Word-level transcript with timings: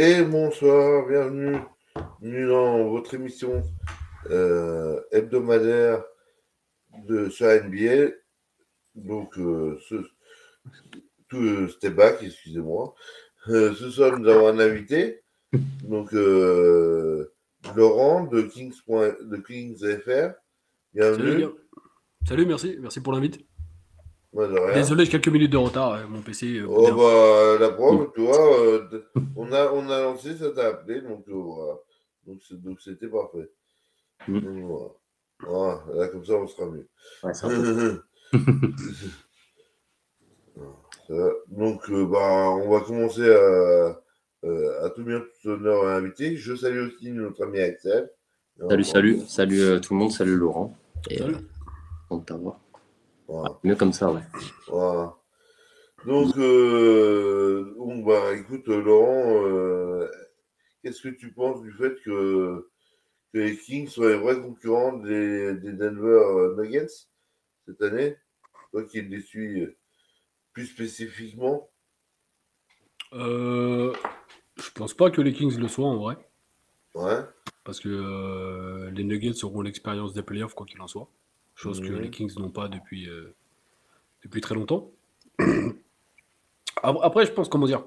et 0.00 0.22
bonsoir, 0.22 1.06
bienvenue, 1.06 1.58
dans 2.22 2.88
votre 2.88 3.12
émission 3.12 3.62
euh, 4.30 4.98
hebdomadaire 5.12 6.02
de 7.06 7.28
sur 7.28 7.48
NBA. 7.48 8.14
Donc, 8.94 9.36
euh, 9.38 9.78
ce, 9.90 9.96
tout 11.28 11.42
euh, 11.42 11.68
step 11.68 11.96
back, 11.96 12.22
excusez-moi. 12.22 12.94
ce 13.46 13.90
soir, 13.90 14.18
nous 14.18 14.26
avons 14.26 14.48
un 14.48 14.58
invité, 14.58 15.20
donc 15.82 16.12
Laurent 17.76 18.24
de 18.24 18.40
Kings, 18.40 18.72
de. 19.84 20.34
Bienvenue. 20.94 21.44
Salut, 22.26 22.46
merci, 22.46 22.78
merci 22.80 23.02
pour 23.02 23.12
l'invite. 23.12 23.49
Désolé, 24.32 25.04
j'ai 25.04 25.10
quelques 25.10 25.28
minutes 25.28 25.50
de 25.50 25.56
retard, 25.56 25.94
euh, 25.94 26.06
mon 26.08 26.20
PC. 26.22 26.58
Euh, 26.58 26.66
oh 26.68 26.94
bah, 26.94 27.58
la 27.58 27.72
preuve, 27.72 28.12
tu 28.14 28.20
vois, 28.20 28.60
euh, 28.60 29.02
on, 29.34 29.50
a, 29.52 29.72
on 29.72 29.90
a 29.90 30.02
lancé, 30.02 30.36
ça 30.36 30.52
t'a 30.52 30.68
appelé, 30.68 31.00
donc 31.00 31.24
voilà. 31.26 31.78
Donc 32.26 32.80
c'était 32.80 33.08
parfait. 33.08 33.50
Mm. 34.28 34.40
Donc, 34.40 34.92
voilà. 35.40 35.82
Là, 35.94 36.08
comme 36.08 36.24
ça, 36.24 36.34
on 36.34 36.46
sera 36.46 36.66
mieux. 36.66 36.88
donc, 41.48 41.90
bah, 41.90 42.50
on 42.50 42.70
va 42.70 42.80
commencer 42.82 43.28
à, 43.28 44.00
à 44.84 44.90
tout 44.90 45.02
bien, 45.02 45.24
tout 45.42 45.48
honneur 45.48 45.88
à 45.88 45.98
l'invité. 45.98 46.36
Je 46.36 46.54
salue 46.54 46.86
aussi 46.86 47.10
notre 47.10 47.44
ami 47.44 47.58
Axel. 47.58 48.08
Salut, 48.68 48.84
salut, 48.84 49.20
salut 49.26 49.80
tout 49.80 49.94
le 49.94 49.98
monde, 49.98 50.12
salut 50.12 50.36
Laurent. 50.36 50.76
Et, 51.08 51.18
salut. 51.18 51.36
on 52.10 52.20
t'avoir. 52.20 52.60
Mieux 53.62 53.76
comme 53.76 53.92
ça, 53.92 54.12
ouais. 54.12 54.22
Donc, 56.06 56.36
euh, 56.38 57.74
bah, 58.04 58.34
écoute, 58.34 58.66
Laurent, 58.66 59.44
euh, 59.44 60.10
qu'est-ce 60.82 61.02
que 61.02 61.08
tu 61.08 61.32
penses 61.32 61.60
du 61.62 61.72
fait 61.72 61.94
que, 62.04 62.68
les 63.32 63.56
Kings 63.56 63.86
soient 63.86 64.08
les 64.08 64.16
vrais 64.16 64.40
concurrents 64.40 64.94
des, 64.94 65.54
Denver 65.54 66.56
Nuggets 66.56 67.06
cette 67.66 67.80
année? 67.82 68.16
Toi 68.72 68.84
qui 68.84 69.02
les 69.02 69.20
suis 69.20 69.68
plus 70.52 70.66
spécifiquement? 70.66 71.70
Euh, 73.12 73.92
Je 74.56 74.70
pense 74.72 74.94
pas 74.94 75.10
que 75.10 75.20
les 75.20 75.32
Kings 75.32 75.56
le 75.58 75.68
soient 75.68 75.86
en 75.86 75.96
vrai. 75.96 76.16
Ouais. 76.94 77.20
Parce 77.64 77.78
que 77.78 77.88
euh, 77.88 78.90
les 78.90 79.04
Nuggets 79.04 79.44
auront 79.44 79.62
l'expérience 79.62 80.12
des 80.12 80.22
playoffs, 80.22 80.54
quoi 80.54 80.66
qu'il 80.66 80.80
en 80.80 80.88
soit 80.88 81.08
chose 81.60 81.80
que 81.80 81.92
les 81.92 82.10
Kings 82.10 82.32
n'ont 82.38 82.50
pas 82.50 82.68
depuis, 82.68 83.08
euh, 83.08 83.34
depuis 84.22 84.40
très 84.40 84.54
longtemps. 84.54 84.90
Après, 86.82 87.26
je 87.26 87.32
pense, 87.32 87.48
comment 87.48 87.66
dire, 87.66 87.84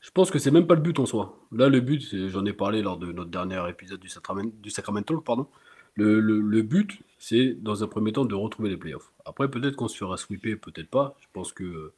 je 0.00 0.10
pense 0.10 0.30
que 0.30 0.38
c'est 0.38 0.50
même 0.50 0.66
pas 0.66 0.74
le 0.74 0.80
but 0.80 0.98
en 0.98 1.06
soi. 1.06 1.38
Là, 1.52 1.68
le 1.68 1.80
but, 1.80 2.02
j'en 2.28 2.44
ai 2.46 2.52
parlé 2.52 2.80
lors 2.80 2.96
de 2.96 3.12
notre 3.12 3.30
dernier 3.30 3.62
épisode 3.68 4.00
du, 4.00 4.08
Sacramento, 4.08 4.54
du 4.62 4.70
Sacramento 4.70 5.20
pardon. 5.20 5.46
Le, 5.96 6.20
le, 6.20 6.62
but, 6.62 7.02
c'est 7.18 7.52
dans 7.52 7.84
un 7.84 7.86
premier 7.86 8.12
temps 8.12 8.24
de 8.24 8.34
retrouver 8.34 8.70
les 8.70 8.78
playoffs. 8.78 9.12
Après, 9.26 9.50
peut-être 9.50 9.76
qu'on 9.76 9.88
se 9.88 9.98
fera 9.98 10.16
sweeper, 10.16 10.58
peut-être 10.58 10.88
pas. 10.88 11.16
Je 11.20 11.26
pense 11.34 11.52
que 11.52 11.64
euh, 11.64 11.92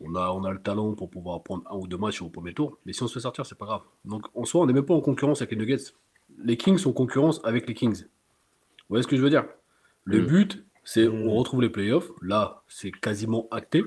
on 0.00 0.14
a, 0.14 0.30
on 0.30 0.44
a 0.44 0.50
le 0.50 0.62
talent 0.62 0.94
pour 0.94 1.10
pouvoir 1.10 1.42
prendre 1.42 1.64
un 1.70 1.76
ou 1.76 1.86
deux 1.86 1.98
matchs 1.98 2.22
au 2.22 2.30
premier 2.30 2.54
tour. 2.54 2.78
Mais 2.86 2.94
si 2.94 3.02
on 3.02 3.08
se 3.08 3.12
fait 3.12 3.20
sortir, 3.20 3.44
c'est 3.44 3.58
pas 3.58 3.66
grave. 3.66 3.82
Donc 4.06 4.26
en 4.34 4.46
soi, 4.46 4.62
on 4.62 4.66
n'est 4.66 4.72
même 4.72 4.86
pas 4.86 4.94
en 4.94 5.02
concurrence 5.02 5.42
avec 5.42 5.50
les 5.50 5.58
Nuggets. 5.58 5.92
Les 6.38 6.56
Kings 6.56 6.78
sont 6.78 6.90
en 6.90 6.94
concurrence 6.94 7.40
avec 7.44 7.68
les 7.68 7.74
Kings. 7.74 8.04
Vous 8.04 8.94
voyez 8.94 9.02
ce 9.02 9.08
que 9.08 9.16
je 9.16 9.22
veux 9.22 9.30
dire? 9.30 9.44
Le 10.08 10.22
mm. 10.22 10.26
but, 10.26 10.64
c'est 10.84 11.06
on 11.06 11.26
mm. 11.26 11.28
retrouve 11.28 11.62
les 11.62 11.68
playoffs. 11.68 12.10
Là, 12.22 12.62
c'est 12.66 12.90
quasiment 12.90 13.46
acté. 13.50 13.84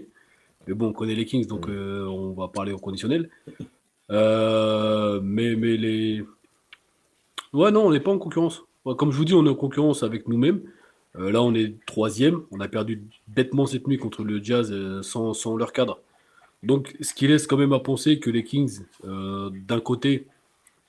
Mais 0.67 0.75
bon, 0.75 0.89
on 0.89 0.93
connaît 0.93 1.15
les 1.15 1.25
Kings, 1.25 1.47
donc 1.47 1.67
mm. 1.67 1.71
euh, 1.71 2.05
on 2.07 2.33
va 2.33 2.47
parler 2.47 2.71
au 2.71 2.77
conditionnel. 2.77 3.29
Euh, 4.11 5.19
mais, 5.23 5.55
mais 5.55 5.77
les. 5.77 6.23
Ouais, 7.53 7.71
non, 7.71 7.87
on 7.87 7.91
n'est 7.91 7.99
pas 7.99 8.11
en 8.11 8.19
concurrence. 8.19 8.63
Comme 8.97 9.11
je 9.11 9.17
vous 9.17 9.25
dis, 9.25 9.33
on 9.33 9.45
est 9.45 9.49
en 9.49 9.55
concurrence 9.55 10.03
avec 10.03 10.27
nous-mêmes. 10.27 10.61
Euh, 11.17 11.31
là, 11.31 11.41
on 11.41 11.53
est 11.55 11.75
troisième. 11.85 12.41
On 12.51 12.59
a 12.59 12.67
perdu 12.67 13.03
bêtement 13.27 13.65
cette 13.65 13.87
nuit 13.87 13.97
contre 13.97 14.23
le 14.23 14.41
Jazz 14.41 14.73
sans, 15.01 15.33
sans, 15.33 15.55
leur 15.55 15.73
cadre. 15.73 15.99
Donc, 16.63 16.95
ce 17.01 17.13
qui 17.13 17.27
laisse 17.27 17.47
quand 17.47 17.57
même 17.57 17.73
à 17.73 17.79
penser 17.79 18.19
que 18.19 18.29
les 18.29 18.43
Kings, 18.43 18.81
d'un 19.03 19.79
côté, 19.79 20.27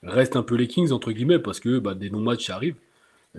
restent 0.03 0.35
un 0.35 0.43
peu 0.43 0.55
les 0.55 0.67
Kings, 0.67 0.91
entre 0.91 1.11
guillemets, 1.11 1.39
parce 1.39 1.59
que 1.59 1.79
bah, 1.79 1.95
des 1.95 2.09
non-matchs 2.09 2.49
arrivent. 2.51 2.77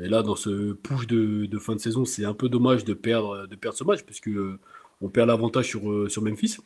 Et 0.00 0.08
là, 0.08 0.22
dans 0.22 0.34
ce 0.34 0.72
push 0.72 1.06
de, 1.06 1.58
fin 1.58 1.74
de 1.74 1.80
saison, 1.80 2.04
c'est 2.04 2.24
un 2.24 2.34
peu 2.34 2.48
dommage 2.48 2.84
de 2.84 2.94
perdre, 2.94 3.46
ce 3.72 3.84
match, 3.84 4.02
puisque 4.02 4.28
euh, 4.28 4.58
on 5.00 5.08
perd 5.08 5.28
l'avantage 5.28 5.68
sur, 5.68 5.88
euh, 5.90 6.08
Memphis. 6.20 6.56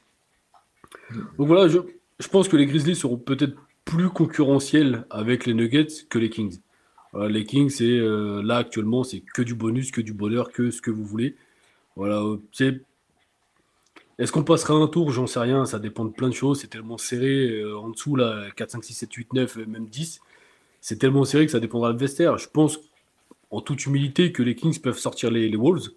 Donc 1.36 1.46
voilà, 1.46 1.68
je, 1.68 2.28
pense 2.28 2.48
que 2.48 2.56
les 2.56 2.66
Grizzlies 2.66 2.96
seront 2.96 3.18
peut-être 3.18 3.54
plus 3.84 4.08
concurrentiels 4.08 5.04
avec 5.10 5.44
les 5.44 5.54
Nuggets 5.54 6.06
que 6.08 6.18
les 6.18 6.30
Kings. 6.30 6.58
les 7.14 7.44
Kings, 7.44 7.68
c'est 7.68 7.84
euh, 7.84 8.42
là 8.42 8.56
actuellement, 8.58 9.04
c'est 9.04 9.20
que 9.20 9.42
du 9.42 9.54
bonus, 9.54 9.90
que 9.90 10.00
du 10.00 10.14
bonheur, 10.14 10.50
que 10.50 10.70
ce 10.70 10.80
que 10.80 10.90
vous 10.90 11.04
voulez. 11.04 11.36
Voilà, 11.96 12.22
c'est. 12.52 12.80
Est-ce 14.18 14.32
qu'on 14.32 14.42
passera 14.42 14.74
un 14.74 14.88
tour? 14.88 15.12
J'en 15.12 15.26
sais 15.26 15.38
rien, 15.38 15.64
ça 15.64 15.78
dépend 15.78 16.04
de 16.04 16.10
plein 16.10 16.28
de 16.28 16.34
choses. 16.34 16.60
C'est 16.60 16.68
tellement 16.68 16.98
serré 16.98 17.62
en 17.74 17.90
dessous, 17.90 18.16
là, 18.16 18.48
4, 18.56 18.72
5, 18.72 18.84
6, 18.84 18.94
7, 18.94 19.12
8, 19.12 19.32
9, 19.32 19.56
même 19.66 19.86
10. 19.86 20.20
C'est 20.80 20.98
tellement 20.98 21.24
serré 21.24 21.46
que 21.46 21.52
ça 21.52 21.60
dépendra 21.60 21.92
de 21.92 21.98
vestiaire. 21.98 22.36
Je 22.36 22.48
pense 22.48 22.80
en 23.50 23.60
toute 23.60 23.86
humilité 23.86 24.32
que 24.32 24.42
les 24.42 24.54
Kings 24.54 24.78
peuvent 24.80 24.98
sortir 24.98 25.30
les, 25.30 25.54
Wolves. 25.56 25.90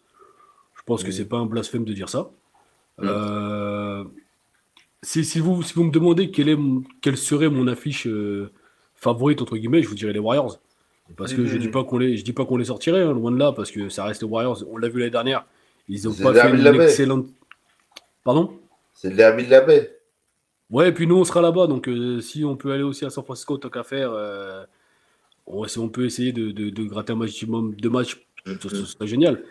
Je 0.76 0.82
pense 0.86 1.04
que 1.04 1.12
c'est 1.12 1.28
pas 1.28 1.38
un 1.38 1.46
blasphème 1.46 1.86
de 1.86 1.94
dire 1.94 2.10
ça. 2.10 2.32
Euh, 3.02 4.04
si, 5.04 5.40
vous, 5.40 5.64
si 5.64 5.74
vous 5.74 5.84
me 5.84 5.92
demandez 5.92 6.32
quelle, 6.32 6.50
est, 6.50 6.58
quelle 7.02 7.18
serait 7.18 7.50
mon 7.50 7.68
affiche 7.68 8.08
euh, 8.08 8.52
favorite, 8.96 9.42
entre 9.42 9.58
guillemets, 9.58 9.82
je 9.82 9.90
vous 9.90 9.96
dirais 9.96 10.14
les 10.14 10.20
Warriors. 10.20 10.60
Parce 11.18 11.34
que 11.34 11.46
je 11.46 11.58
dis 11.58 11.68
pas 11.68 11.84
qu'on 11.84 11.98
les, 11.98 12.16
je 12.16 12.24
dis 12.24 12.32
pas 12.32 12.46
qu'on 12.46 12.56
les 12.56 12.66
sortirait, 12.66 13.02
hein, 13.02 13.12
loin 13.12 13.32
de 13.32 13.38
là, 13.38 13.52
parce 13.52 13.70
que 13.70 13.90
ça 13.90 14.06
reste 14.06 14.22
les 14.22 14.28
Warriors. 14.28 14.64
On 14.70 14.78
l'a 14.78 14.88
vu 14.88 15.00
l'année 15.00 15.12
dernière. 15.12 15.46
Ils 15.90 16.08
ont 16.08 16.14
pas 16.14 16.34
fait 16.34 16.50
une 16.50 16.82
excellente. 16.82 17.26
Pardon? 18.24 18.58
C'est 18.94 19.14
derby 19.14 19.46
de 19.46 19.52
la 19.52 19.62
baie. 19.62 19.98
Ouais, 20.70 20.90
et 20.90 20.92
puis 20.94 21.06
nous, 21.06 21.18
on 21.18 21.26
sera 21.26 21.42
là-bas. 21.42 21.68
Donc, 21.68 21.90
euh, 21.90 22.22
si 22.22 22.46
on 22.46 22.56
peut 22.56 22.72
aller 22.72 22.84
aussi 22.84 23.04
à 23.04 23.10
San 23.10 23.26
Francisco, 23.26 23.58
tant 23.58 23.70
qu'à 23.70 23.84
faire, 23.84 24.14
si 25.68 25.80
on 25.80 25.90
peut 25.90 26.06
essayer 26.06 26.32
de, 26.32 26.84
gratter 26.86 27.14
un 27.14 27.18
maximum 27.18 27.76
de 27.76 27.90
matchs, 27.90 28.26
ce, 28.46 28.70
serait 28.86 29.08
génial. 29.08 29.44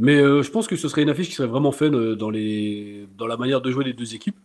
Mais 0.00 0.18
euh, 0.18 0.42
je 0.42 0.50
pense 0.50 0.66
que 0.66 0.76
ce 0.76 0.88
serait 0.88 1.02
une 1.02 1.10
affiche 1.10 1.28
qui 1.28 1.34
serait 1.34 1.46
vraiment 1.46 1.72
fun 1.72 1.92
euh, 1.92 2.16
dans, 2.16 2.30
les, 2.30 3.06
dans 3.18 3.26
la 3.26 3.36
manière 3.36 3.60
de 3.60 3.70
jouer 3.70 3.84
des 3.84 3.92
deux 3.92 4.14
équipes. 4.14 4.38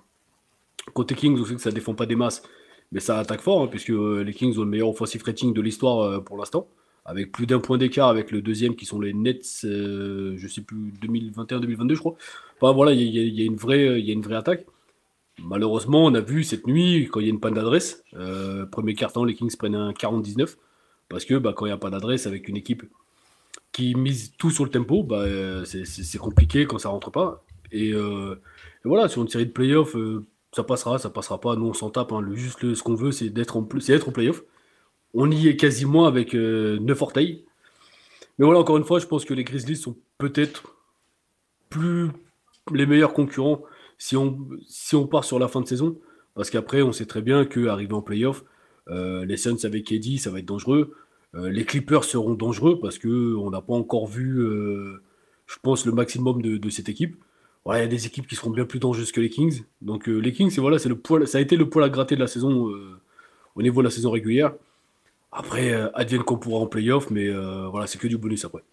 Côté 0.94 1.16
Kings, 1.16 1.40
on 1.40 1.46
sait 1.46 1.56
que 1.56 1.62
ça 1.62 1.72
défend 1.72 1.96
pas 1.96 2.06
des 2.06 2.18
masses, 2.18 2.44
mais 2.92 3.00
ça 3.00 3.20
attaque 3.20 3.40
fort, 3.40 3.64
hein, 3.64 3.68
puisque 3.68 3.92
euh, 3.92 4.22
les 4.22 4.34
Kings 4.34 4.58
ont 4.58 4.64
le 4.64 4.70
meilleur 4.70 4.90
offensive 4.90 5.24
rating 5.24 5.54
de 5.54 5.62
l'histoire 5.62 6.22
pour 6.26 6.38
l'instant, 6.38 6.68
avec 7.06 7.32
plus 7.32 7.46
d'un 7.46 7.60
point 7.60 7.78
d'écart 7.78 8.10
avec 8.10 8.32
le 8.32 8.42
deuxième 8.42 8.76
qui 8.76 8.86
sont 8.86 9.00
les 9.00 9.14
Nets, 9.14 9.62
je 9.64 10.48
sais 10.50 10.62
plus, 10.62 10.92
2021-2022, 11.02 11.94
je 11.94 12.00
crois. 12.00 12.16
Enfin 12.60 12.74
voilà, 12.74 12.92
il 12.92 13.02
y, 13.02 13.42
a 13.42 13.46
une 13.46 13.56
vraie, 13.56 14.02
y 14.02 14.10
a 14.10 14.14
une 14.14 14.22
vraie 14.22 14.36
attaque. 14.36 14.66
Malheureusement, 15.42 16.04
on 16.04 16.14
a 16.16 16.22
vu 16.22 16.44
cette 16.44 16.68
nuit, 16.68 17.08
quand 17.10 17.22
il 17.22 17.28
y 17.28 17.30
a 17.30 17.32
une 17.32 17.40
panne 17.40 17.54
d'adresse, 17.54 18.04
premier 18.72 18.94
quart-temps, 18.94 19.24
les 19.24 19.36
Kings 19.36 19.56
prennent 19.56 19.76
un 19.76 19.92
40-19. 19.92 20.58
Parce 21.10 21.26
que 21.26 21.36
bah, 21.36 21.54
quand 21.56 21.66
il 21.66 21.70
n'y 21.70 21.74
a 21.74 21.78
pas 21.78 21.90
d'adresse 21.90 22.28
avec 22.28 22.48
une 22.48 22.58
équipe 22.58 22.84
qui 23.72 23.96
mise 23.96 24.34
tout 24.38 24.52
sur 24.52 24.64
le 24.64 24.70
tempo, 24.70 25.04
bah, 25.04 25.22
euh, 25.22 25.66
c'est 25.66 26.18
compliqué 26.18 26.66
quand 26.66 26.80
ça 26.80 26.90
rentre 26.90 27.12
pas. 27.12 27.44
Et, 27.72 27.94
euh, 27.94 28.36
voilà, 28.84 29.10
sur 29.10 29.22
une 29.22 29.28
série 29.28 29.46
de 29.46 29.52
playoffs, 29.52 29.96
euh, 29.96 30.26
ça 30.52 30.64
passera, 30.64 30.98
ça 30.98 31.10
passera 31.10 31.42
pas. 31.42 31.56
Nous, 31.56 31.68
on 31.68 31.74
s'en 31.74 31.90
tape. 31.90 32.12
Hein. 32.12 32.26
Juste 32.34 32.74
ce 32.74 32.84
qu'on 32.84 32.96
veut, 32.96 33.12
c'est 33.12 33.30
d'être 33.30 33.58
en, 33.58 33.68
être 33.90 34.10
en 34.10 34.12
playoff. 34.12 34.44
On 35.14 35.30
y 35.32 35.48
est 35.48 35.56
quasiment 35.56 36.06
avec 36.06 36.34
9 36.34 37.02
orteils. 37.02 37.46
Mais 38.38 38.46
voilà, 38.46 38.60
encore 38.60 38.78
une 38.78 38.84
fois, 38.84 39.00
je 39.00 39.06
pense 39.06 39.26
que 39.26 39.34
les 39.34 39.44
Grizzlies 39.44 39.78
sont 39.78 39.98
peut-être 40.18 40.76
plus 41.70 42.10
les 42.74 42.86
meilleurs 42.86 43.14
concurrents 43.14 43.62
si 43.98 44.18
on, 44.18 44.48
si 44.68 44.96
on 44.96 45.08
part 45.08 45.24
sur 45.24 45.40
la 45.40 45.48
fin 45.48 45.62
de 45.62 45.68
saison. 45.68 45.98
Parce 46.36 46.50
qu'après, 46.50 46.82
on 46.82 46.92
sait 46.92 47.06
très 47.06 47.22
bien 47.22 47.46
qu'arriver 47.46 47.94
en 47.94 48.02
playoff, 48.02 48.42
euh, 48.42 48.46
les 48.88 49.38
Suns 49.38 49.58
avec 49.64 49.92
Eddie, 49.92 50.18
ça 50.18 50.32
va 50.32 50.40
être 50.40 50.46
dangereux. 50.46 50.94
Euh, 51.36 51.50
les 51.50 51.66
Clippers 51.66 52.04
seront 52.04 52.34
dangereux 52.34 52.80
parce 52.80 52.98
qu'on 52.98 53.50
n'a 53.50 53.62
pas 53.62 53.74
encore 53.74 54.08
vu, 54.08 54.40
euh, 54.40 55.02
je 55.48 55.56
pense, 55.62 55.86
le 55.86 55.92
maximum 55.92 56.42
de, 56.42 56.70
cette 56.70 56.90
équipe. 56.90 57.18
il 57.68 57.78
y 57.78 57.82
a 57.82 57.88
des 57.88 58.06
équipes 58.06 58.28
qui 58.28 58.36
seront 58.36 58.52
bien 58.52 58.66
plus 58.66 58.80
dangereuses 58.80 59.12
que 59.12 59.22
les 59.22 59.30
Kings. 59.30 59.64
Donc 59.82 60.08
les 60.08 60.32
Kings, 60.32 60.50
c'est 60.50 60.62
voilà, 60.62 60.80
c'est 60.80 60.90
le 60.90 60.98
poil, 60.98 61.28
ça 61.28 61.40
a 61.40 61.42
été 61.42 61.58
le 61.58 61.70
poil 61.70 61.84
à 61.84 61.90
gratter 61.90 62.16
de 62.16 62.22
la 62.22 62.28
saison 62.28 62.72
au 63.56 63.62
niveau 63.62 63.82
de 63.82 63.88
la 63.88 63.92
saison 63.92 64.12
régulière. 64.12 64.54
Après, 65.32 65.74
advienne 65.94 66.24
qu'on 66.24 66.38
pourra 66.38 66.62
en 66.62 66.68
playoff, 66.68 67.10
mais 67.12 67.30
voilà, 67.70 67.88
c'est 67.88 67.98
que 67.98 68.08
du 68.08 68.18
bonus 68.18 68.46
après. 68.46 68.64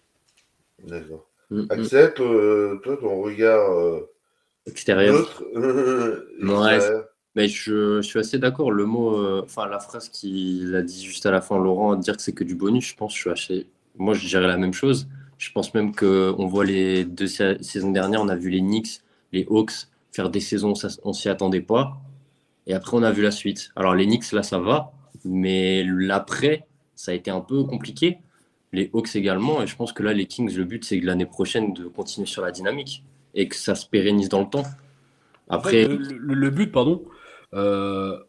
D'accord. 0.87 1.27
Mm, 1.49 1.61
mm. 1.61 1.67
Accepte, 1.69 2.17
toi, 2.17 2.97
ton 2.97 3.21
regard 3.21 3.99
extérieur. 4.65 5.43
Mais 7.35 7.47
je, 7.47 8.01
suis 8.01 8.19
assez 8.19 8.37
d'accord. 8.37 8.71
Le 8.71 8.85
mot, 8.85 9.17
euh, 9.17 9.41
enfin 9.43 9.67
la 9.67 9.79
phrase 9.79 10.09
qu'il 10.09 10.75
a 10.75 10.81
dit 10.81 11.03
juste 11.03 11.25
à 11.25 11.31
la 11.31 11.41
fin, 11.41 11.57
Laurent, 11.57 11.95
dire 11.95 12.15
que 12.15 12.21
c'est 12.21 12.33
que 12.33 12.43
du 12.43 12.55
bonus, 12.55 12.87
je 12.89 12.95
pense, 12.95 13.13
je 13.15 13.19
suis 13.19 13.29
assez. 13.29 13.67
Moi, 13.97 14.13
je 14.13 14.27
dirais 14.27 14.47
la 14.47 14.57
même 14.57 14.73
chose. 14.73 15.07
Je 15.39 15.51
pense 15.51 15.73
même 15.73 15.95
qu'on 15.95 16.45
voit 16.47 16.63
les 16.65 17.05
deux 17.05 17.27
saisons 17.27 17.91
dernières, 17.91 18.21
on 18.21 18.29
a 18.29 18.35
vu 18.35 18.49
les 18.49 18.61
Knicks, 18.61 19.01
les 19.31 19.45
Hawks 19.49 19.87
faire 20.13 20.29
des 20.29 20.39
saisons, 20.39 20.75
ça, 20.75 20.89
on 21.03 21.11
s'y 21.11 21.27
attendait 21.27 21.61
pas. 21.61 21.99
Et 22.67 22.73
après, 22.73 22.95
on 22.95 23.03
a 23.03 23.11
vu 23.11 23.23
la 23.23 23.31
suite. 23.31 23.71
Alors, 23.75 23.95
les 23.95 24.05
Knicks, 24.05 24.31
là, 24.31 24.43
ça 24.43 24.59
va. 24.59 24.93
Mais 25.25 25.83
l'après, 25.83 26.65
ça 26.95 27.11
a 27.11 27.15
été 27.15 27.31
un 27.31 27.41
peu 27.41 27.63
compliqué. 27.63 28.19
Les 28.71 28.89
Hawks 28.93 29.15
également. 29.15 29.61
Et 29.61 29.67
je 29.67 29.75
pense 29.75 29.91
que 29.91 30.03
là, 30.03 30.13
les 30.13 30.27
Kings, 30.27 30.55
le 30.55 30.63
but, 30.63 30.85
c'est 30.85 30.99
que 30.99 31.05
l'année 31.05 31.25
prochaine, 31.25 31.73
de 31.73 31.85
continuer 31.85 32.27
sur 32.27 32.41
la 32.43 32.51
dynamique 32.51 33.03
et 33.33 33.47
que 33.47 33.55
ça 33.55 33.75
se 33.75 33.87
pérennise 33.87 34.29
dans 34.29 34.41
le 34.41 34.49
temps. 34.49 34.63
Après, 35.49 35.87
le, 35.87 35.97
le- 35.97 36.33
le 36.35 36.49
but, 36.51 36.71
pardon, 36.71 37.03
euh, 37.53 38.19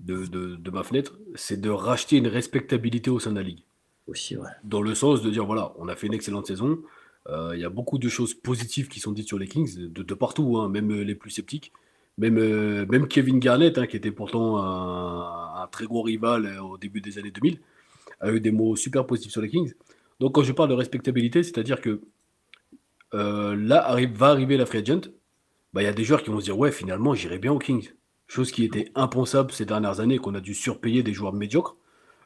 de, 0.00 0.26
de- 0.26 0.56
de 0.56 0.70
ma 0.72 0.84
fenêtre, 0.84 1.18
c'est 1.36 1.60
de 1.60 1.70
racheter 1.70 2.16
une 2.18 2.28
respectabilité 2.28 3.10
au 3.10 3.20
sein 3.20 3.32
de 3.32 3.36
la 3.36 3.42
ligue. 3.44 3.64
aussi, 4.06 4.36
ouais. 4.36 4.50
Dans 4.62 4.82
le 4.82 4.94
sens 4.94 5.22
de 5.22 5.30
dire, 5.30 5.44
voilà, 5.44 5.72
on 5.78 5.88
a 5.88 5.96
fait 5.96 6.06
une 6.06 6.14
excellente 6.14 6.46
saison. 6.46 6.78
euh, 7.28 7.52
Il 7.54 7.60
y 7.60 7.64
a 7.64 7.68
beaucoup 7.70 7.98
de 7.98 8.08
choses 8.08 8.34
positives 8.34 8.88
qui 8.88 9.00
sont 9.00 9.12
dites 9.12 9.26
sur 9.28 9.38
les 9.38 9.48
Kings, 9.48 9.76
de, 9.88 10.02
de 10.02 10.14
partout, 10.14 10.58
hein, 10.58 10.68
même 10.68 10.90
euh, 10.92 11.02
les 11.04 11.14
plus 11.14 11.30
sceptiques. 11.30 11.72
Même, 12.18 12.38
euh, 12.38 12.86
même 12.86 13.08
Kevin 13.08 13.38
Garnett, 13.40 13.78
hein, 13.78 13.86
qui 13.86 13.96
était 13.96 14.12
pourtant 14.12 14.58
un, 14.58 15.62
un 15.62 15.66
très 15.68 15.86
gros 15.86 16.02
rival 16.02 16.46
euh, 16.46 16.62
au 16.62 16.78
début 16.78 17.00
des 17.00 17.18
années 17.18 17.30
2000, 17.30 17.58
a 18.20 18.30
eu 18.32 18.40
des 18.40 18.52
mots 18.52 18.76
super 18.76 19.06
positifs 19.06 19.32
sur 19.32 19.42
les 19.42 19.48
Kings. 19.48 19.72
Donc 20.20 20.34
quand 20.34 20.42
je 20.44 20.52
parle 20.52 20.68
de 20.68 20.74
respectabilité, 20.74 21.42
c'est-à-dire 21.42 21.80
que 21.80 22.00
euh, 23.14 23.56
là 23.56 23.86
arrive, 23.88 24.12
va 24.16 24.28
arriver 24.28 24.56
la 24.56 24.66
free 24.66 24.78
agent, 24.78 25.00
bah, 25.72 25.82
il 25.82 25.86
y 25.86 25.88
a 25.88 25.92
des 25.92 26.04
joueurs 26.04 26.22
qui 26.22 26.30
vont 26.30 26.40
se 26.40 26.44
dire, 26.46 26.58
ouais, 26.58 26.72
finalement, 26.72 27.14
j'irai 27.14 27.38
bien 27.38 27.52
aux 27.52 27.58
Kings. 27.58 27.90
Chose 28.32 28.50
qui 28.50 28.64
était 28.64 28.90
impensable 28.94 29.52
ces 29.52 29.66
dernières 29.66 30.00
années, 30.00 30.16
qu'on 30.18 30.34
a 30.34 30.40
dû 30.40 30.54
surpayer 30.54 31.02
des 31.02 31.12
joueurs 31.12 31.34
médiocres. 31.34 31.76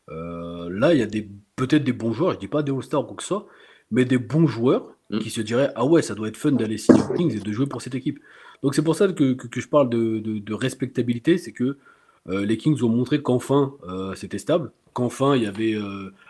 Euh, 0.09 0.69
là, 0.71 0.95
il 0.95 1.01
y 1.01 1.03
a 1.03 1.07
des, 1.07 1.29
peut-être 1.57 1.83
des 1.83 1.93
bons 1.93 2.13
joueurs, 2.13 2.35
je 2.35 2.39
dis 2.39 2.47
pas 2.47 2.63
des 2.63 2.71
All-Stars 2.71 3.03
ou 3.03 3.07
quoi 3.07 3.17
que 3.17 3.23
ce 3.25 3.29
soit, 3.29 3.47
mais 3.91 4.05
des 4.05 4.19
bons 4.19 4.47
joueurs 4.47 4.93
Mm. 5.09 5.19
qui 5.21 5.31
se 5.31 5.41
diraient 5.41 5.71
Ah 5.77 5.85
ouais, 5.87 6.03
ça 6.03 6.17
doit 6.17 6.27
être 6.27 6.37
fun 6.37 6.51
d'aller 6.51 6.79
signer 6.79 7.01
aux 7.01 7.15
Kings 7.15 7.37
et 7.37 7.39
de 7.39 7.53
jouer 7.53 7.67
pour 7.67 7.81
cette 7.81 7.95
équipe. 7.95 8.19
Donc 8.65 8.75
c'est 8.75 8.83
pour 8.83 8.97
ça 8.97 9.07
que, 9.07 9.35
que- 9.35 9.47
que 9.47 9.61
je 9.61 9.69
parle 9.69 9.89
de, 9.89 10.19
de- 10.19 10.39
de 10.41 10.55
respectabilité, 10.55 11.39
c'est 11.39 11.53
que 11.53 11.77
euh, 12.29 12.45
les 12.45 12.57
Kings 12.57 12.83
ont 12.83 12.89
montré 12.89 13.23
qu'enfin 13.23 13.73
euh, 13.89 14.17
c'était 14.17 14.39
stable, 14.39 14.73
qu'enfin 14.95 15.37
il 15.37 15.45
y 15.45 15.47
avait 15.47 15.77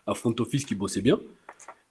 un 0.06 0.14
front 0.14 0.34
office 0.40 0.66
qui 0.66 0.74
bossait 0.74 1.00
bien, 1.00 1.18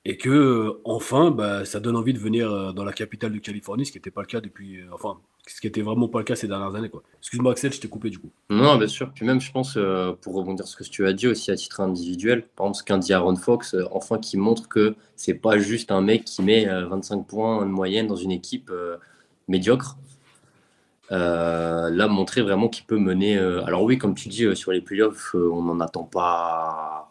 et 0.05 0.17
que 0.17 0.79
enfin 0.85 1.31
bah, 1.31 1.65
ça 1.65 1.79
donne 1.79 1.95
envie 1.95 2.13
de 2.13 2.19
venir 2.19 2.51
euh, 2.51 2.71
dans 2.71 2.83
la 2.83 2.93
capitale 2.93 3.33
de 3.33 3.39
Californie, 3.39 3.85
ce 3.85 3.91
qui 3.91 3.97
n'était 3.97 4.11
pas 4.11 4.21
le 4.21 4.27
cas 4.27 4.39
depuis, 4.39 4.77
euh, 4.77 4.85
enfin, 4.93 5.17
ce 5.47 5.59
qui 5.59 5.67
était 5.67 5.81
vraiment 5.81 6.07
pas 6.07 6.19
le 6.19 6.25
cas 6.25 6.35
ces 6.35 6.47
dernières 6.47 6.75
années. 6.75 6.89
quoi. 6.89 7.01
Excuse-moi 7.19 7.51
Axel, 7.51 7.73
je 7.73 7.81
t'ai 7.81 7.87
coupé 7.87 8.11
du 8.11 8.19
coup. 8.19 8.29
Non, 8.51 8.77
bien 8.77 8.87
sûr. 8.87 9.11
Puis 9.13 9.25
même, 9.25 9.41
je 9.41 9.51
pense, 9.51 9.75
euh, 9.77 10.13
pour 10.21 10.35
rebondir 10.35 10.67
sur 10.67 10.77
ce 10.77 10.89
que 10.89 10.89
tu 10.89 11.07
as 11.07 11.13
dit 11.13 11.27
aussi 11.27 11.49
à 11.49 11.55
titre 11.55 11.81
individuel, 11.81 12.43
par 12.55 12.67
exemple, 12.67 12.77
ce 12.77 12.83
qu'un 12.83 12.97
dit 12.99 13.13
Aaron 13.13 13.35
Fox, 13.35 13.75
enfin, 13.91 14.19
qui 14.19 14.37
montre 14.37 14.69
que 14.69 14.95
c'est 15.15 15.33
pas 15.33 15.57
juste 15.57 15.91
un 15.91 16.01
mec 16.01 16.23
qui 16.23 16.43
met 16.43 16.69
euh, 16.69 16.87
25 16.87 17.25
points 17.25 17.65
de 17.65 17.71
moyenne 17.71 18.07
dans 18.07 18.15
une 18.15 18.31
équipe 18.31 18.71
médiocre. 19.47 19.97
Là, 21.09 22.07
montrer 22.07 22.41
vraiment 22.41 22.67
qu'il 22.67 22.85
peut 22.85 22.97
mener. 22.97 23.37
alors 23.37 23.83
oui, 23.83 23.97
comme 23.97 24.15
tu 24.15 24.29
dis, 24.29 24.55
sur 24.55 24.71
les 24.71 24.81
playoffs, 24.81 25.35
on 25.35 25.61
n'en 25.63 25.79
attend 25.79 26.03
pas, 26.03 27.04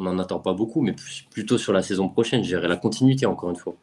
on 0.00 0.04
n'en 0.04 0.18
attend 0.18 0.40
pas 0.40 0.52
beaucoup, 0.54 0.80
mais 0.80 0.92
plus- 0.92 1.26
plutôt 1.30 1.58
sur 1.58 1.72
la 1.72 1.82
saison 1.82 2.08
prochaine, 2.08 2.42
gérer 2.42 2.66
la 2.68 2.76
continuité 2.76 3.26
encore 3.26 3.50
une 3.50 3.56
fois. 3.56 3.74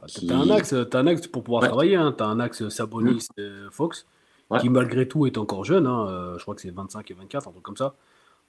T'as 0.00 0.06
Qui- 0.06 0.26
t'as 0.26 0.36
un 0.36 0.50
axe, 0.50 0.72
un 0.92 1.06
axe 1.06 1.26
pour 1.26 1.42
pouvoir 1.42 1.62
Ouais. 1.62 1.68
travailler. 1.68 1.96
Hein. 1.96 2.14
T'as 2.16 2.26
un 2.26 2.38
axe 2.40 2.68
Sabonis 2.68 3.26
euh, 3.38 3.68
Fox, 3.70 4.06
Ouais. 4.50 4.58
qui 4.60 4.68
malgré 4.68 5.08
tout 5.08 5.26
est 5.26 5.38
encore 5.38 5.64
jeune. 5.64 5.86
hein. 5.86 6.06
Euh, 6.08 6.36
je 6.38 6.42
crois 6.42 6.54
que 6.54 6.60
c'est 6.60 6.70
25 6.70 7.10
et 7.10 7.14
24, 7.14 7.48
un 7.48 7.52
truc 7.52 7.62
comme 7.64 7.76
ça. 7.76 7.94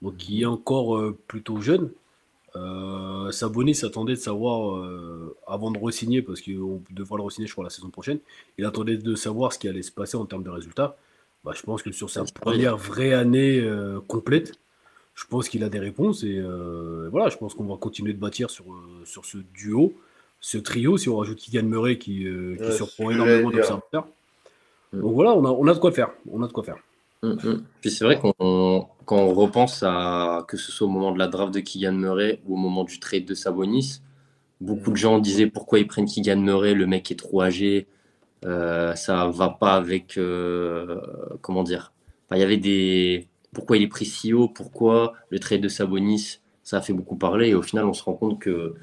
Donc 0.01 0.17
qui 0.17 0.41
est 0.41 0.45
encore 0.45 0.97
euh, 0.97 1.17
plutôt 1.27 1.61
jeune. 1.61 1.91
Euh, 2.57 3.31
Sabonis 3.31 3.79
attendait 3.83 4.13
de 4.13 4.19
savoir, 4.19 4.77
euh, 4.77 5.35
avant 5.47 5.71
de 5.71 5.79
re-signer, 5.79 6.21
parce 6.21 6.41
qu'on 6.41 6.81
devra 6.91 7.17
le 7.17 7.23
re-signer, 7.23 7.47
je 7.47 7.51
crois, 7.53 7.63
la 7.65 7.69
saison 7.69 7.89
prochaine, 7.89 8.19
il 8.57 8.65
attendait 8.65 8.97
de 8.97 9.15
savoir 9.15 9.51
ce 9.53 9.59
qui 9.59 9.67
allait 9.67 9.81
se 9.81 9.91
passer 9.91 10.15
en 10.17 10.25
termes 10.25 10.43
de 10.43 10.49
résultats. 10.49 10.95
Bah, 11.43 11.51
je 11.55 11.61
pense 11.63 11.83
que 11.83 11.91
sur 11.91 12.09
sa 12.09 12.23
première 12.23 12.75
vraie 12.77 13.13
année 13.13 13.61
complète, 14.07 14.53
je 15.15 15.25
pense 15.25 15.49
qu'il 15.49 15.63
a 15.63 15.69
des 15.69 15.79
réponses. 15.79 16.23
Et 16.23 16.37
euh, 16.37 17.07
voilà, 17.09 17.29
je 17.29 17.37
pense 17.37 17.53
qu'on 17.55 17.63
va 17.63 17.77
continuer 17.77 18.13
de 18.13 18.19
bâtir 18.19 18.49
sur, 18.49 18.65
euh, 18.65 19.03
sur 19.05 19.25
ce 19.25 19.37
duo, 19.53 19.93
ce 20.39 20.57
trio, 20.57 20.97
si 20.97 21.09
on 21.09 21.17
rajoute 21.17 21.39
Keegan 21.39 21.63
Murray 21.63 21.97
qui, 21.97 22.27
euh, 22.27 22.55
qui 22.57 22.63
Ouais, 22.63 22.71
surprend 22.71 23.09
énormément 23.09 23.49
d'observateurs. 23.49 24.07
Mm. 24.93 24.99
Donc 24.99 25.13
voilà, 25.13 25.33
on 25.33 25.45
a, 25.45 25.49
on 25.49 25.67
a 25.67 25.73
de 25.73 25.79
quoi 25.79 25.91
faire. 25.91 26.11
On 26.29 26.43
a 26.43 26.47
de 26.47 26.53
quoi 26.53 26.63
faire. 26.63 26.77
Mm, 27.23 27.31
mm. 27.31 27.63
Puis 27.81 27.91
c'est 27.91 28.03
vrai 28.03 28.19
qu'on 28.19 28.87
quand 29.05 29.17
on 29.17 29.33
repense 29.33 29.83
à 29.83 30.45
que 30.47 30.57
ce 30.57 30.71
soit 30.71 30.87
au 30.87 30.89
moment 30.89 31.11
de 31.11 31.19
la 31.19 31.27
draft 31.27 31.53
de 31.53 31.59
Keegan 31.59 31.93
Murray 31.93 32.41
ou 32.45 32.55
au 32.55 32.57
moment 32.57 32.83
du 32.83 32.99
trade 32.99 33.25
de 33.25 33.35
Sabonis, 33.35 34.01
beaucoup 34.61 34.91
de 34.91 34.95
gens 34.95 35.19
disaient 35.19 35.47
pourquoi 35.47 35.79
ils 35.79 35.87
prennent 35.87 36.05
Keegan 36.07 36.37
Murray, 36.37 36.73
le 36.73 36.87
mec 36.87 37.11
est 37.11 37.15
trop 37.15 37.41
âgé, 37.41 37.87
euh, 38.45 38.95
ça 38.95 39.27
va 39.27 39.49
pas 39.49 39.75
avec 39.75 40.17
euh, 40.17 40.99
comment 41.41 41.63
dire. 41.63 41.93
Enfin, 42.25 42.37
il 42.37 42.39
y 42.39 42.43
avait 42.43 42.57
des 42.57 43.27
pourquoi 43.55 43.77
il 43.77 43.83
est 43.83 43.87
pris 43.87 44.05
si 44.05 44.33
haut, 44.33 44.47
pourquoi 44.47 45.13
le 45.29 45.39
trade 45.39 45.61
de 45.61 45.69
Sabonis, 45.69 46.41
ça 46.61 46.77
a 46.77 46.81
fait 46.81 46.93
beaucoup 46.93 47.15
parler 47.15 47.49
et 47.49 47.55
au 47.55 47.63
final 47.63 47.85
on 47.85 47.93
se 47.93 48.03
rend 48.03 48.13
compte 48.13 48.39
que 48.39 48.75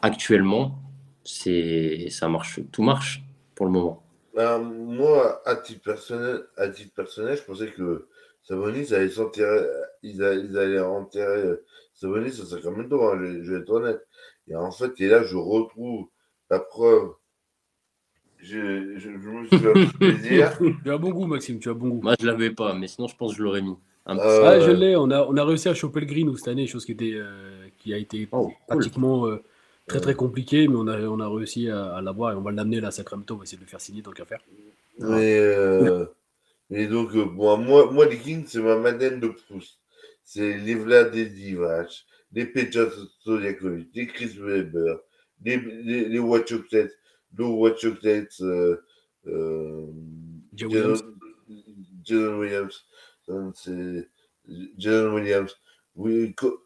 actuellement 0.00 0.78
c'est 1.24 2.08
ça 2.08 2.28
marche, 2.28 2.60
tout 2.72 2.82
marche 2.82 3.22
pour 3.54 3.66
le 3.66 3.72
moment. 3.72 4.02
Ben, 4.34 4.58
moi, 4.58 5.42
à 5.44 5.56
titre 5.56 5.82
personnel, 5.82 6.44
à 6.56 6.68
titre 6.68 6.94
personnel, 6.94 7.36
je 7.36 7.42
pensais 7.42 7.70
que 7.72 8.08
Sabonis 8.42 8.94
allait 8.94 9.10
s'enterrer, 9.10 9.66
ils, 10.02 10.22
allaient 10.22 10.78
enterrer 10.78 11.42
euh, 11.42 11.64
Sabonis 11.94 12.40
à 12.40 12.46
Sacramento, 12.46 13.02
hein, 13.02 13.18
je, 13.20 13.42
je 13.42 13.52
vais 13.52 13.60
être 13.60 13.70
honnête. 13.70 14.06
Et 14.48 14.54
en 14.54 14.70
fait, 14.70 14.98
et 15.00 15.08
là, 15.08 15.24
je 15.24 15.36
retrouve 15.36 16.08
la 16.48 16.60
preuve. 16.60 17.12
Je, 18.42 18.94
je, 18.96 18.98
je 18.98 19.08
me 19.10 19.46
suis 19.46 19.58
fait 19.58 19.98
plaisir. 19.98 20.58
Tu 20.84 20.90
as 20.90 20.98
bon 20.98 21.10
goût, 21.10 21.26
Maxime, 21.26 21.58
tu 21.58 21.68
as 21.68 21.74
bon 21.74 21.88
goût. 21.88 22.00
Moi 22.02 22.14
je 22.20 22.26
l'avais 22.26 22.50
pas, 22.50 22.74
mais 22.74 22.88
sinon 22.88 23.06
je 23.08 23.16
pense 23.16 23.32
que 23.32 23.38
je 23.38 23.42
l'aurais 23.42 23.62
mis. 23.62 23.74
Un 24.06 24.16
petit- 24.16 24.26
Euh, 24.26 24.44
Ah, 24.44 24.60
je 24.60 24.70
l'ai, 24.70 24.96
on 24.96 25.10
a, 25.10 25.22
on 25.26 25.36
a 25.36 25.44
réussi 25.44 25.68
à 25.68 25.74
choper 25.74 26.00
le 26.00 26.06
green 26.06 26.34
cette 26.36 26.48
année, 26.48 26.66
chose 26.66 26.84
qui, 26.84 26.92
était, 26.92 27.12
euh, 27.14 27.66
qui 27.78 27.92
a 27.92 27.98
été 27.98 28.28
Oh, 28.32 28.46
cool. 28.46 28.54
pratiquement 28.66 29.26
euh, 29.26 29.42
très 29.86 30.00
très 30.00 30.14
compliqué, 30.14 30.68
mais 30.68 30.76
on 30.76 30.86
a, 30.86 30.98
on 31.02 31.20
a 31.20 31.28
réussi 31.28 31.68
à, 31.68 31.94
à 31.96 32.00
l'avoir 32.00 32.32
et 32.32 32.34
on 32.36 32.40
va 32.40 32.50
l'amener 32.52 32.80
là 32.80 32.88
à 32.88 32.90
Sacramento, 32.92 33.34
on 33.34 33.38
va 33.38 33.44
essayer 33.44 33.58
de 33.58 33.62
le 33.64 33.68
faire 33.68 33.80
signer 33.80 34.02
tant 34.02 34.12
qu'à 34.12 34.24
faire. 34.24 34.40
Mais, 34.98 35.38
euh, 35.38 36.06
mais 36.70 36.86
donc, 36.86 37.12
bon, 37.14 37.56
moi, 37.58 37.90
moi, 37.92 38.06
les 38.06 38.18
Kings, 38.18 38.44
c'est 38.46 38.60
ma 38.62 38.76
Madeleine 38.76 39.20
de 39.20 39.28
Proust. 39.28 39.78
C'est 40.24 40.56
les 40.58 40.74
Vlad 40.76 41.10
des 41.12 41.26
Divac, 41.26 41.88
les 42.32 42.46
Peja 42.46 42.86
Stojakovic, 43.20 43.88
les 43.94 44.06
Chris 44.06 44.36
Weber, 44.40 44.98
les, 45.44 45.56
les, 45.56 46.08
les 46.08 46.18
Wachoclets, 47.38 47.38
le 47.38 47.44
Wachoclets, 47.46 48.28
euh, 48.42 48.76
euh, 49.26 49.86
Jay 50.56 50.66
Williams. 50.66 51.02
Jalen 52.04 52.38
Williams, 52.38 52.84
euh, 53.28 53.50
c'est 53.54 54.08
Jalen 54.78 55.12
Williams, 55.14 55.56
oui, 55.96 56.34
Co- 56.34 56.64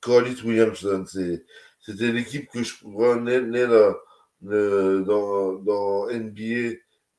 Corliss 0.00 0.42
Williamson, 0.42 1.04
c'est, 1.06 1.44
c'était 1.80 2.12
l'équipe 2.12 2.48
que 2.50 2.62
je 2.62 2.74
prenais 2.80 3.40
dans, 3.66 3.94
dans, 4.40 5.54
dans 5.54 6.08
NBA 6.08 6.42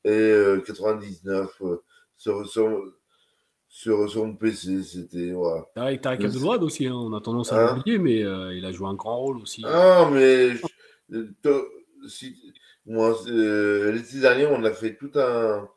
et 0.04 0.10
euh, 0.10 0.60
99 0.60 1.50
euh, 1.62 1.82
sur, 2.16 2.48
sur, 2.48 2.82
sur, 3.68 4.10
sur 4.10 4.26
mon 4.26 4.34
PC, 4.34 4.82
c'était. 4.82 5.32
Tariq 5.74 6.00
Tariq 6.00 6.24
Yes. 6.24 6.34
Abdelouad 6.34 6.62
aussi, 6.62 6.86
hein, 6.86 6.94
on 6.94 7.12
a 7.12 7.20
tendance 7.20 7.52
à 7.52 7.56
Hein? 7.56 7.76
l'oublier, 7.76 7.98
mais 7.98 8.22
euh, 8.22 8.54
il 8.54 8.64
a 8.64 8.72
joué 8.72 8.88
un 8.88 8.94
grand 8.94 9.18
rôle 9.18 9.38
aussi. 9.38 9.62
Ah, 9.64 10.08
mais 10.12 10.56
je- 10.56 11.28
si, 12.08 12.36
moi, 12.88 13.14
euh, 13.28 13.92
l'été 13.92 14.18
dernier, 14.18 14.46
on 14.46 14.64
a 14.64 14.72
fait 14.72 14.96
tout 14.96 15.10
un. 15.16 15.68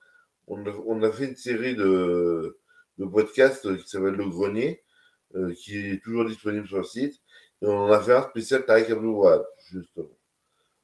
On 0.47 0.65
a, 0.65 0.71
on 0.87 1.03
a 1.03 1.11
fait 1.11 1.25
une 1.25 1.35
série 1.35 1.75
de, 1.75 2.57
de 2.97 3.05
podcasts 3.05 3.77
qui 3.77 3.87
s'appelle 3.87 4.15
Le 4.15 4.29
Grenier, 4.29 4.81
euh, 5.35 5.53
qui 5.53 5.77
est 5.77 6.03
toujours 6.03 6.25
disponible 6.25 6.67
sur 6.67 6.77
le 6.77 6.83
site. 6.83 7.21
Et 7.61 7.67
on 7.67 7.91
a 7.91 7.99
fait 8.01 8.13
un 8.13 8.23
spécial 8.23 8.65
Tariq 8.65 8.91
Abdouad, 8.91 9.43
justement. 9.71 10.17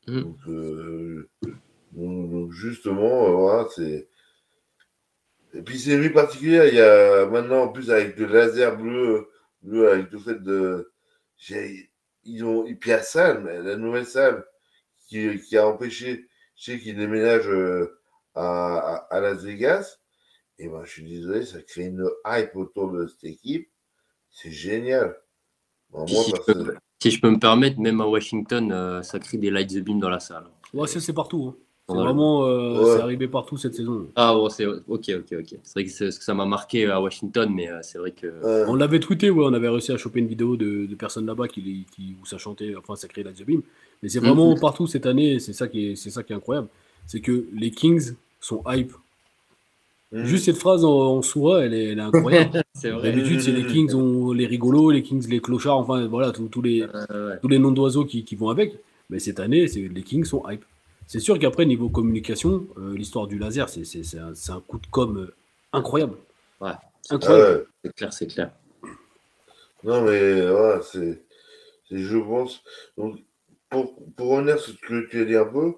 Mm. 0.07 0.21
Donc, 0.21 0.37
euh, 0.47 1.29
donc, 1.93 2.51
justement, 2.51 3.27
euh, 3.27 3.31
voilà, 3.31 3.67
c'est. 3.73 4.09
Et 5.53 5.61
puis 5.61 5.79
c'est 5.79 5.93
une 5.93 6.01
nuit 6.01 6.09
particulière, 6.09 6.67
il 6.67 6.75
y 6.75 6.81
a 6.81 7.25
maintenant 7.25 7.63
en 7.63 7.69
plus 7.69 7.89
avec 7.89 8.17
le 8.17 8.25
laser 8.27 8.77
bleu, 8.77 9.29
bleu 9.63 9.89
avec 9.89 10.11
le 10.11 10.19
fait 10.19 10.43
de. 10.43 10.91
Ils 12.25 12.43
ont. 12.43 12.65
Et 12.67 12.75
puis 12.75 12.89
la 12.89 13.01
salle, 13.01 13.45
la 13.63 13.77
nouvelle 13.77 14.05
salle 14.05 14.45
qui, 15.07 15.39
qui 15.41 15.57
a 15.57 15.67
empêché, 15.67 16.27
je 16.55 16.63
sais 16.71 16.79
qu'ils 16.79 16.97
déménagent 16.97 17.49
euh, 17.49 17.99
à, 18.35 18.77
à, 18.77 18.95
à 19.15 19.19
Las 19.21 19.43
Vegas. 19.43 19.97
Et 20.59 20.67
ben 20.69 20.83
je 20.83 20.89
suis 20.91 21.03
désolé, 21.03 21.45
ça 21.45 21.61
crée 21.61 21.85
une 21.85 22.09
hype 22.25 22.55
autour 22.55 22.91
de 22.91 23.05
cette 23.07 23.23
équipe. 23.25 23.69
C'est 24.31 24.51
génial. 24.51 25.15
Bon, 25.91 26.05
Puis 26.05 26.15
moi, 26.15 26.23
si, 26.23 26.31
je 26.31 26.41
peux, 26.53 26.75
si 26.99 27.11
je 27.11 27.21
peux 27.21 27.29
me 27.29 27.39
permettre, 27.39 27.79
même 27.79 28.01
à 28.01 28.07
Washington, 28.07 28.71
euh, 28.71 29.01
ça 29.03 29.19
crie 29.19 29.37
des 29.37 29.51
lights 29.51 29.69
the 29.75 29.79
beam 29.83 29.99
dans 29.99 30.09
la 30.09 30.19
salle. 30.19 30.45
Ouais, 30.73 30.87
ça 30.87 30.99
c'est 30.99 31.13
partout. 31.13 31.53
hein. 31.53 31.55
C'est 31.89 31.95
Ouais. 31.95 32.01
vraiment 32.03 32.45
euh, 32.45 32.83
Ouais. 32.83 32.95
c'est 32.95 33.01
arrivé 33.01 33.27
partout 33.29 33.55
cette 33.55 33.73
saison. 33.75 34.09
Ah 34.15 34.33
bon, 34.33 34.49
c'est 34.49 34.65
ok, 34.65 34.81
ok, 34.89 35.09
ok. 35.39 35.55
C'est 35.63 35.73
vrai 35.73 35.83
que, 35.85 35.89
c'est- 35.91 36.17
que 36.17 36.23
ça 36.23 36.33
m'a 36.33 36.45
marqué 36.45 36.87
à 36.87 36.99
Washington, 36.99 37.49
mais 37.53 37.69
euh, 37.71 37.79
c'est 37.81 37.97
vrai 37.97 38.11
que 38.11 38.27
euh, 38.27 38.65
On 38.67 38.75
l'avait 38.75 38.99
tweeté, 38.99 39.29
ouais, 39.29 39.45
on 39.47 39.53
avait 39.53 39.69
réussi 39.69 39.93
à 39.93 39.97
choper 39.97 40.19
une 40.19 40.27
vidéo 40.27 40.57
de, 40.57 40.85
de 40.85 40.95
personnes 40.95 41.25
là-bas 41.27 41.47
qui, 41.47 41.85
qui, 41.91 42.17
où 42.21 42.25
ça 42.25 42.37
chantait, 42.37 42.75
enfin 42.75 42.95
ça 42.97 43.07
créait 43.07 43.23
la 43.23 43.31
The 43.31 43.43
Beam. 43.43 43.61
Mais 44.03 44.09
c'est 44.09 44.19
vraiment 44.19 44.51
Mhm. 44.53 44.59
partout 44.59 44.87
cette 44.87 45.05
année, 45.05 45.33
et 45.33 45.39
c'est 45.39 45.53
ça 45.53 45.67
qui 45.67 45.91
est, 45.91 45.95
c'est 45.95 46.09
ça 46.11 46.23
qui 46.23 46.33
est 46.33 46.35
incroyable. 46.35 46.67
C'est 47.07 47.19
que 47.21 47.45
les 47.53 47.71
Kings 47.71 48.13
sont 48.39 48.61
hype 48.67 48.93
Mm. 50.13 50.23
Juste 50.23 50.45
cette 50.45 50.55
phrase 50.55 50.85
en, 50.85 51.17
en 51.17 51.21
soi, 51.21 51.65
elle 51.65 51.73
est, 51.73 51.83
elle 51.91 51.99
est 51.99 52.01
incroyable. 52.01 52.63
D'habitude, 52.81 53.41
c'est 53.41 53.51
les 53.51 53.65
Kings, 53.67 53.93
ont 53.93 54.31
les 54.31 54.45
rigolos, 54.45 54.89
les 54.91 55.03
Kings, 55.03 55.27
les 55.27 55.41
clochards, 55.41 55.79
enfin 55.79 56.07
voilà, 56.07 56.31
tous 56.31 56.47
tous 56.47 56.61
les, 56.61 56.83
ouais. 56.85 57.39
tous 57.41 57.49
les 57.49 57.59
noms 57.59 57.71
d'oiseaux 57.73 58.05
qui, 58.05 58.23
qui 58.23 58.37
vont 58.37 58.47
avec. 58.49 58.73
Mais 59.09 59.19
cette 59.19 59.41
année, 59.41 59.67
c'est- 59.67 59.89
les 59.89 60.03
Kings 60.03 60.23
sont 60.23 60.47
hype. 60.49 60.63
C'est 61.07 61.19
sûr 61.19 61.37
qu'après, 61.37 61.65
niveau 61.65 61.89
communication, 61.89 62.65
euh, 62.77 62.95
l'histoire 62.95 63.27
du 63.27 63.37
laser, 63.37 63.67
c'est 63.67 63.83
c'est- 63.83 64.03
c'est 64.03 64.19
un, 64.19 64.31
un 64.55 64.59
coup 64.61 64.77
de 64.77 64.87
com 64.89 65.17
euh, 65.17 65.33
incroyable. 65.73 66.15
Ouais. 66.61 66.71
Incroyable. 67.09 67.57
Ouais. 67.59 67.65
C'est 67.83 67.93
clair, 67.97 68.13
c'est 68.13 68.27
clair. 68.27 68.51
Non, 69.83 70.03
mais 70.03 70.49
voilà, 70.49 70.81
c'est, 70.83 71.21
c'est- 71.89 71.97
je 71.99 72.17
pense. 72.17 72.61
Donc, 72.97 73.17
pour, 73.69 74.13
pour 74.15 74.29
revenir 74.29 74.59
sur 74.59 74.73
ce 74.73 74.79
que 74.79 75.07
tu 75.07 75.21
as 75.21 75.25
dit 75.25 75.35
un 75.35 75.45
peu, 75.45 75.75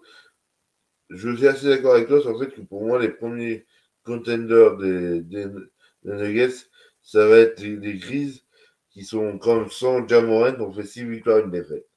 je 1.10 1.36
suis 1.36 1.48
assez 1.48 1.68
d'accord 1.68 1.96
avec 1.96 2.08
toi 2.08 2.22
sur 2.22 2.32
le 2.32 2.46
fait 2.46 2.54
que 2.54 2.62
pour 2.62 2.86
moi, 2.86 3.00
les 3.00 3.10
premiers 3.10 3.66
contenders 4.04 4.78
des, 4.78 5.22
des, 5.22 5.46
des 5.46 6.14
Nuggets, 6.14 6.68
ça 7.02 7.28
va 7.28 7.38
être 7.38 7.60
les, 7.62 7.78
les 7.78 7.98
Grises 7.98 8.46
qui 8.92 9.04
sont 9.04 9.38
comme 9.38 9.70
sans 9.70 10.08
Jamorant, 10.08 10.60
on 10.60 10.74
fait 10.74 10.84
6 10.84 11.06
victoires, 11.06 11.40
une 11.40 11.52
défaite. 11.52 11.88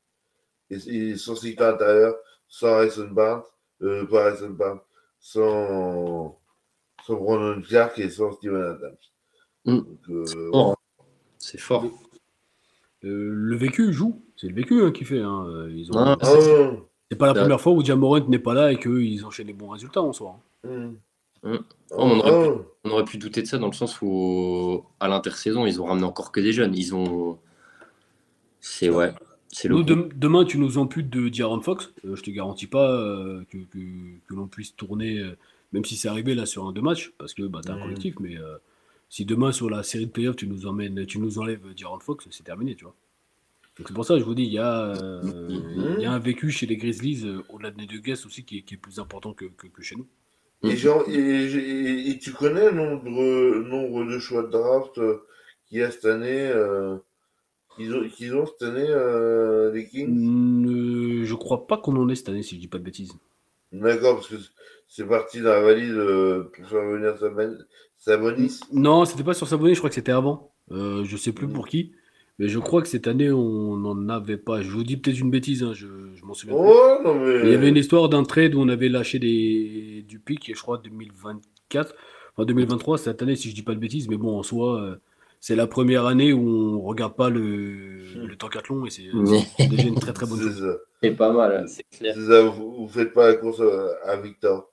Et, 0.70 0.76
et 0.76 1.16
sans 1.16 1.36
cycle 1.36 1.62
intérieur, 1.62 2.16
sans 2.48 2.68
Harrison 2.68 3.08
Barnes, 3.08 3.42
euh, 3.82 4.06
pas 4.06 4.26
Harrison 4.26 4.50
Barnes, 4.50 4.80
sans, 5.18 6.40
sans 7.04 7.14
Brandon 7.14 7.60
Clark 7.62 7.98
et 7.98 8.10
sans 8.10 8.32
Steven 8.32 8.62
Adams. 8.62 8.96
Mm. 9.64 9.80
Euh, 10.10 10.50
fort. 10.50 10.82
C'est 11.38 11.60
fort. 11.60 11.84
Euh, 13.04 13.30
le 13.32 13.56
vécu 13.56 13.92
joue. 13.92 14.22
C'est 14.42 14.48
le 14.48 14.54
vécu 14.56 14.82
hein, 14.82 14.90
qui 14.90 15.04
fait. 15.04 15.20
hein. 15.20 15.68
Ils 15.70 15.92
ont... 15.92 15.96
Ah, 15.96 16.16
C'est 17.08 17.16
pas 17.16 17.28
la 17.28 17.34
première 17.34 17.60
fois 17.60 17.72
où 17.72 17.84
Jamorant 17.84 18.26
n'est 18.26 18.40
pas 18.40 18.54
là 18.54 18.72
et 18.72 18.76
qu'ils 18.76 19.24
enchaînent 19.24 19.46
les 19.46 19.52
bons 19.52 19.68
résultats 19.68 20.02
en 20.02 20.12
soi. 20.12 20.36
hein. 20.64 20.68
Hum. 20.68 20.96
Hum. 21.44 21.64
Ah, 21.92 21.94
on 21.98 22.18
aurait 22.18 22.64
On 22.82 22.90
aurait 22.90 23.04
pu 23.04 23.18
douter 23.18 23.42
de 23.42 23.46
ça 23.46 23.58
dans 23.58 23.68
le 23.68 23.72
sens 23.72 24.02
où, 24.02 24.82
à 24.98 25.06
l'intersaison, 25.06 25.64
ils 25.64 25.80
ont 25.80 25.84
ramené 25.84 26.04
encore 26.04 26.32
que 26.32 26.40
des 26.40 26.52
jeunes. 26.52 26.74
Ils 26.74 26.92
ont. 26.92 27.38
C'est 28.60 28.90
ouais. 28.90 29.12
C'est 29.46 29.68
le. 29.68 29.76
Nous, 29.76 29.84
demain, 29.84 30.44
tu 30.44 30.58
nous 30.58 30.76
amputes 30.78 31.08
de 31.08 31.28
D'Aaron 31.28 31.60
Fox. 31.60 31.92
Euh, 32.04 32.16
je 32.16 32.22
te 32.24 32.30
garantis 32.32 32.66
pas 32.66 32.90
euh, 32.90 33.44
que, 33.48 33.58
que, 33.58 33.78
que 34.26 34.34
l'on 34.34 34.48
puisse 34.48 34.74
tourner, 34.74 35.20
euh, 35.20 35.36
même 35.72 35.84
si 35.84 35.96
c'est 35.96 36.08
arrivé 36.08 36.34
là 36.34 36.46
sur 36.46 36.66
un 36.66 36.72
deux 36.72 36.80
matchs, 36.82 37.12
parce 37.18 37.32
que 37.34 37.44
bah, 37.44 37.60
tu 37.64 37.70
un 37.70 37.76
Mhm. 37.76 37.82
collectif. 37.82 38.14
Mais 38.18 38.36
euh, 38.38 38.56
si 39.08 39.24
demain, 39.24 39.52
sur 39.52 39.70
la 39.70 39.84
série 39.84 40.06
de 40.06 40.10
playoffs, 40.10 40.34
tu 40.36 40.48
nous, 40.48 40.66
emmènes, 40.66 41.06
tu 41.06 41.20
nous 41.20 41.38
enlèves 41.38 41.74
D'Aaron 41.78 42.00
Fox, 42.00 42.26
c'est 42.32 42.42
terminé, 42.44 42.74
tu 42.74 42.84
vois. 42.84 42.94
Donc 43.78 43.88
c'est 43.88 43.94
pour 43.94 44.04
ça 44.04 44.14
que 44.14 44.20
je 44.20 44.24
vous 44.24 44.34
dis, 44.34 44.44
il 44.44 44.52
y, 44.52 44.58
a, 44.58 44.94
euh, 44.96 45.22
Mhm. 45.22 45.94
il 45.98 46.02
y 46.02 46.06
a 46.06 46.12
un 46.12 46.18
vécu 46.18 46.50
chez 46.50 46.66
les 46.66 46.76
Grizzlies, 46.76 47.22
euh, 47.26 47.42
au-delà 47.48 47.70
des 47.70 47.86
deux 47.86 47.98
guests 48.00 48.26
aussi, 48.26 48.44
qui 48.44 48.58
est, 48.58 48.62
qui 48.62 48.74
est 48.74 48.78
plus 48.78 48.98
important 48.98 49.32
que, 49.32 49.46
que, 49.46 49.66
que 49.66 49.82
chez 49.82 49.96
nous. 49.96 50.06
Et, 50.64 50.76
genre, 50.76 51.04
et, 51.08 51.14
et- 51.14 52.10
et 52.10 52.18
tu 52.18 52.32
connais 52.32 52.66
le 52.66 52.72
nombre, 52.72 53.10
nombre 53.68 54.04
de 54.04 54.18
choix 54.18 54.42
de 54.42 54.48
draft 54.50 54.98
euh, 54.98 55.24
qu'il 55.66 55.78
y 55.78 55.82
a 55.82 55.90
cette 55.90 56.04
année 56.04 56.48
euh, 56.54 56.96
qu'ils 57.76 57.94
ont, 58.36 58.46
cette 58.46 58.62
année, 58.68 58.86
les 59.74 59.86
Kings? 59.86 60.08
Ne- 60.10 61.24
je 61.24 61.34
crois 61.34 61.66
pas 61.66 61.78
qu'on 61.78 61.96
en 61.96 62.08
ait 62.10 62.14
cette 62.14 62.28
année, 62.28 62.42
si 62.42 62.56
je 62.56 62.60
dis 62.60 62.68
pas 62.68 62.78
de 62.78 62.84
bêtises. 62.84 63.12
D'accord, 63.72 64.16
parce 64.16 64.28
que 64.28 64.34
c'est 64.86 65.06
parti 65.06 65.40
dans 65.40 65.50
la 65.50 65.62
valise 65.62 65.94
pour 66.54 66.68
faire 66.68 66.84
venir 66.84 67.16
Sabonis. 67.96 68.60
Non, 68.72 69.06
c'était 69.06 69.24
pas 69.24 69.32
sur 69.34 69.48
Sabonis, 69.48 69.74
je 69.74 69.80
crois 69.80 69.88
que 69.88 69.94
c'était 69.94 70.12
avant. 70.12 70.52
Je 70.70 71.16
sais 71.16 71.32
plus 71.32 71.46
Mhm. 71.46 71.52
pour 71.54 71.66
qui. 71.66 71.92
Mais 72.42 72.48
je 72.48 72.58
crois 72.58 72.82
que 72.82 72.88
cette 72.88 73.06
année, 73.06 73.30
on 73.30 73.76
n'en 73.76 74.08
avait 74.08 74.36
pas. 74.36 74.62
Je 74.62 74.68
vous 74.68 74.82
dis 74.82 74.96
peut-être 74.96 75.20
une 75.20 75.30
bêtise, 75.30 75.62
hein, 75.62 75.74
je, 75.74 75.86
je 76.12 76.24
m'en 76.24 76.34
souviens 76.34 76.56
plus. 76.56 76.64
Oh, 76.66 76.98
non, 77.04 77.14
mais. 77.14 77.38
Mais 77.38 77.42
Il 77.44 77.52
y 77.52 77.54
avait 77.54 77.68
une 77.68 77.76
histoire 77.76 78.08
d'un 78.08 78.24
trade 78.24 78.56
où 78.56 78.60
on 78.60 78.68
avait 78.68 78.88
lâché 78.88 79.20
des, 79.20 80.04
du 80.08 80.18
pic, 80.18 80.50
je 80.52 80.60
crois 80.60 80.78
2024, 80.78 81.94
enfin 82.34 82.44
2023, 82.44 82.98
cette 82.98 83.22
année, 83.22 83.36
si 83.36 83.48
je 83.48 83.54
dis 83.54 83.62
pas 83.62 83.76
de 83.76 83.78
bêtises. 83.78 84.08
Mais 84.08 84.16
bon, 84.16 84.36
en 84.36 84.42
soi, 84.42 84.82
euh, 84.82 84.96
c'est 85.38 85.54
la 85.54 85.68
première 85.68 86.04
année 86.04 86.32
où 86.32 86.80
on 86.80 86.80
regarde 86.80 87.14
pas 87.14 87.30
le, 87.30 87.98
le 88.26 88.34
temps 88.34 88.48
long 88.68 88.86
et 88.86 88.90
c'est 88.90 89.68
déjà 89.68 89.86
une 89.86 90.00
très 90.00 90.12
très 90.12 90.26
bonne 90.26 90.40
chose. 90.40 90.80
C'est 91.00 91.12
pas 91.12 91.30
mal, 91.32 91.68
c'est 91.68 91.84
clair. 91.96 92.12
c'est 92.16 92.26
ça, 92.26 92.42
vous, 92.42 92.74
vous 92.74 92.88
faites 92.88 93.12
pas 93.12 93.28
la 93.28 93.34
course 93.34 93.60
à, 93.60 94.10
à 94.10 94.16
Victor. 94.16 94.68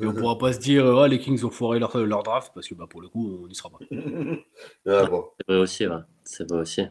Et 0.00 0.06
on 0.06 0.14
pourra 0.14 0.38
pas 0.38 0.52
se 0.52 0.58
dire, 0.58 0.86
ah, 0.86 1.08
les 1.08 1.18
Kings 1.18 1.44
ont 1.44 1.50
foiré 1.50 1.78
leur, 1.78 1.96
leur 1.96 2.22
draft, 2.22 2.52
parce 2.54 2.68
que 2.68 2.74
bah, 2.74 2.86
pour 2.88 3.00
le 3.00 3.08
coup, 3.08 3.40
on 3.42 3.48
n'y 3.48 3.54
sera 3.54 3.70
pas. 3.70 3.78
ah, 4.86 5.06
bon. 5.06 5.24
C'est 5.38 5.52
vrai 5.52 5.60
aussi, 5.60 5.86
ouais. 5.86 5.96
C'est 6.24 6.48
vrai 6.48 6.60
aussi. 6.60 6.82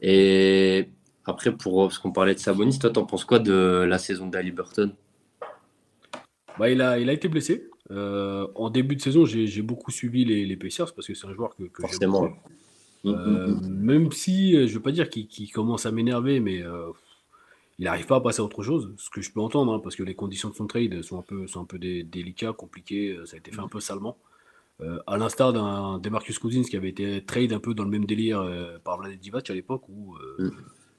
Et 0.00 0.88
après, 1.24 1.52
pour, 1.56 1.86
parce 1.86 1.98
qu'on 1.98 2.12
parlait 2.12 2.34
de 2.34 2.40
Sabonis, 2.40 2.78
toi, 2.78 2.90
t'en 2.90 3.04
penses 3.04 3.24
quoi 3.24 3.38
de 3.38 3.84
la 3.88 3.98
saison 3.98 4.26
d'Ali 4.26 4.52
Burton? 4.52 4.94
Bah, 6.58 6.70
il, 6.70 6.80
a, 6.82 6.98
il 6.98 7.08
a 7.08 7.12
été 7.12 7.28
blessé. 7.28 7.68
Euh, 7.90 8.46
en 8.54 8.70
début 8.70 8.96
de 8.96 9.00
saison, 9.00 9.24
j'ai 9.24 9.46
j'ai 9.46 9.62
beaucoup 9.62 9.90
suivi 9.90 10.24
les, 10.24 10.44
les 10.44 10.56
Pacers 10.56 10.92
parce 10.94 11.06
que 11.06 11.14
c'est 11.14 11.26
un 11.26 11.32
joueur 11.32 11.56
que, 11.56 11.64
que 11.64 11.82
Forcément. 11.82 12.28
Euh, 13.06 13.54
même 13.62 14.10
si, 14.12 14.56
euh, 14.56 14.66
je 14.66 14.74
veux 14.74 14.82
pas 14.82 14.90
dire 14.92 15.08
qu'il 15.08 15.28
qu'il 15.28 15.50
commence 15.50 15.86
à 15.86 15.92
m'énerver, 15.92 16.40
mais 16.40 16.62
euh, 16.62 16.90
il 17.78 17.84
n'arrive 17.84 18.06
pas 18.06 18.16
à 18.16 18.20
passer 18.20 18.40
à 18.40 18.44
autre 18.44 18.62
chose, 18.62 18.92
ce 18.96 19.08
que 19.10 19.20
je 19.20 19.30
peux 19.32 19.40
entendre, 19.40 19.72
hein, 19.72 19.78
parce 19.80 19.94
que 19.96 20.02
les 20.02 20.14
conditions 20.14 20.50
de 20.50 20.54
son 20.54 20.66
trade 20.66 21.00
sont 21.02 21.18
un 21.18 21.22
peu, 21.22 21.46
sont 21.46 21.60
un 21.60 21.64
peu 21.64 21.78
dé- 21.78 22.02
délicates, 22.02 22.56
compliquées, 22.56 23.12
euh, 23.16 23.24
ça 23.26 23.36
a 23.36 23.38
été 23.38 23.52
fait 23.52 23.60
un 23.60 23.68
peu 23.68 23.80
salement. 23.80 24.16
Euh, 24.80 24.98
à 25.08 25.16
l'instar 25.18 25.52
d'un 25.52 25.98
Demarcus 25.98 26.38
Cousins 26.38 26.62
qui 26.62 26.76
avait 26.76 26.88
été 26.90 27.24
trade 27.24 27.52
un 27.52 27.58
peu 27.58 27.74
dans 27.74 27.82
le 27.84 27.90
même 27.90 28.04
délire 28.04 28.40
euh, 28.40 28.78
par 28.84 28.98
Vlade 28.98 29.18
Divac 29.18 29.48
à 29.50 29.54
l'époque, 29.54 29.82
où 29.88 30.14
euh, 30.16 30.44
Mm. 30.44 30.50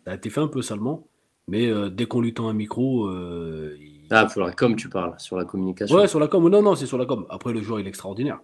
ça 0.05 0.11
a 0.11 0.15
été 0.15 0.29
fait 0.29 0.41
un 0.41 0.47
peu 0.47 0.61
salement, 0.61 1.07
mais 1.47 1.71
dès 1.91 2.05
qu'on 2.05 2.21
lui 2.21 2.33
tend 2.33 2.47
un 2.49 2.53
micro, 2.53 3.09
il- 3.11 4.07
Ah, 4.11 4.25
pour 4.25 4.41
la 4.41 4.51
com, 4.51 4.75
tu 4.75 4.89
parles, 4.89 5.15
sur 5.19 5.35
la 5.37 5.45
communication. 5.45 5.95
Ouais, 5.95 6.07
sur 6.07 6.19
la 6.19 6.27
com. 6.27 6.47
Non, 6.49 6.61
non, 6.61 6.75
c'est 6.75 6.85
sur 6.87 6.97
la 6.97 7.05
com. 7.05 7.25
Après, 7.29 7.53
le 7.53 7.61
joueur, 7.61 7.79
il 7.79 7.85
est 7.85 7.89
extraordinaire. 7.89 8.39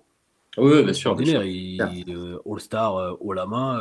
oui, 0.58 0.84
bien 0.84 0.94
sûr. 0.94 1.16
bien 1.16 1.26
extraordinaire. 1.26 1.42
sûr. 1.42 1.50
Il, 1.52 2.04
il, 2.08 2.38
All-Star 2.46 3.18
haut 3.20 3.34
la 3.34 3.46
main. 3.46 3.80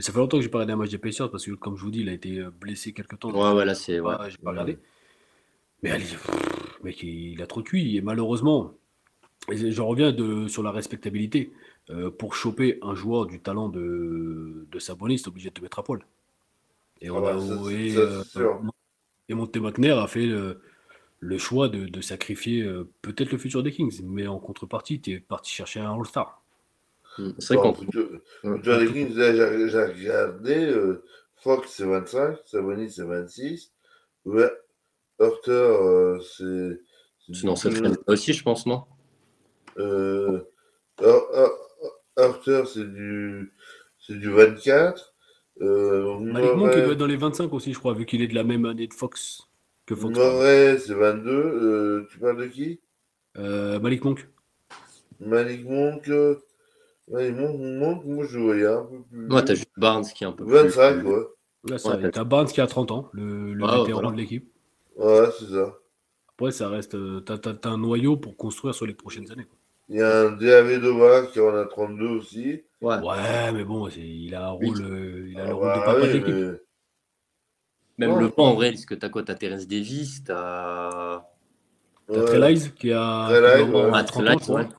Mais 0.00 0.04
ça 0.04 0.12
fait 0.14 0.18
longtemps 0.18 0.38
que 0.38 0.42
j'ai 0.42 0.48
pas 0.48 0.56
regardé 0.60 0.72
un 0.72 0.76
match 0.76 0.88
des 0.88 0.96
Pacers 0.96 1.30
parce 1.30 1.44
que, 1.44 1.50
comme 1.50 1.76
je 1.76 1.82
vous 1.82 1.90
dis, 1.90 2.00
il 2.00 2.08
a 2.08 2.12
été 2.14 2.38
euh, 2.38 2.50
blessé 2.50 2.94
quelque 2.94 3.16
temps. 3.16 3.30
Ouais, 3.32 3.54
ouais, 3.54 3.66
là, 3.66 3.74
c'est. 3.74 4.00
Ouais. 4.00 4.14
Ouais, 4.18 4.30
j'ai 4.30 4.38
pas 4.38 4.52
regardé. 4.52 4.78
Mais 5.82 5.90
allez, 5.90 6.04
pff, 6.04 6.78
mec, 6.82 7.02
il, 7.02 7.42
a 7.42 7.46
trop 7.46 7.62
cuit. 7.62 7.98
Et 7.98 8.00
malheureusement, 8.00 8.72
je 9.50 9.82
reviens 9.82 10.10
de, 10.10 10.48
sur 10.48 10.62
la 10.62 10.70
respectabilité. 10.70 11.52
Euh, 11.90 12.10
pour 12.10 12.34
choper 12.34 12.78
un 12.80 12.94
joueur 12.94 13.26
du 13.26 13.40
talent 13.40 13.68
de, 13.68 14.66
de 14.72 14.78
Sabonis, 14.78 15.20
t'es 15.20 15.28
obligé 15.28 15.50
de 15.50 15.54
te 15.54 15.60
mettre 15.60 15.80
à 15.80 15.82
poil. 15.82 16.00
Et, 17.02 17.10
Ah 17.10 17.12
on 17.12 17.22
ouais, 17.22 17.32
a- 17.32 17.38
ça, 17.38 17.70
et, 17.70 17.90
ça, 17.90 18.40
euh, 18.40 18.54
et 19.28 19.34
Monte 19.34 19.54
McNair 19.58 19.98
a 19.98 20.08
fait 20.08 20.24
le, 20.24 20.62
le 21.18 21.36
choix 21.38 21.68
de, 21.68 21.84
de 21.84 22.00
sacrifier 22.00 22.62
euh, 22.62 22.90
peut-être 23.02 23.32
le 23.32 23.36
futur 23.38 23.62
des 23.62 23.70
Kings, 23.72 24.00
mais 24.04 24.26
en 24.26 24.38
contrepartie, 24.38 24.98
tu 25.02 25.10
es 25.12 25.20
parti 25.20 25.52
chercher 25.52 25.80
un 25.80 25.92
All-Star. 25.92 26.39
C'est 27.38 27.54
vrai 27.54 28.86
Kings, 28.92 29.14
là, 29.14 29.68
j'ai 29.68 29.82
regardé, 29.82 30.66
euh, 30.66 31.02
Fox 31.42 31.70
c'est 31.70 31.84
25, 31.84 32.38
Sabonis 32.46 32.90
c'est 32.90 33.04
26, 33.04 33.72
ouais, 34.26 34.50
Hurter 35.18 35.50
euh, 35.50 36.20
c'est. 36.20 36.80
Sinon, 37.32 37.56
ça 37.56 37.70
traîne 37.70 37.96
aussi, 38.06 38.32
je 38.32 38.42
pense, 38.42 38.66
non? 38.66 38.84
Euh, 39.78 40.40
Hurter 42.18 42.62
c'est 42.66 42.92
du, 42.92 43.52
c'est 43.98 44.18
du 44.18 44.30
24. 44.30 45.14
Euh, 45.62 46.18
Malik 46.18 46.54
Monk, 46.54 46.72
il 46.74 46.82
doit 46.82 46.92
être 46.92 46.98
dans 46.98 47.06
les 47.06 47.16
25 47.16 47.52
aussi, 47.52 47.72
je 47.72 47.78
crois, 47.78 47.92
vu 47.92 48.06
qu'il 48.06 48.22
est 48.22 48.28
de 48.28 48.34
la 48.34 48.44
même 48.44 48.64
année 48.64 48.86
de 48.86 48.94
Fox 48.94 49.48
que 49.86 49.94
Fox. 49.94 50.16
Murray, 50.16 50.78
c'est 50.78 50.94
22. 50.94 51.30
Euh, 51.30 52.08
tu 52.10 52.18
parles 52.18 52.38
de 52.38 52.46
qui? 52.46 52.80
Euh, 53.36 53.78
Malik 53.78 54.04
Monk. 54.04 54.28
Malik 55.20 55.64
Monk. 55.64 56.10
Euh, 57.12 57.32
Malik 57.32 57.36
Monk, 57.36 57.60
Monk, 57.60 58.04
moi 58.04 58.24
je 58.26 58.38
le 58.38 58.44
voyais 58.44 58.66
un 58.66 58.84
peu 58.84 59.00
plus. 59.10 59.28
Ouais, 59.32 59.44
t'as 59.44 59.54
juste 59.54 59.70
Barnes 59.76 60.04
qui 60.04 60.24
est 60.24 60.26
un 60.26 60.32
peu 60.32 60.44
plus. 60.44 60.52
25, 60.54 61.04
ouais. 61.04 61.14
Là, 61.68 61.78
ça, 61.78 61.96
Ouais, 61.96 62.10
t'as 62.10 62.24
Barnes 62.24 62.46
qui 62.46 62.60
a 62.60 62.66
30 62.66 62.90
ans, 62.90 63.08
le, 63.12 63.52
le 63.52 63.64
Ah, 63.66 63.72
ouais, 63.72 63.78
vétéran 63.80 64.00
voilà. 64.00 64.16
de 64.16 64.20
l'équipe. 64.20 64.50
Ouais, 64.96 65.28
c'est 65.38 65.46
ça. 65.46 65.74
Après, 66.28 66.52
ça 66.52 66.68
reste. 66.68 66.94
euh, 66.94 67.20
T'as 67.20 67.36
t'as- 67.38 67.54
t'as 67.54 67.68
un 67.70 67.78
noyau 67.78 68.16
pour 68.16 68.36
construire 68.36 68.74
sur 68.74 68.86
les 68.86 68.94
prochaines 68.94 69.30
années. 69.30 69.44
quoi. 69.44 69.58
Il 69.90 69.96
y 69.96 70.02
a 70.02 70.20
un 70.22 70.30
DAV 70.32 70.80
Dova 70.80 71.26
qui 71.26 71.40
en 71.40 71.54
a 71.54 71.64
32 71.66 72.06
aussi. 72.06 72.62
Ouais. 72.80 72.96
Ouais, 72.98 73.52
mais 73.52 73.64
bon, 73.64 73.90
c'est- 73.90 74.00
il 74.00 74.34
a 74.34 74.48
un 74.50 74.54
Oui. 74.54 74.68
rôle, 74.68 74.82
euh, 74.82 75.28
il 75.28 75.38
a 75.38 75.42
Ah 75.42 75.48
le 75.48 75.54
rôle 75.54 75.66
bah 75.66 75.76
de 75.78 75.84
papa 75.84 75.98
de 76.00 76.06
oui, 76.06 76.12
l'équipe. 76.12 76.34
mais- 76.34 76.60
Même 78.06 78.12
Ouais. 78.16 78.22
le 78.22 78.28
banc, 78.28 78.44
en 78.52 78.54
vrai, 78.54 78.70
parce 78.70 78.86
que 78.86 78.94
t'as 78.94 79.10
quoi 79.10 79.22
T'as 79.22 79.34
Terence 79.34 79.66
Davis, 79.68 80.24
t'as. 80.24 81.22
T'as 82.06 82.18
Ouais. 82.18 82.24
Trelize 82.24 82.70
qui 82.70 82.92
a, 82.92 83.24
avoir 83.26 83.84
ouais. 83.84 83.90
Ah, 83.94 84.04
30 84.04 84.24
Trey 84.24 84.34
ans, 84.34 84.38
je 84.38 84.44
crois. 84.44 84.60
Lyles, 84.62 84.70
ouais. 84.70 84.76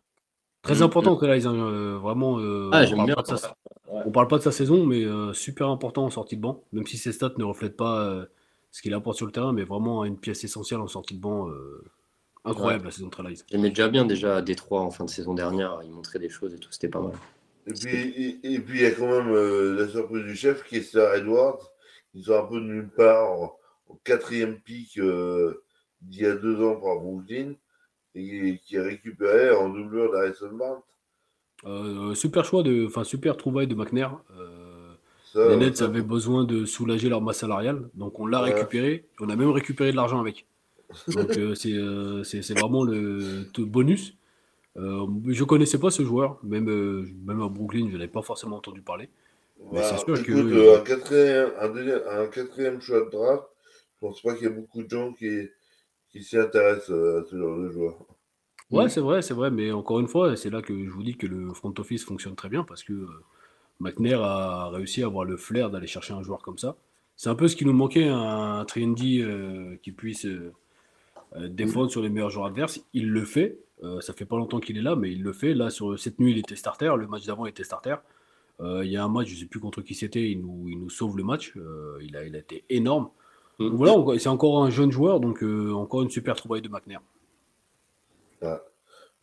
Très 0.62 0.80
Mm, 0.80 0.84
important, 0.84 1.16
Trelize, 1.16 1.48
hein, 1.48 1.56
euh, 1.56 1.98
vraiment. 1.98 2.40
euh, 2.40 2.70
Ah, 2.72 2.82
on 2.84 2.86
j'aime 2.86 2.98
parle 2.98 3.08
bien. 3.08 3.16
pas 3.16 3.22
de 3.24 3.36
sa- 3.36 3.56
Ouais. 3.92 4.04
On 4.06 4.12
parle 4.12 4.28
pas 4.28 4.38
de 4.38 4.44
sa 4.44 4.52
saison, 4.52 4.86
mais 4.86 5.04
euh, 5.04 5.34
super 5.34 5.68
important 5.70 6.06
en 6.06 6.10
sortie 6.10 6.38
de 6.38 6.42
banc, 6.42 6.64
même 6.72 6.86
si 6.88 6.98
ses 6.98 7.12
stats 7.12 7.34
ne 7.38 7.44
reflètent 7.44 7.76
pas 7.76 8.06
euh, 8.06 8.26
ce 8.70 8.82
qu'il 8.82 8.94
apporte 8.94 9.18
sur 9.18 9.26
le 9.26 9.32
terrain, 9.32 9.52
mais 9.54 9.64
vraiment 9.64 10.06
une 10.06 10.18
pièce 10.18 10.44
essentielle 10.44 10.80
en 10.80 10.88
sortie 10.88 11.16
de 11.16 11.20
banc. 11.22 11.50
euh, 11.50 11.84
incroyable 12.44 12.86
la 12.86 12.92
saison 12.92 13.08
de. 13.10 13.16
J'aimais 13.52 13.70
déjà 13.70 13.88
bien 13.88 14.04
déjà 14.06 14.38
à 14.38 14.42
Détroit 14.42 14.82
en 14.82 14.90
fin 14.92 15.06
de 15.06 15.10
saison 15.12 15.34
dernière. 15.36 15.80
Il 15.84 15.92
montrait 15.92 16.18
des 16.20 16.30
choses 16.30 16.54
et 16.56 16.58
tout, 16.58 16.72
c'était 16.72 16.88
pas 16.90 17.00
mal. 17.02 17.14
Et 17.68 17.74
puis, 17.74 17.90
et, 17.96 18.54
et 18.56 18.60
puis 18.60 18.80
il 18.80 18.84
y 18.84 18.86
a 18.88 18.92
quand 18.92 19.08
même 19.08 19.30
euh, 19.32 19.76
la 19.80 19.88
surprise 19.88 20.24
du 20.24 20.36
chef 20.36 20.64
qui 20.64 20.78
est 20.78 20.82
Sir 20.82 21.14
Edwards, 21.14 21.60
qui 22.12 22.24
sort 22.24 22.46
un 22.46 22.48
peu 22.48 22.60
de 22.60 22.66
nulle 22.66 22.90
part 22.90 23.32
en, 23.32 23.56
en 23.90 24.00
quatrième 24.04 24.60
pick 24.60 24.98
euh, 24.98 25.64
d'il 26.02 26.22
y 26.24 26.26
a 26.26 26.36
deux 26.36 26.60
ans 26.64 26.76
par 26.82 26.96
Brooklyn, 27.00 27.54
et 28.16 28.60
qui 28.66 28.76
est 28.76 28.82
récupéré 28.82 29.52
en 29.52 29.70
doublure 29.70 30.12
d'Harrison 30.12 30.54
Barnes. 30.54 30.82
Euh, 31.66 32.16
super 32.16 32.44
choix 32.44 32.64
de, 32.64 32.88
enfin 32.88 33.04
super 33.04 33.38
trouvaille 33.38 33.68
de 33.68 33.76
McNair. 33.76 34.18
Euh, 34.38 35.50
les 35.50 35.56
Nets 35.58 35.82
avaient 35.82 36.02
besoin 36.02 36.44
de 36.44 36.66
soulager 36.66 37.08
leur 37.08 37.22
masse 37.22 37.40
salariale, 37.40 37.90
donc 37.94 38.20
on 38.20 38.26
l'a 38.26 38.42
récupéré. 38.42 39.06
On 39.20 39.30
a 39.30 39.36
même 39.36 39.52
récupéré 39.52 39.92
de 39.92 39.96
l'argent 39.96 40.20
avec. 40.20 40.46
Donc 41.08 41.38
euh, 41.38 41.56
c'est 41.56 42.54
vraiment 42.54 42.84
le, 42.84 43.46
bonus. 43.60 44.18
je 44.76 45.44
connaissais 45.46 45.80
pas 45.80 45.90
ce 45.90 46.04
joueur, 46.04 46.38
même, 46.44 46.66
même 47.26 47.42
à 47.42 47.48
Brooklyn, 47.48 47.88
je 47.90 47.96
n'avais 47.96 48.10
pas 48.10 48.22
forcément 48.22 48.58
entendu 48.58 48.82
parler. 48.82 49.08
Mais 49.72 49.82
c'est 49.84 50.00
sûr 50.00 50.22
que. 50.22 50.80
Un 50.80 50.84
quatrième, 50.84 51.52
un, 52.10 52.28
quatrième 52.28 52.82
choix 52.82 53.06
de 53.06 53.10
draft, 53.10 53.44
je 53.96 54.08
pense 54.08 54.22
pas 54.22 54.34
qu'il 54.34 54.48
y 54.48 54.52
ait 54.52 54.54
beaucoup 54.54 54.84
de 54.84 54.90
gens 54.90 55.14
qui, 55.14 55.48
qui 56.12 56.24
s'y 56.24 56.38
intéressent 56.38 56.92
à 56.92 57.24
ce 57.24 57.38
genre 57.38 57.58
de 57.58 57.70
joueur. 57.70 57.96
Ouais, 58.72 58.88
c'est 58.88 59.02
vrai, 59.02 59.22
c'est 59.22 59.34
vrai, 59.34 59.52
mais 59.52 59.72
encore 59.72 60.00
une 60.00 60.08
fois, 60.08 60.38
c'est 60.38 60.50
là 60.50 60.62
que 60.62 60.74
je 60.74 60.90
vous 60.90 61.04
dis 61.04 61.18
que 61.18 61.28
le 61.28 61.54
front 61.54 61.74
office 61.78 62.06
fonctionne 62.06 62.36
très 62.36 62.48
bien 62.48 62.64
parce 62.64 62.84
que 62.84 62.94
euh, 62.94 63.08
McNair 63.80 64.22
a 64.22 64.70
réussi 64.70 65.04
à 65.04 65.08
avoir 65.08 65.26
le 65.26 65.36
flair 65.36 65.70
d'aller 65.70 65.88
chercher 65.88 66.14
un 66.14 66.24
joueur 66.24 66.42
comme 66.42 66.58
ça. 66.58 66.78
C'est 67.18 67.30
un 67.30 67.36
peu 67.36 67.50
ce 67.50 67.58
qui 67.58 67.66
nous 67.66 67.74
manquait, 67.74 68.08
un 68.08 68.64
trendy 68.66 69.22
euh, 69.22 69.76
qui 69.84 69.92
puisse 69.92 70.26
euh, 70.26 70.54
défendre 71.50 71.92
sur 71.92 72.02
les 72.02 72.10
meilleurs 72.10 72.30
joueurs 72.30 72.48
adverses. 72.48 72.80
Il 72.94 73.10
le 73.10 73.26
fait. 73.26 73.60
ça 74.00 74.14
fait 74.14 74.26
pas 74.26 74.38
longtemps 74.38 74.62
qu'il 74.62 74.78
est 74.78 74.82
là, 74.82 74.96
mais 74.96 75.12
il 75.12 75.22
le 75.22 75.34
fait. 75.34 75.54
Là, 75.54 75.70
sur 75.70 76.00
cette 76.00 76.20
nuit, 76.20 76.32
il 76.32 76.38
était 76.38 76.56
starter. 76.56 76.94
Le 76.98 77.08
match 77.08 77.26
d'avant, 77.26 77.46
il 77.46 77.50
était 77.50 77.66
starter. 77.66 77.96
il 78.62 78.90
y 78.90 78.96
a 78.96 79.04
un 79.04 79.10
match, 79.10 79.28
je 79.28 79.36
sais 79.36 79.46
plus 79.46 79.60
contre 79.60 79.82
qui 79.82 79.96
c'était, 79.96 80.32
il 80.32 80.42
nous, 80.42 80.70
il 80.70 80.80
nous 80.80 80.90
sauve 80.90 81.18
le 81.18 81.24
match. 81.24 81.54
il, 82.02 82.16
a, 82.16 82.26
il 82.26 82.36
a 82.36 82.40
été 82.40 82.64
énorme. 82.70 83.10
Mm. 83.60 83.76
voilà, 83.76 84.20
c'est 84.20 84.30
encore 84.30 84.64
un 84.64 84.70
jeune 84.70 84.92
joueur, 84.92 85.20
donc 85.20 85.44
encore 85.44 86.02
une 86.02 86.10
super 86.10 86.36
trouvaille 86.36 86.62
de 86.62 86.70
McNair. 86.70 87.02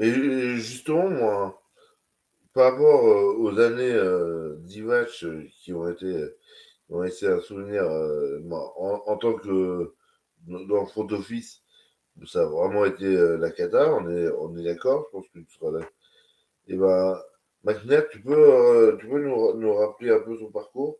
Et 0.00 0.12
justement, 0.12 1.54
par 2.52 2.72
rapport 2.72 3.06
euh, 3.06 3.34
aux 3.38 3.58
années 3.58 3.92
euh, 3.92 4.56
d'Ivac 4.60 5.08
euh, 5.24 5.44
qui 5.60 5.72
ont 5.72 5.88
été, 5.88 6.24
ont 6.88 7.02
été 7.02 7.26
un 7.26 7.40
souvenir, 7.40 7.84
en, 7.84 9.16
tant 9.16 9.34
que 9.34 9.94
dans 10.46 10.80
le 10.80 10.86
front 10.86 11.06
office, 11.12 11.62
ça 12.26 12.42
a 12.42 12.46
vraiment 12.46 12.84
été 12.84 13.06
la 13.38 13.50
cata, 13.50 13.94
on 13.94 14.08
est, 14.10 14.28
on 14.38 14.56
est 14.56 14.64
d'accord, 14.64 15.06
je 15.06 15.18
pense 15.18 15.28
que 15.28 15.38
tu 15.40 15.58
seras 15.58 15.78
là. 15.78 15.86
Et 16.68 16.76
ben, 16.76 17.20
McNair, 17.64 18.08
tu 18.08 18.20
peux, 18.20 18.96
tu 19.00 19.08
peux 19.08 19.20
nous, 19.20 19.54
nous, 19.54 19.74
rappeler 19.74 20.10
un 20.10 20.20
peu 20.20 20.36
son 20.36 20.50
parcours? 20.50 20.98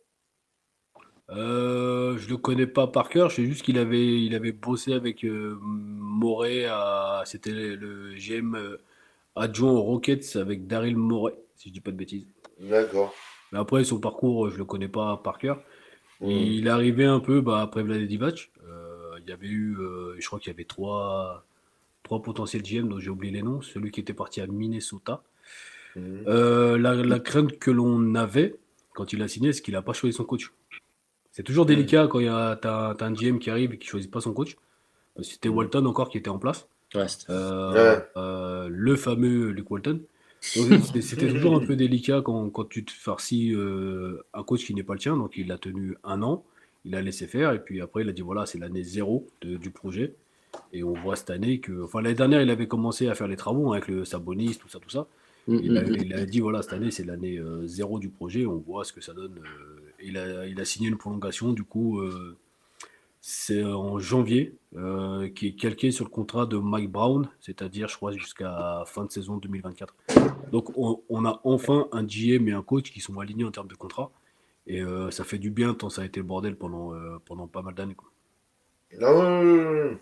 Euh, 1.31 2.17
je 2.17 2.27
le 2.27 2.37
connais 2.37 2.65
pas 2.65 2.87
par 2.87 3.09
cœur, 3.09 3.29
je 3.29 3.35
sais 3.37 3.45
juste 3.45 3.61
qu'il 3.61 3.77
avait, 3.77 4.21
il 4.21 4.33
avait 4.33 4.51
bossé 4.51 4.93
avec 4.93 5.23
euh, 5.23 5.57
Moret, 5.61 6.67
c'était 7.25 7.51
le 7.51 8.15
GM 8.15 8.55
euh, 8.55 8.77
adjoint 9.35 9.71
aux 9.71 9.81
Rockets 9.81 10.35
avec 10.35 10.65
Daryl 10.65 10.97
Moret, 10.97 11.35
si 11.55 11.69
je 11.69 11.73
dis 11.73 11.81
pas 11.81 11.91
de 11.91 11.97
bêtises. 11.97 12.25
D'accord. 12.59 13.13
Mais 13.51 13.59
après, 13.59 13.83
son 13.83 13.99
parcours, 13.99 14.49
je 14.49 14.57
le 14.57 14.65
connais 14.65 14.87
pas 14.87 15.17
par 15.17 15.37
cœur. 15.37 15.61
Hmm. 16.19 16.29
Il 16.29 16.67
est 16.67 16.71
arrivé 16.71 17.05
un 17.05 17.19
peu 17.19 17.41
bah, 17.41 17.61
après 17.61 17.83
Divac. 17.83 18.51
Euh, 18.67 19.19
il 19.19 19.29
y 19.29 19.31
avait 19.31 19.47
eu, 19.47 19.77
je 20.17 20.25
crois 20.25 20.39
qu'il 20.39 20.51
y 20.51 20.55
avait 20.55 20.65
trois, 20.65 21.45
trois 22.03 22.21
potentiels 22.21 22.63
GM 22.63 22.89
dont 22.89 22.99
j'ai 22.99 23.09
oublié 23.09 23.33
les 23.33 23.43
noms. 23.43 23.61
Celui 23.61 23.91
qui 23.91 23.99
était 23.99 24.13
parti 24.13 24.41
à 24.41 24.47
Minnesota. 24.47 25.21
Hmm. 25.95 26.23
La, 26.25 26.95
la, 26.95 27.19
crainte 27.19 27.57
que 27.59 27.71
l'on 27.71 28.15
avait 28.15 28.55
quand 28.93 29.13
il 29.13 29.21
a 29.21 29.27
signé, 29.27 29.53
c'est 29.53 29.61
qu'il 29.61 29.75
n'a 29.75 29.81
pas 29.81 29.93
choisi 29.93 30.15
son 30.15 30.25
coach. 30.25 30.51
C'est 31.39 31.43
toujours 31.43 31.65
délicat 31.65 32.07
quand 32.07 32.19
il 32.19 32.25
y 32.25 32.27
a 32.27 32.59
as, 32.61 32.97
un 32.99 33.13
GM 33.13 33.39
qui 33.39 33.49
arrive 33.49 33.71
et 33.71 33.77
qui 33.77 33.87
choisit 33.87 34.11
pas 34.11 34.19
son 34.19 34.33
coach. 34.33 34.57
C'était 35.21 35.47
Walton 35.47 35.85
encore 35.85 36.09
qui 36.09 36.17
était 36.17 36.29
en 36.29 36.37
place. 36.37 36.67
Euh, 37.29 37.97
euh, 38.17 38.67
le 38.69 38.95
fameux 38.97 39.51
Luke 39.51 39.71
Walton. 39.71 40.01
C'était 40.41 41.29
toujours 41.29 41.55
un 41.55 41.65
peu 41.65 41.77
délicat 41.77 42.21
quand, 42.21 42.67
tu 42.69 42.83
te 42.83 42.91
farcis 42.91 43.53
euh, 43.53 44.21
un 44.33 44.43
coach 44.43 44.65
qui 44.65 44.75
n'est 44.75 44.83
pas 44.83 44.91
le 44.91 44.99
tien. 44.99 45.15
Donc 45.15 45.37
il 45.37 45.49
a 45.53 45.57
tenu 45.57 45.95
un 46.03 46.23
an, 46.23 46.43
il 46.83 46.93
a 46.93 47.01
laissé 47.01 47.25
faire 47.25 47.53
et 47.53 47.59
puis 47.59 47.79
après 47.79 48.01
il 48.01 48.09
a 48.09 48.11
dit 48.11 48.21
voilà 48.21 48.45
c'est 48.45 48.57
l'année 48.57 48.83
zéro 48.83 49.25
du 49.41 49.71
projet. 49.71 50.15
Et 50.73 50.83
on 50.83 50.91
voit 50.91 51.15
cette 51.15 51.29
année 51.29 51.61
que, 51.61 51.85
enfin 51.85 52.01
l'année 52.01 52.15
dernière 52.15 52.41
il 52.41 52.49
avait 52.49 52.67
commencé 52.67 53.07
à 53.07 53.15
faire 53.15 53.29
les 53.29 53.37
travaux 53.37 53.69
hein, 53.69 53.77
avec 53.77 53.87
le 53.87 54.03
Sabonis, 54.03 54.57
tout 54.57 54.67
ça, 54.67 54.79
tout 54.79 54.89
ça. 54.89 55.07
Mm, 55.47 55.59
il, 55.63 55.77
a, 55.77 55.83
mm, 55.83 55.89
mm. 55.89 55.95
il, 56.01 56.13
a, 56.15 56.25
dit 56.25 56.41
voilà 56.41 56.63
cette 56.63 56.73
année 56.73 56.91
c'est 56.91 57.05
l'année 57.05 57.39
zéro 57.63 57.97
du 57.97 58.09
projet. 58.09 58.45
On 58.45 58.57
voit 58.57 58.83
ce 58.83 58.91
que 58.91 58.99
ça 58.99 59.13
donne 59.13 59.39
il 60.01 60.17
a, 60.17 60.65
signé 60.65 60.89
une 60.89 60.97
prolongation, 60.97 61.53
du 61.53 61.63
coup, 61.63 61.99
euh, 61.99 62.37
c'est 63.21 63.63
en 63.63 63.99
janvier, 63.99 64.55
euh, 64.75 65.29
qui 65.29 65.47
est 65.47 65.55
calqué 65.55 65.91
sur 65.91 66.05
le 66.05 66.09
contrat 66.09 66.45
de 66.45 66.57
Mike 66.57 66.91
Brown, 66.91 67.29
c'est-à-dire, 67.41 67.87
je 67.87 67.95
crois, 67.95 68.11
jusqu'à 68.11 68.83
fin 68.85 69.05
de 69.05 69.11
saison 69.11 69.37
2024. 69.37 69.95
Donc, 70.51 70.71
on, 70.77 71.25
a 71.25 71.41
enfin 71.43 71.87
un 71.91 72.03
GM 72.03 72.47
et 72.47 72.53
un 72.53 72.63
coach 72.63 72.91
qui 72.91 73.01
sont 73.01 73.19
alignés 73.19 73.45
en 73.45 73.51
termes 73.51 73.67
de 73.67 73.75
contrat. 73.75 74.11
Et 74.67 74.81
euh, 74.81 75.09
ça 75.09 75.23
fait 75.23 75.39
du 75.39 75.49
bien 75.49 75.73
tant 75.73 75.89
ça 75.89 76.03
a 76.03 76.05
été 76.05 76.19
le 76.19 76.25
bordel 76.25 76.55
pendant, 76.55 76.93
pendant 77.25 77.47
pas 77.47 77.61
mal 77.61 77.73
d'années. 77.73 77.95
Non, 78.99 79.97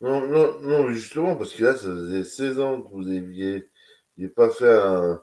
non, 0.00 0.28
non, 0.28 0.60
non, 0.60 0.88
justement, 0.88 1.36
parce 1.36 1.52
que 1.54 1.64
là, 1.64 1.74
ça 1.74 1.88
faisait 1.88 2.24
16 2.24 2.60
ans 2.60 2.82
que 2.82 2.88
vous 2.88 3.04
n'aviez 3.04 3.66
pas 4.34 4.50
fait 4.50 4.72
un, 4.72 5.20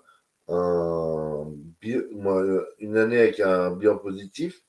une 2.80 2.98
année 2.98 3.20
avec 3.20 3.40
un 3.40 3.72
bilan 3.72 3.98
positif. 3.98 4.62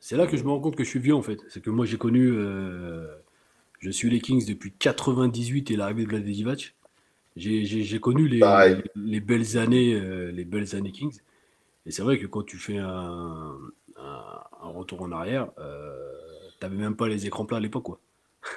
C'est 0.00 0.16
là 0.16 0.26
que 0.26 0.36
je 0.36 0.44
me 0.44 0.48
rends 0.48 0.60
compte 0.60 0.76
que 0.76 0.84
je 0.84 0.88
suis 0.88 1.00
vieux 1.00 1.14
en 1.14 1.22
fait. 1.22 1.38
C'est 1.48 1.62
que 1.62 1.70
moi 1.70 1.84
j'ai 1.84 1.98
connu, 1.98 2.30
euh, 2.32 3.06
je 3.80 3.90
suis 3.90 4.08
les 4.10 4.20
Kings 4.20 4.46
depuis 4.46 4.72
98 4.72 5.70
et 5.70 5.76
l'arrivée 5.76 6.04
de 6.06 6.42
Vlade 6.42 6.58
J'ai 7.36 8.00
connu 8.00 8.28
les, 8.28 8.40
les, 8.96 9.20
belles 9.20 9.58
années, 9.58 9.94
euh, 9.94 10.30
les 10.30 10.44
belles 10.44 10.74
années 10.76 10.92
Kings. 10.92 11.18
Et 11.84 11.90
c'est 11.90 12.02
vrai 12.02 12.18
que 12.18 12.26
quand 12.26 12.42
tu 12.42 12.56
fais 12.56 12.78
un, 12.78 13.56
un, 13.96 14.68
retour 14.68 15.02
en 15.02 15.12
arrière, 15.12 15.50
euh, 15.58 16.10
t'avais 16.60 16.76
même 16.76 16.96
pas 16.96 17.08
les 17.08 17.26
écrans 17.26 17.44
plats 17.44 17.58
à 17.58 17.60
l'époque 17.60 17.84
quoi. 17.84 18.00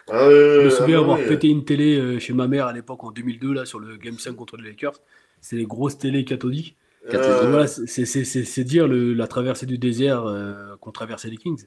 Ah 0.10 0.30
je 0.30 0.66
me 0.66 0.70
souviens 0.70 1.00
ah 1.00 1.02
avoir 1.02 1.18
pété 1.18 1.50
une 1.50 1.66
télé 1.66 2.20
chez 2.20 2.34
ma 2.34 2.48
mère 2.48 2.68
à 2.68 2.74
l'époque 2.74 3.04
en 3.04 3.12
2002 3.12 3.52
là 3.52 3.66
sur 3.66 3.80
le 3.80 3.98
Game 3.98 4.20
5 4.20 4.36
contre 4.36 4.58
les 4.58 4.70
Lakers. 4.70 5.00
C'est 5.42 5.58
les 5.58 5.66
grosses 5.66 5.98
télé 5.98 6.24
cathodiques. 6.24 6.78
Euh, 7.14 7.66
c'est 7.68 8.64
dire 8.64 8.88
la 8.88 9.28
traversée 9.28 9.66
du 9.66 9.78
désert 9.78 10.26
euh, 10.26 10.76
qu'ont 10.80 10.92
traversé 10.92 11.30
les 11.30 11.38
Kings. 11.38 11.66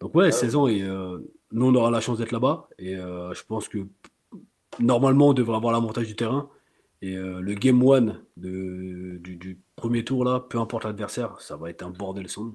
Donc 0.00 0.14
ouais, 0.14 0.30
16 0.30 0.54
ah 0.54 0.58
ans 0.58 0.68
et 0.68 0.82
euh, 0.82 1.18
nous 1.52 1.66
on 1.66 1.74
aura 1.74 1.90
la 1.90 2.00
chance 2.00 2.18
d'être 2.18 2.32
là-bas 2.32 2.68
et 2.78 2.96
je 2.96 3.42
pense 3.46 3.68
que 3.68 3.78
normalement 4.78 5.28
on 5.28 5.32
devrait 5.32 5.56
avoir 5.56 5.72
l'avantage 5.72 6.06
du 6.06 6.16
terrain 6.16 6.50
et 7.02 7.14
le 7.16 7.54
game 7.54 7.82
one 7.82 8.20
de, 8.36 9.18
du, 9.18 9.58
premier 9.76 10.04
tour 10.04 10.24
là, 10.24 10.40
peu 10.40 10.58
importe 10.58 10.84
l'adversaire, 10.84 11.40
ça 11.40 11.56
va 11.56 11.70
être 11.70 11.82
un 11.82 11.90
bordel 11.90 12.28
sombre. 12.28 12.54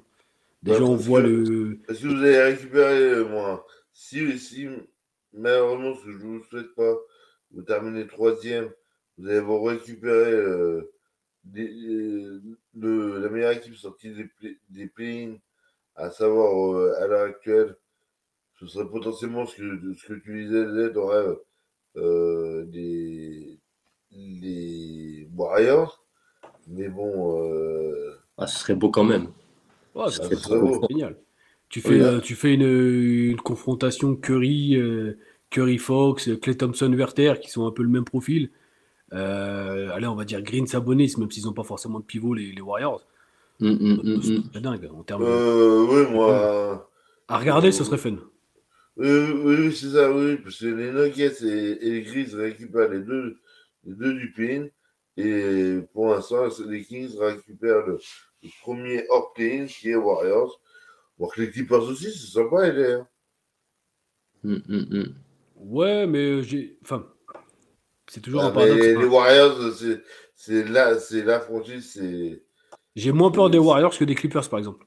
Déjà 0.62 0.84
on 0.84 0.96
voit 0.96 1.22
le. 1.22 1.80
Est-ce 1.90 2.02
que 2.02 2.08
vous 2.08 2.22
avez 2.22 2.42
récupéré 2.42 3.24
moi 3.24 3.66
si, 3.94 4.38
si 4.38 4.68
malheureusement 5.34 5.96
ce 5.96 6.06
que 6.06 6.12
je 6.12 6.18
ne 6.18 6.38
vous 6.38 6.44
souhaite 6.50 6.76
pas, 6.76 6.94
vous 7.52 7.62
terminez 7.62 8.06
troisième 8.08 8.70
vous 9.18 9.28
allez 9.28 9.40
vous 9.40 9.62
récupérer 9.64 10.32
euh, 10.32 10.92
euh, 11.58 13.20
la 13.20 13.30
meilleure 13.30 13.54
équipe 13.54 13.76
sortie 13.76 14.12
des, 14.12 14.58
des 14.70 14.88
play 14.88 15.40
à 15.96 16.12
savoir 16.12 16.76
euh, 16.76 16.94
à 17.02 17.08
l'heure 17.08 17.28
actuelle, 17.28 17.76
ce 18.60 18.68
serait 18.68 18.88
potentiellement 18.88 19.46
ce 19.46 19.56
que, 19.56 19.94
ce 19.96 20.14
que 20.14 20.20
tu 20.20 20.44
disais 20.46 20.94
ton 20.94 21.08
rêve 21.08 21.38
des, 22.70 23.60
des 24.12 25.28
Warriors. 25.36 26.04
Mais 26.68 26.90
bon. 26.90 27.40
Ah, 28.38 28.46
ce 28.46 28.60
serait 28.60 28.76
beau 28.76 28.92
quand 28.92 29.04
même. 29.04 29.28
Ouais, 29.96 30.12
ça 30.12 30.30
serait 30.30 30.60
beau. 30.60 30.86
génial. 30.90 31.18
Tu 31.70 31.82
fais, 31.82 32.22
tu 32.22 32.36
fais 32.36 32.54
une, 32.54 33.32
une 33.32 33.42
confrontation 33.42 34.16
Curry, 34.16 34.78
Curry 35.50 35.78
Fox, 35.80 36.30
Clay 36.42 36.56
Thompson, 36.56 36.94
Werther, 36.94 37.40
qui 37.40 37.50
sont 37.50 37.66
un 37.66 37.72
peu 37.72 37.84
le 37.84 37.90
même 37.90 38.06
profil. 38.06 38.52
Euh, 39.14 39.90
allez, 39.94 40.08
on 40.08 40.16
va 40.16 40.26
dire 40.26 40.42
Green 40.42 40.68
Sabonis, 40.68 41.16
même 41.18 41.32
s'ils 41.32 41.46
n'ont 41.46 41.54
pas 41.54 41.64
forcément 41.64 42.00
de 42.00 42.06
pivot, 42.06 42.34
les, 42.34 42.52
les 42.52 42.62
Warriors. 42.62 43.06
Mm, 43.60 43.70
mm, 43.70 44.02
mm, 44.04 44.42
c'est 44.54 44.62
dingue 44.62 44.90
en 44.94 45.04
termes 45.04 45.24
euh, 45.24 45.86
Oui, 45.90 46.12
moi. 46.12 46.90
À 47.28 47.38
regarder, 47.38 47.72
ce 47.72 47.84
serait 47.84 47.98
fun. 47.98 48.18
oui, 48.98 49.76
c'est 49.76 49.90
ça, 49.90 50.12
oui, 50.12 50.38
parce 50.38 50.60
que 50.60 50.68
les 50.68 50.92
Nuggets 50.92 51.44
et, 51.44 51.90
les 51.90 52.02
Grizzlies 52.02 52.36
récupèrent 52.36 52.90
les 52.90 53.00
deux, 53.00 53.38
les 53.86 53.94
deux 53.94 54.14
du 54.14 54.32
pin. 54.32 54.68
Et 55.18 55.80
pour 55.94 56.12
l'instant, 56.12 56.48
les 56.68 56.84
Kings 56.84 57.18
récupèrent 57.18 57.88
le, 57.88 58.00
premier 58.62 59.04
hors 59.10 59.34
play 59.34 59.66
qui 59.68 59.90
est 59.90 59.96
Warriors. 59.96 60.62
Voir 61.18 61.34
que 61.34 61.42
les 61.42 61.50
Clippers 61.50 61.84
aussi, 61.84 62.12
c'est 62.12 62.32
sympa, 62.32 62.68
il 62.68 62.80
est. 62.80 62.94
Hein. 62.94 63.08
Ouais, 65.56 66.06
mais 66.06 66.44
j'ai. 66.44 66.78
Enfin, 66.84 67.08
c'est 68.08 68.22
toujours 68.22 68.44
un 68.44 68.52
paradoxe. 68.52 68.82
Les, 68.82 69.06
Warriors, 69.06 69.58
c'est 70.36 70.64
la, 70.64 70.94
la 71.12 71.40
franchise. 71.40 72.02
J'ai 72.96 73.12
moins 73.12 73.32
peur 73.32 73.50
des 73.50 73.58
Warriors 73.58 73.98
que 73.98 74.06
des 74.06 74.16
Clippers, 74.16 74.50
par 74.50 74.60
exemple. 74.60 74.86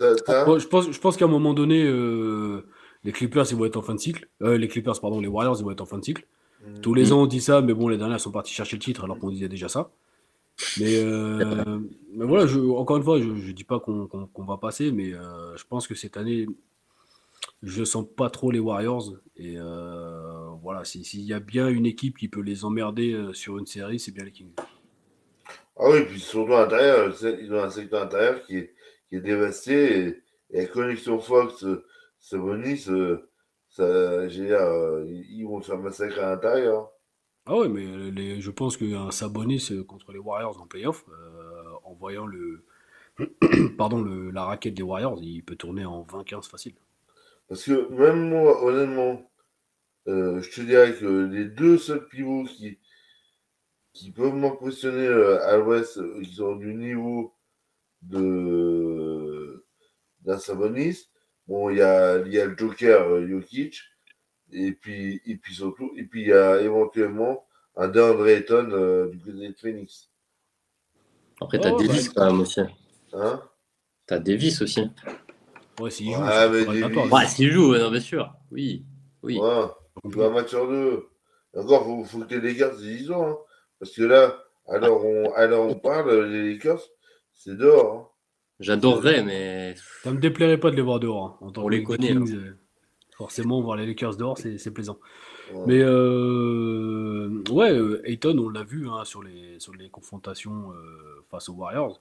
Je 0.00 0.66
pense, 0.66 0.90
je 0.90 0.98
pense 0.98 1.16
qu'à 1.16 1.24
un 1.24 1.28
moment 1.28 1.54
donné, 1.54 1.84
euh, 1.84 2.66
les 3.04 3.12
Clippers, 3.12 3.46
ils 3.50 3.56
vont 3.56 3.64
être 3.64 3.76
en 3.76 3.82
fin 3.82 3.94
de 3.94 4.00
cycle. 4.00 4.28
Euh, 4.42 4.58
les 4.58 4.68
Clippers, 4.68 5.00
pardon, 5.00 5.20
les 5.20 5.28
Warriors, 5.28 5.56
ils 5.58 5.64
vont 5.64 5.70
être 5.70 5.80
en 5.80 5.86
fin 5.86 5.98
de 5.98 6.04
cycle. 6.04 6.26
Mm. 6.66 6.80
Tous 6.80 6.94
les 6.94 7.12
ans, 7.12 7.22
on 7.22 7.26
dit 7.26 7.40
ça, 7.40 7.60
mais 7.60 7.74
bon, 7.74 7.88
les 7.88 7.98
dernières 7.98 8.20
sont 8.20 8.32
partis 8.32 8.52
chercher 8.52 8.76
le 8.76 8.82
titre 8.82 9.04
alors 9.04 9.18
qu'on 9.18 9.30
disait 9.30 9.48
déjà 9.48 9.68
ça. 9.68 9.90
Mais, 10.78 10.96
euh, 10.96 11.78
mais 12.12 12.24
voilà, 12.24 12.46
je, 12.46 12.58
encore 12.58 12.96
une 12.96 13.02
fois, 13.02 13.20
je 13.20 13.28
ne 13.28 13.52
dis 13.52 13.64
pas 13.64 13.80
qu'on 13.80 14.44
va 14.44 14.56
passer, 14.56 14.92
mais 14.92 15.12
je 15.12 15.64
pense 15.68 15.86
que 15.86 15.94
cette 15.94 16.16
année, 16.16 16.46
je 17.62 17.84
sens 17.84 18.06
pas 18.16 18.30
trop 18.30 18.50
les 18.50 18.58
Warriors. 18.58 19.14
Et 19.36 19.56
euh, 19.58 20.45
voilà, 20.66 20.84
si- 20.84 21.04
s'il 21.04 21.22
y 21.22 21.32
a 21.34 21.40
bien 21.40 21.68
une 21.68 21.86
équipe 21.86 22.18
qui 22.18 22.28
peut 22.28 22.40
les 22.42 22.64
emmerder 22.64 23.12
euh, 23.14 23.32
sur 23.32 23.58
une 23.58 23.66
série, 23.66 24.00
c'est 24.00 24.12
bien 24.12 24.24
les 24.24 24.32
Kings. 24.32 24.52
Ah 25.76 25.90
oui, 25.90 26.04
puis 26.06 26.20
surtout 26.20 26.54
à 26.54 26.62
l'intérieur, 26.62 27.14
ils 27.40 27.52
ont 27.54 27.62
un 27.62 27.70
secteur 27.70 28.02
intérieur 28.02 28.42
qui 28.44 28.56
est, 28.58 28.74
qui 29.08 29.16
est 29.16 29.20
dévasté. 29.20 30.08
Et, 30.08 30.22
et 30.50 30.62
la 30.62 30.66
connexion 30.68 31.18
Fox, 31.20 31.64
euh, 31.64 31.84
Sabonis, 32.18 32.86
euh, 32.88 33.28
ça, 33.68 34.26
dire, 34.26 34.56
euh, 34.60 35.04
ils 35.06 35.44
vont 35.44 35.60
se 35.60 35.66
faire 35.70 35.78
massacrer 35.78 36.20
à 36.20 36.30
l'intérieur. 36.30 36.90
Ah 37.46 37.56
ouais, 37.56 37.68
mais 37.68 38.10
les, 38.10 38.40
je 38.40 38.50
pense 38.50 38.76
qu'un 38.76 39.10
Sabonis 39.10 39.68
euh, 39.70 39.84
contre 39.84 40.12
les 40.12 40.18
Warriors 40.18 40.60
en 40.60 40.66
playoff, 40.66 41.04
euh, 41.08 41.62
en 41.84 41.94
voyant 41.94 42.26
le, 42.26 42.64
pardon, 43.78 44.02
le, 44.02 44.30
la 44.30 44.44
raquette 44.44 44.74
des 44.74 44.82
Warriors, 44.82 45.18
il 45.22 45.42
peut 45.44 45.56
tourner 45.56 45.84
en 45.84 46.02
20-15 46.02 46.48
facile. 46.48 46.74
Parce 47.48 47.64
que 47.64 47.88
même 47.92 48.28
moi, 48.28 48.62
honnêtement, 48.64 49.28
euh, 50.08 50.40
je 50.40 50.50
te 50.50 50.60
dirais 50.60 50.94
que 50.94 51.26
les 51.26 51.44
deux 51.46 51.78
seuls 51.78 52.06
pivots 52.08 52.44
qui, 52.44 52.78
qui 53.92 54.10
peuvent 54.12 54.34
m'impressionner 54.34 55.06
euh, 55.06 55.42
à 55.46 55.56
l'ouest, 55.56 55.98
euh, 55.98 56.22
qui 56.22 56.40
ont 56.42 56.56
du 56.56 56.74
niveau 56.74 57.34
de 58.02 59.64
d'un 60.20 60.38
Sabonis, 60.38 61.08
bon, 61.46 61.70
il 61.70 61.78
y 61.78 61.82
a, 61.82 62.18
il 62.18 62.32
y 62.32 62.40
a 62.40 62.46
le 62.46 62.56
Joker 62.56 63.26
Jokic, 63.28 63.80
et 64.52 64.72
puis, 64.72 65.20
et 65.24 65.36
puis 65.36 65.54
surtout, 65.54 65.92
et 65.96 66.04
puis 66.04 66.22
il 66.22 66.28
y 66.28 66.32
a 66.32 66.60
éventuellement 66.60 67.46
un 67.76 67.88
DeAndre 67.88 68.26
Ayton 68.26 68.68
euh, 68.72 69.08
du 69.08 69.18
côté 69.18 69.48
de 69.48 69.54
Phoenix. 69.56 70.10
Après, 71.40 71.58
t'as 71.60 71.70
Oh, 71.72 71.78
Davis 71.78 72.08
bah, 72.08 72.12
quand 72.16 72.32
même 72.32 72.40
aussi. 72.40 72.60
Hein? 73.12 73.42
T'as 74.06 74.18
Davis 74.18 74.62
aussi. 74.62 74.90
Ouais, 75.78 75.90
s'il 75.90 76.12
joue, 76.12 76.22
c'est 76.30 76.48
mais 76.50 76.64
pas 76.64 76.70
Davis- 76.72 77.12
Ouais, 77.12 77.26
s'il 77.28 77.52
joue, 77.52 77.76
non, 77.76 77.90
bien 77.90 78.00
sûr. 78.00 78.34
Oui. 78.50 78.84
Oui. 79.22 79.38
Compliqué. 80.06 80.20
vas 80.20 80.26
un 80.26 80.34
match 80.34 80.48
sur 80.48 80.68
deux. 80.68 81.06
Encore, 81.54 81.84
faut, 81.84 82.04
faut 82.04 82.18
que 82.20 82.34
les 82.34 82.40
Lakers 82.52 82.74
ils 82.82 83.04
soient, 83.06 83.28
hein. 83.28 83.36
Parce 83.78 83.92
que 83.94 84.02
là, 84.02 84.42
alors 84.68 85.04
on, 85.04 85.32
alors 85.34 85.66
on 85.68 85.74
parle, 85.74 86.24
les 86.26 86.52
Lakers, 86.52 86.82
c'est 87.32 87.56
dehors. 87.56 87.94
hein. 87.96 88.08
J'adorerais, 88.60 89.22
mais. 89.22 89.74
Ça 90.02 90.10
me 90.12 90.18
déplairait 90.18 90.58
pas 90.58 90.70
de 90.70 90.76
les 90.76 90.82
voir 90.82 90.98
dehors. 91.00 91.24
hein. 91.24 91.36
En 91.46 91.50
tant 91.50 91.62
On 91.62 91.66
que 91.66 91.72
les 91.72 91.82
connaît, 91.82 92.08
Kings, 92.08 92.34
euh, 92.34 92.56
forcément, 93.16 93.60
voir 93.60 93.76
les 93.76 93.86
Lakers 93.86 94.16
dehors, 94.16 94.38
c'est 94.38 94.70
plaisant. 94.70 94.98
Ouais. 95.52 95.62
Mais 95.66 95.80
euh, 95.80 97.42
ouais, 97.50 97.70
euh, 97.70 98.00
Ayton, 98.04 98.36
on 98.38 98.48
l'a 98.48 98.64
vu 98.64 98.88
hein, 98.88 99.04
sur, 99.04 99.22
les, 99.22 99.60
sur 99.60 99.72
les 99.74 99.88
confrontations 99.90 100.72
euh, 100.72 101.22
face 101.30 101.48
aux 101.48 101.52
Warriors. 101.54 102.00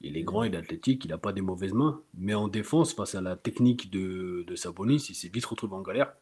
Il 0.00 0.16
est 0.16 0.22
grand, 0.22 0.44
il 0.44 0.54
est 0.54 0.58
athlétique, 0.58 1.04
il 1.04 1.08
n'a 1.08 1.18
pas 1.18 1.32
des 1.32 1.40
mauvaises 1.42 1.74
mains. 1.74 2.00
Mais 2.16 2.34
en 2.34 2.48
défense, 2.48 2.94
face 2.94 3.14
à 3.14 3.20
la 3.20 3.36
technique 3.36 3.90
de, 3.90 4.44
de 4.46 4.56
Sabonis, 4.56 5.04
il 5.10 5.14
s'est 5.14 5.28
vite 5.28 5.44
retrouvé 5.44 5.74
en 5.74 5.82
galère 5.82 6.14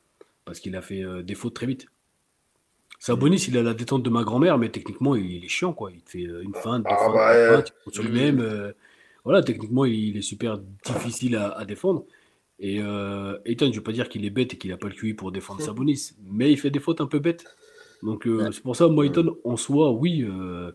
parce 0.47 0.61
qu'il 0.61 0.75
a 0.77 0.81
fait 0.81 1.03
euh, 1.05 1.23
des 1.23 1.35
fautes 1.35 1.55
très 1.55 1.67
vite. 1.67 1.89
Sabonis, 2.99 3.45
il 3.49 3.59
a 3.59 3.63
la 3.63 3.75
détente 3.75 4.03
de 4.03 4.09
ma 4.11 4.25
grand-mère, 4.25 4.57
mais 4.57 4.71
techniquement, 4.71 5.15
il, 5.15 5.31
il 5.31 5.45
est 5.45 5.49
chiant. 5.49 5.75
quoi. 5.75 5.93
Il 5.93 6.01
te 6.03 6.11
fait 6.11 6.27
euh, 6.27 6.43
une 6.43 6.55
feinte, 6.55 6.85
deux 6.85 6.89
Ah, 6.99 7.09
bah, 7.13 7.33
euh, 7.35 7.57
feintes, 7.57 7.69
il 7.69 7.85
compte 7.85 7.95
sur 7.95 8.03
lui-même. 8.05 8.41
euh, 8.41 8.73
voilà, 9.25 9.43
techniquement, 9.43 9.85
il 9.85 10.17
est 10.17 10.23
super 10.23 10.59
difficile 10.85 11.37
à, 11.37 11.51
à 11.51 11.65
défendre. 11.67 12.05
Et 12.59 12.81
euh, 12.81 13.37
Ayton, 13.45 13.67
je 13.67 13.71
ne 13.73 13.77
veux 13.77 13.83
pas 13.83 13.93
dire 13.93 14.09
qu'il 14.09 14.25
est 14.25 14.31
bête 14.31 14.55
et 14.55 14.57
qu'il 14.57 14.71
n'a 14.71 14.79
pas 14.79 14.89
le 14.89 14.95
QI 14.95 15.13
pour 15.13 15.31
défendre 15.31 15.61
Sabonis, 15.61 16.13
mais 16.25 16.51
il 16.51 16.57
fait 16.59 16.71
des 16.71 16.79
fautes 16.81 17.03
un 17.03 17.07
peu 17.07 17.19
bêtes. 17.19 17.45
Donc 18.03 18.27
euh, 18.27 18.45
Ouais. 18.47 18.53
c'est 18.53 18.63
pour 18.63 18.77
ça, 18.77 18.89
moi, 18.89 19.05
Ayton, 19.05 19.37
en 19.45 19.57
soi, 19.59 19.91
oui, 19.93 20.23
euh, 20.23 20.73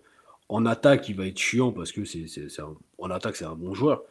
en 0.47 0.65
attaque, 0.67 1.09
il 1.09 1.15
va 1.15 1.25
être 1.25 1.39
chiant 1.39 1.71
parce 1.71 1.91
que 1.91 2.05
c'est, 2.05 2.27
c'est- 2.27 2.49
c'est 2.49 2.61
un- 2.61 2.75
en 2.99 3.09
attaque, 3.09 3.35
c'est 3.35 3.45
un 3.45 3.55
bon 3.55 3.73
joueur. 3.73 4.03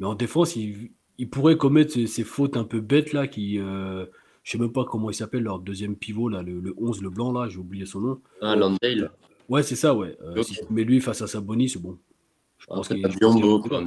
Mais 0.00 0.06
en 0.06 0.14
défense, 0.14 0.56
il, 0.56 0.90
il 1.18 1.30
pourrait 1.30 1.56
commettre 1.56 1.92
ces, 1.92 2.08
ces 2.08 2.24
fautes 2.24 2.56
un 2.56 2.64
peu 2.64 2.80
bêtes 2.80 3.12
là 3.12 3.28
qui. 3.28 3.58
Je 4.42 4.52
sais 4.52 4.58
même 4.58 4.72
pas 4.72 4.84
comment 4.84 5.10
il 5.10 5.14
s'appelle, 5.14 5.42
leur 5.44 5.58
deuxième 5.58 5.96
pivot, 5.96 6.28
là, 6.28 6.42
le, 6.42 6.60
le 6.60 6.74
11, 6.76 7.02
le 7.02 7.10
blanc, 7.10 7.32
là, 7.32 7.48
j'ai 7.48 7.58
oublié 7.58 7.86
son 7.86 8.00
nom. 8.00 8.20
Ah, 8.40 8.56
Landale. 8.56 9.12
Ouais, 9.48 9.62
c'est 9.62 9.76
ça, 9.76 9.94
ouais. 9.94 10.16
Euh, 10.22 10.42
si 10.42 10.54
tu 10.54 10.72
mets 10.72 10.84
lui 10.84 11.00
face 11.00 11.22
à 11.22 11.26
Sabonis, 11.26 11.68
c'est 11.70 11.80
bon. 11.82 11.98
Je 12.58 12.66
pense 12.66 12.90
Après, 12.90 12.94
qu'il- 13.10 13.18
quoi. 13.18 13.84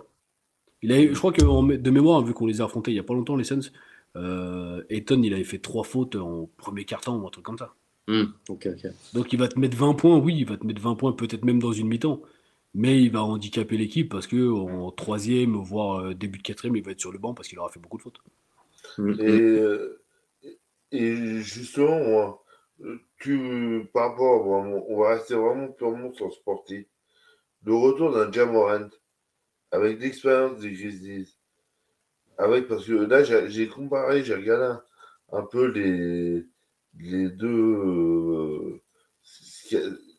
il 0.81 0.91
a, 0.91 1.01
je 1.01 1.13
crois 1.17 1.31
que 1.31 1.43
en- 1.43 1.63
de 1.63 1.89
mémoire, 1.91 2.21
vu 2.23 2.33
qu'on 2.33 2.45
les 2.45 2.61
a 2.61 2.65
affrontés 2.65 2.91
il 2.91 2.95
y 2.95 2.99
a 2.99 3.03
pas 3.03 3.13
longtemps, 3.13 3.35
les 3.35 3.43
Suns, 3.45 3.71
euh, 4.15 4.83
Ayton, 4.89 5.21
il 5.23 5.33
avait 5.33 5.43
fait 5.43 5.59
trois 5.59 5.83
fautes 5.83 6.15
en 6.15 6.49
premier 6.57 6.85
quart-temps 6.85 7.17
ou 7.17 7.25
un 7.27 7.29
truc 7.29 7.45
comme 7.45 7.57
ça. 7.57 7.73
Hmm, 8.07 8.25
Ok, 8.49 8.67
ok. 8.71 8.91
Donc 9.13 9.33
il 9.33 9.39
va 9.39 9.47
te 9.47 9.57
mettre 9.57 9.75
20 9.77 9.93
points, 9.95 10.17
oui, 10.17 10.35
il 10.37 10.45
va 10.45 10.57
te 10.57 10.65
mettre 10.65 10.81
20 10.81 10.95
points, 10.95 11.11
peut-être 11.13 11.43
même 11.43 11.59
dans 11.59 11.71
une 11.73 11.87
mi-temps. 11.87 12.21
Mais 12.77 13.01
il 13.01 13.09
va 13.09 13.23
handicaper 13.23 13.77
l'équipe 13.77 14.09
parce 14.11 14.27
que 14.27 14.51
en 14.51 14.91
troisième, 14.91 15.55
voire 15.55 15.99
euh, 16.01 16.13
début 16.13 16.37
de 16.39 16.43
quatrième, 16.43 16.75
il 16.75 16.83
va 16.83 16.91
être 16.91 16.99
sur 16.99 17.11
le 17.13 17.17
banc 17.17 17.33
parce 17.33 17.47
qu'il 17.47 17.57
aura 17.57 17.69
fait 17.69 17.79
beaucoup 17.79 17.97
de 17.97 18.01
fautes. 18.03 18.19
Et, 18.99 19.23
euh, 19.31 20.01
et 20.91 21.41
justement, 21.41 21.99
moi, 21.99 22.43
euh, 22.81 22.99
tu, 23.19 23.89
par 23.93 24.11
rapport, 24.11 24.43
vraiment, 24.43 24.85
on 24.89 24.99
va 24.99 25.15
rester 25.15 25.35
vraiment 25.35 25.69
purement 25.69 26.13
sur 26.13 26.31
sportif. 26.33 26.85
Le 27.63 27.73
retour 27.73 28.11
d'un 28.13 28.31
Jamorant 28.31 28.89
avec 29.71 29.99
l'expérience 29.99 30.59
des 30.59 30.71
Grizzlies, 30.71 31.37
avec, 32.37 32.67
parce 32.67 32.85
que 32.85 32.93
là, 32.93 33.23
j'ai 33.23 33.67
comparé, 33.67 34.23
j'ai 34.23 34.35
regardé 34.35 34.65
un, 34.65 34.83
un 35.31 35.43
peu 35.43 35.67
les, 35.67 36.45
les 36.99 37.29
deux, 37.29 37.47
euh, 37.47 38.81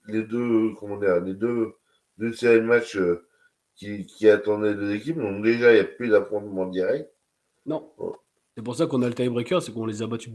les 0.09 0.23
deux, 0.23 0.75
comment 0.79 0.99
dire, 0.99 1.21
les 1.21 1.35
deux, 1.35 1.75
deux 2.19 2.33
séries 2.33 2.61
de 2.61 2.67
matchs 2.67 2.97
euh, 2.97 3.27
qui, 3.77 4.07
qui 4.07 4.29
attendaient 4.29 4.75
deux 4.75 4.95
équipes. 4.95 5.19
Donc 5.19 5.43
déjà, 5.43 5.73
il 5.73 5.75
n'y 5.75 5.81
a 5.81 5.85
plus 5.85 6.09
d'affrontement 6.09 6.67
direct. 6.67 7.11
Non. 7.67 7.93
C'est 8.57 8.63
pour 8.63 8.75
ça 8.75 8.87
qu'on 8.87 9.03
a 9.03 9.09
le 9.09 9.15
tiebreaker, 9.15 9.63
c'est 9.63 9.73
qu'on 9.73 9.85
les 9.87 10.03
a 10.03 10.07
battus. 10.07 10.33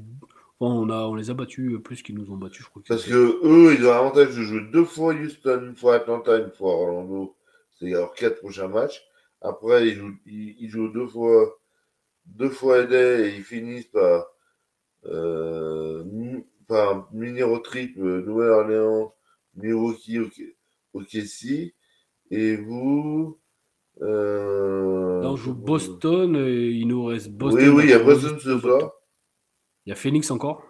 Enfin, 0.59 0.75
on, 0.75 0.89
a, 0.91 1.07
on 1.07 1.15
les 1.15 1.31
a 1.31 1.33
battus 1.33 1.79
plus 1.83 2.03
qu'ils 2.03 2.15
nous 2.15 2.31
ont 2.31 2.37
battus, 2.37 2.63
je 2.65 2.69
crois. 2.69 2.81
que 2.83 2.87
Parce 2.87 3.03
que 3.03 3.39
eux, 3.43 3.73
ils 3.73 3.83
ont 3.85 3.89
l'avantage 3.89 4.37
de 4.37 4.43
jouer 4.43 4.61
deux 4.71 4.85
fois 4.85 5.13
Houston, 5.15 5.61
une 5.69 5.75
fois 5.75 5.95
Atlanta, 5.95 6.37
une 6.37 6.51
fois 6.51 6.73
Orlando. 6.75 7.35
C'est 7.79 7.89
leurs 7.89 8.13
quatre 8.13 8.37
prochains 8.39 8.67
matchs. 8.67 9.03
Après, 9.41 9.87
ils 9.87 9.95
jouent, 9.95 10.15
ils, 10.27 10.55
ils 10.59 10.69
jouent 10.69 10.89
deux 10.89 11.07
fois 11.07 11.57
deux 12.27 12.49
fois 12.49 12.83
et 12.83 13.35
ils 13.35 13.43
finissent 13.43 13.87
par, 13.87 14.27
euh, 15.05 16.03
par 16.67 17.11
mini 17.13 17.41
road 17.41 17.63
trip 17.63 17.97
euh, 17.97 18.21
Nouvelle-Orléans, 18.21 19.13
Milwaukee, 19.55 20.19
OK- 20.19 20.55
OKC. 20.93 21.73
Et 22.29 22.55
vous. 22.55 23.40
Euh, 24.01 25.21
Là, 25.21 25.29
on 25.31 25.35
joue 25.35 25.53
Boston 25.53 26.35
et 26.35 26.69
il 26.69 26.87
nous 26.87 27.05
reste 27.05 27.29
Boston. 27.29 27.61
Oui, 27.61 27.69
oui, 27.69 27.83
il 27.85 27.89
y 27.91 27.93
a 27.93 27.99
Boston, 27.99 28.37
ce 28.39 28.59
soir. 28.59 28.91
Il 29.85 29.89
y 29.89 29.93
a 29.93 29.95
Phoenix 29.95 30.31
encore. 30.31 30.63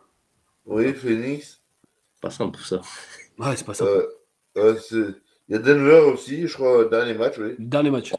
Oui, 0.66 0.94
Phoenix. 0.94 1.62
Pas 2.22 2.30
simple 2.30 2.60
ça. 2.60 2.82
Ouais, 3.40 3.56
c'est 3.56 3.66
pas 3.66 3.74
ça. 3.74 3.86
Euh, 3.86 4.06
euh, 4.58 4.78
il 5.48 5.54
y 5.54 5.56
a 5.56 5.60
Denver 5.60 6.12
aussi, 6.14 6.46
je 6.48 6.54
crois, 6.54 6.86
dernier 6.86 7.14
match, 7.14 7.38
oui. 7.40 7.56
Dernier 7.58 7.90
match. 7.92 8.14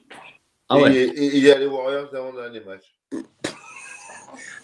Ah 0.69 0.79
et, 0.79 0.83
ouais. 0.83 0.97
et- 0.97 1.25
et 1.25 1.37
il 1.37 1.45
y 1.45 1.51
a 1.51 1.59
les 1.59 1.67
Warriors 1.67 2.09
avant 2.15 2.33
le 2.33 2.41
dernier 2.43 2.61
match. 2.61 2.95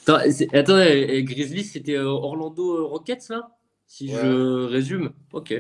Attends, 0.06 0.20
attends, 0.54 0.78
et- 0.80 1.18
et 1.18 1.24
Grizzlies, 1.24 1.64
c'était 1.64 1.96
euh, 1.96 2.06
Orlando 2.06 2.78
euh, 2.78 2.84
Rockets, 2.84 3.28
là? 3.28 3.50
Si 3.90 4.14
Ouais. 4.14 4.20
je 4.22 4.64
résume. 4.66 5.10
Ok. 5.32 5.54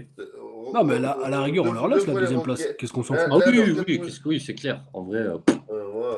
Non, 0.74 0.84
mais 0.84 0.96
à 0.96 0.98
la, 0.98 1.10
à 1.12 1.30
la 1.30 1.42
rigueur, 1.42 1.64
on 1.64 1.72
leur 1.72 1.88
laisse 1.88 2.06
la 2.06 2.12
deuxième 2.14 2.42
place. 2.42 2.62
Qu'est-ce 2.78 2.92
qu'on 2.92 3.02
s'en 3.02 3.14
Ah, 3.14 3.24
fout 3.24 3.42
Ah 3.42 3.50
Là, 3.50 3.50
oui, 3.50 4.00
oui, 4.00 4.12
oui, 4.26 4.40
c'est 4.40 4.54
clair. 4.54 4.84
En 4.92 5.02
vrai, 5.02 5.20
euh, 5.20 5.38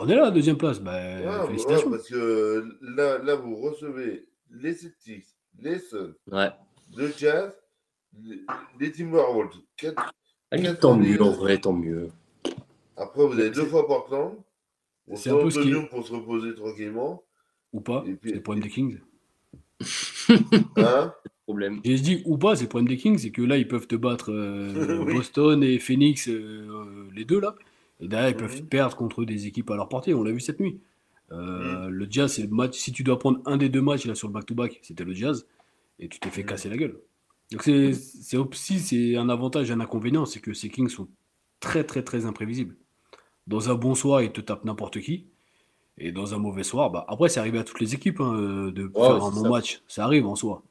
On 0.01 0.09
est 0.09 0.17
là, 0.17 0.25
la 0.25 0.31
deuxième 0.33 0.57
place. 0.59 0.81
Bah, 0.81 0.93
Ouais, 0.93 1.25
ouais, 1.27 1.47
félicitations. 1.47 1.91
parce 1.91 2.09
que 2.09 2.65
là, 2.83 3.19
là, 3.19 3.37
vous 3.37 3.55
recevez 3.57 4.27
les 4.51 4.75
Celtics, 4.75 5.25
les 5.61 5.79
Suns, 5.79 6.15
ouais. 6.33 6.51
le 6.97 7.13
Jazz, 7.17 7.53
les, 8.21 8.41
les 8.81 8.91
Timberwolves. 8.93 9.51
Quatre- 9.77 10.13
Quatre 10.51 10.81
tant 10.81 10.97
mieux, 10.97 11.23
en 11.23 11.31
vrai, 11.31 11.59
tant 11.59 11.73
mieux. 11.73 12.09
Après, 12.97 13.25
vous 13.25 13.39
avez 13.39 13.51
deux 13.51 13.67
fois 13.67 13.87
Portland. 13.87 14.35
On 15.07 15.15
C'est 15.15 15.31
un 15.31 15.39
peu 15.39 15.51
ce 15.51 15.61
qui- 15.61 15.73
pour 15.89 16.05
se 16.07 16.13
reposer 16.13 16.55
tranquillement. 16.57 17.23
Ou 17.73 17.81
pas. 17.81 18.03
Et 18.07 18.15
puis- 18.15 18.31
C'est 18.31 18.37
le 18.37 18.43
problème 18.43 18.65
des 18.65 18.69
Kings. 18.71 18.99
Hein? 20.77 21.15
Problème. 21.51 21.81
J'ai 21.85 21.97
dit 21.99 22.23
ou 22.27 22.39
pas, 22.39 22.57
c'est 22.57 22.63
le 22.65 22.69
problème 22.69 22.89
des 22.89 22.97
Kings, 22.97 23.19
c'est 23.19 23.31
que 23.31 23.43
là, 23.43 23.57
ils 23.57 23.67
peuvent 23.69 23.87
te 23.87 23.97
battre 23.97 24.31
euh, 24.33 24.99
Oui. 25.07 25.15
Boston 25.15 25.63
et 25.65 25.79
Phoenix, 25.79 26.29
euh, 26.29 26.33
euh, 26.71 27.09
les 27.15 27.25
deux 27.25 27.41
là. 27.41 27.55
Et 28.01 28.09
derrière, 28.09 28.31
ils 28.31 28.37
peuvent 28.37 28.61
Mhm. 28.63 28.67
perdre 28.69 28.97
contre 28.97 29.25
des 29.25 29.47
équipes 29.47 29.71
à 29.71 29.77
leur 29.77 29.89
portée. 29.89 30.15
On 30.15 30.23
l'a 30.23 30.33
vu 30.33 30.41
cette 30.41 30.61
nuit. 30.61 30.81
Euh, 31.33 31.89
Le 31.89 32.07
Jazz, 32.11 32.33
c'est 32.35 32.43
le 32.43 32.49
match. 32.49 32.77
Si 32.79 32.93
tu 32.93 33.03
dois 33.03 33.19
prendre 33.19 33.41
un 33.47 33.57
des 33.57 33.69
deux 33.69 33.83
matchs 33.83 34.07
là 34.07 34.15
sur 34.15 34.29
le 34.29 34.33
back-to-back, 34.35 34.81
c'était 34.83 35.05
le 35.05 35.13
Jazz. 35.15 35.47
Et 35.99 36.09
tu 36.09 36.19
t'es 36.21 36.31
fait 36.31 36.43
Mhm. 36.43 36.49
casser 36.49 36.69
la 36.71 36.77
gueule. 36.77 36.99
Donc 37.53 37.63
c'est 37.65 37.93
c'est 37.95 38.37
aussi 38.37 38.79
c'est 38.79 39.17
un 39.17 39.29
avantage 39.29 39.71
et 39.71 39.73
un 39.75 39.81
inconvénient, 39.81 40.25
c'est 40.25 40.41
que 40.41 40.55
ces 40.55 40.69
Kings 40.71 40.89
sont 40.89 41.09
très 41.61 41.85
très 41.85 42.03
très 42.05 42.25
imprévisibles. 42.27 42.77
Dans 43.49 43.71
un 43.71 43.75
bon 43.75 43.95
soir, 43.95 44.23
ils 44.23 44.33
te 44.33 44.41
tapent 44.41 44.65
n'importe 44.65 45.01
qui. 45.01 45.27
Et 45.99 46.13
dans 46.13 46.35
un 46.35 46.39
mauvais 46.39 46.63
soir, 46.63 46.91
bah, 46.91 47.05
après, 47.09 47.29
c'est 47.29 47.41
arrivé 47.41 47.59
à 47.59 47.65
toutes 47.65 47.81
les 47.81 47.95
équipes 47.95 48.21
hein, 48.21 48.71
de 48.75 48.91
faire 48.95 49.23
un 49.23 49.31
bon 49.31 49.49
match. 49.51 49.83
Ça 49.89 50.05
arrive 50.05 50.27
en 50.27 50.37
soi. 50.37 50.63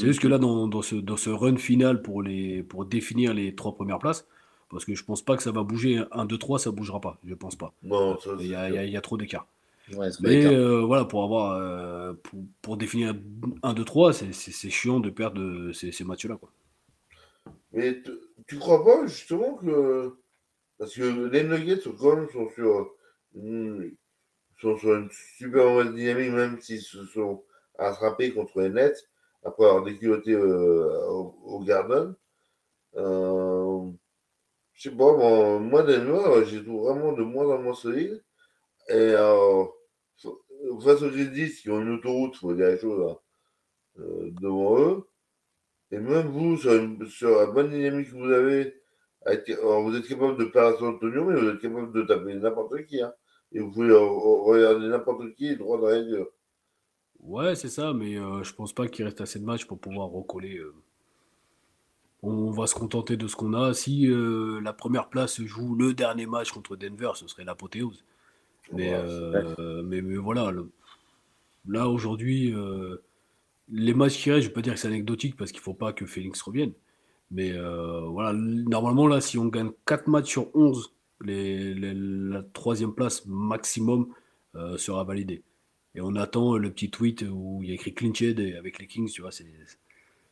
C'est 0.00 0.06
juste 0.06 0.20
que 0.20 0.28
là, 0.28 0.38
dans, 0.38 0.82
ce, 0.82 0.96
dans 0.96 1.18
ce 1.18 1.28
run 1.28 1.56
final 1.56 2.00
pour, 2.00 2.22
les, 2.22 2.62
pour 2.62 2.86
définir 2.86 3.34
les 3.34 3.54
trois 3.54 3.74
premières 3.74 3.98
places, 3.98 4.26
parce 4.70 4.86
que 4.86 4.94
je 4.94 5.04
pense 5.04 5.22
pas 5.22 5.36
que 5.36 5.42
ça 5.42 5.52
va 5.52 5.62
bouger. 5.62 6.02
1, 6.12 6.24
2, 6.24 6.38
3, 6.38 6.58
ça 6.58 6.70
bougera 6.70 7.00
pas. 7.02 7.18
Je 7.24 7.34
pense 7.34 7.54
pas. 7.54 7.74
Il 7.82 8.46
y, 8.46 8.54
a, 8.54 9.00
trop 9.02 9.18
d'écart. 9.18 9.46
Mais 10.20 10.46
euh, 10.46 10.80
voilà, 10.80 11.04
pour 11.04 11.22
avoir 11.22 11.52
euh, 11.52 12.14
pour, 12.62 12.78
définir 12.78 13.14
1, 13.62 13.74
2, 13.74 13.84
3, 13.84 14.12
c'est 14.14 14.70
chiant 14.70 15.00
de 15.00 15.10
perdre 15.10 15.72
ces, 15.72 15.92
ces 15.92 16.04
matchs-là. 16.04 16.38
Mais 17.72 18.02
tu 18.46 18.58
crois 18.58 18.82
pas 18.82 19.06
justement 19.06 19.54
que. 19.54 20.14
Parce 20.78 20.94
que 20.94 21.28
les 21.28 21.44
Nuggets 21.44 21.82
sont 21.82 21.92
quand 21.92 22.16
même 22.16 22.28
sont 22.30 22.48
sur, 22.54 22.94
une, 23.34 23.94
sont 24.62 24.78
sur 24.78 24.94
une 24.94 25.10
super 25.36 25.66
mauvaise 25.66 25.92
dynamique, 25.92 26.32
même 26.32 26.58
s'ils 26.58 26.80
se 26.80 27.04
sont 27.04 27.44
attrapés 27.78 28.32
contre 28.32 28.62
les 28.62 28.70
Nets 28.70 29.09
après 29.42 29.64
avoir 29.64 29.84
déculoté 29.84 30.32
euh, 30.32 31.06
au, 31.08 31.60
Garden. 31.60 32.14
Euh, 32.96 33.90
je 34.74 34.90
sais 34.90 34.96
pas, 34.96 35.16
moi, 35.16 35.58
moi 35.58 35.82
Denver, 35.82 36.44
j'ai 36.46 36.64
trouve 36.64 36.88
vraiment 36.88 37.12
de 37.12 37.22
moins 37.22 37.46
en 37.54 37.58
moins 37.58 37.74
solide. 37.74 38.22
Et 38.88 38.94
euh, 38.94 39.64
face 40.82 41.02
aux 41.02 41.10
Grizzlies 41.10 41.54
qui 41.62 41.70
ont 41.70 41.80
une 41.80 41.94
autoroute, 41.94 42.34
il 42.36 42.38
faut 42.38 42.54
dire 42.54 42.68
les 42.68 42.78
choses, 42.78 43.10
hein, 43.10 43.18
euh, 44.00 44.30
devant 44.40 44.78
eux, 44.80 45.08
et 45.92 45.98
même 45.98 46.28
vous, 46.28 46.56
sur, 46.56 47.30
la 47.30 47.46
bonne 47.46 47.70
dynamique 47.70 48.10
que 48.10 48.16
vous 48.16 48.30
avez, 48.30 48.74
vous 49.26 49.96
êtes 49.96 50.06
capable 50.08 50.38
de 50.38 50.44
perdre 50.44 50.78
San 50.78 50.94
Antonio, 50.94 51.24
mais 51.24 51.40
vous 51.40 51.48
êtes 51.48 51.60
capable 51.60 51.92
de 51.92 52.02
taper 52.02 52.34
n'importe 52.34 52.86
qui. 52.86 53.02
Hein. 53.02 53.12
Et 53.52 53.60
vous 53.60 53.72
pouvez 53.72 53.92
regarder 53.92 54.86
n'importe 54.88 55.34
qui 55.34 55.56
droit 55.56 55.80
dans 55.80 55.88
les 55.88 56.02
yeux. 56.02 56.30
Ouais, 57.24 57.54
c'est 57.54 57.68
ça, 57.68 57.92
mais 57.92 58.16
euh, 58.16 58.42
je 58.42 58.54
pense 58.54 58.72
pas 58.72 58.88
qu'il 58.88 59.04
reste 59.04 59.20
assez 59.20 59.38
de 59.38 59.44
matchs 59.44 59.66
pour 59.66 59.78
pouvoir 59.78 60.08
recoller. 60.08 60.58
Euh. 60.58 60.74
On 62.22 62.50
va 62.50 62.66
se 62.66 62.74
contenter 62.74 63.16
de 63.16 63.26
ce 63.28 63.36
qu'on 63.36 63.54
a. 63.54 63.72
Si 63.72 64.06
euh, 64.08 64.60
la 64.62 64.72
première 64.72 65.08
place 65.08 65.40
joue 65.42 65.74
le 65.74 65.94
dernier 65.94 66.26
match 66.26 66.52
contre 66.52 66.76
Denver, 66.76 67.12
ce 67.14 67.26
serait 67.26 67.44
l'apothéose. 67.44 68.04
Mais, 68.72 68.92
mais, 69.84 70.00
mais, 70.00 70.16
voilà, 70.16 70.52
là 71.66 71.88
aujourd'hui, 71.88 72.54
les 73.68 73.94
matchs 73.94 74.22
qui 74.22 74.30
restent, 74.30 74.44
je 74.44 74.48
peux 74.48 74.54
pas 74.54 74.62
dire 74.62 74.74
que 74.74 74.80
c'est 74.80 74.88
anecdotique 74.88 75.36
parce 75.36 75.50
qu'il 75.50 75.60
faut 75.60 75.74
pas 75.74 75.92
que 75.92 76.06
Félix 76.06 76.40
revienne. 76.42 76.72
Mais 77.30 77.52
euh, 77.52 78.00
voilà, 78.08 78.32
normalement, 78.32 79.06
là, 79.06 79.20
si 79.20 79.38
on 79.38 79.46
gagne 79.46 79.70
4 79.86 80.08
matchs 80.08 80.30
sur 80.30 80.54
11, 80.54 80.92
les, 81.22 81.74
la 81.74 82.42
troisième 82.42 82.94
place 82.94 83.24
maximum 83.26 84.08
euh, 84.56 84.76
sera 84.78 85.04
validée. 85.04 85.42
Et 85.94 86.00
on 86.00 86.14
attend 86.16 86.56
le 86.56 86.70
petit 86.70 86.90
tweet 86.90 87.24
où 87.30 87.60
il 87.62 87.68
y 87.68 87.72
a 87.72 87.74
écrit 87.74 87.92
clinched 87.92 88.38
avec 88.58 88.78
les 88.78 88.86
Kings, 88.86 89.10
tu 89.10 89.22
vois, 89.22 89.32
c'est, 89.32 89.46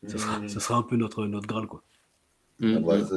ça, 0.07 0.19
sera, 0.19 0.39
mmh. 0.39 0.49
ça 0.49 0.61
sera 0.61 0.79
un 0.79 0.83
peu 0.83 0.97
notre, 0.97 1.27
notre 1.27 1.49
Graal, 1.49 1.67
quoi. 1.67 1.83
Mmh. 2.61 2.85
Ouais, 2.85 3.01
ça, 3.05 3.17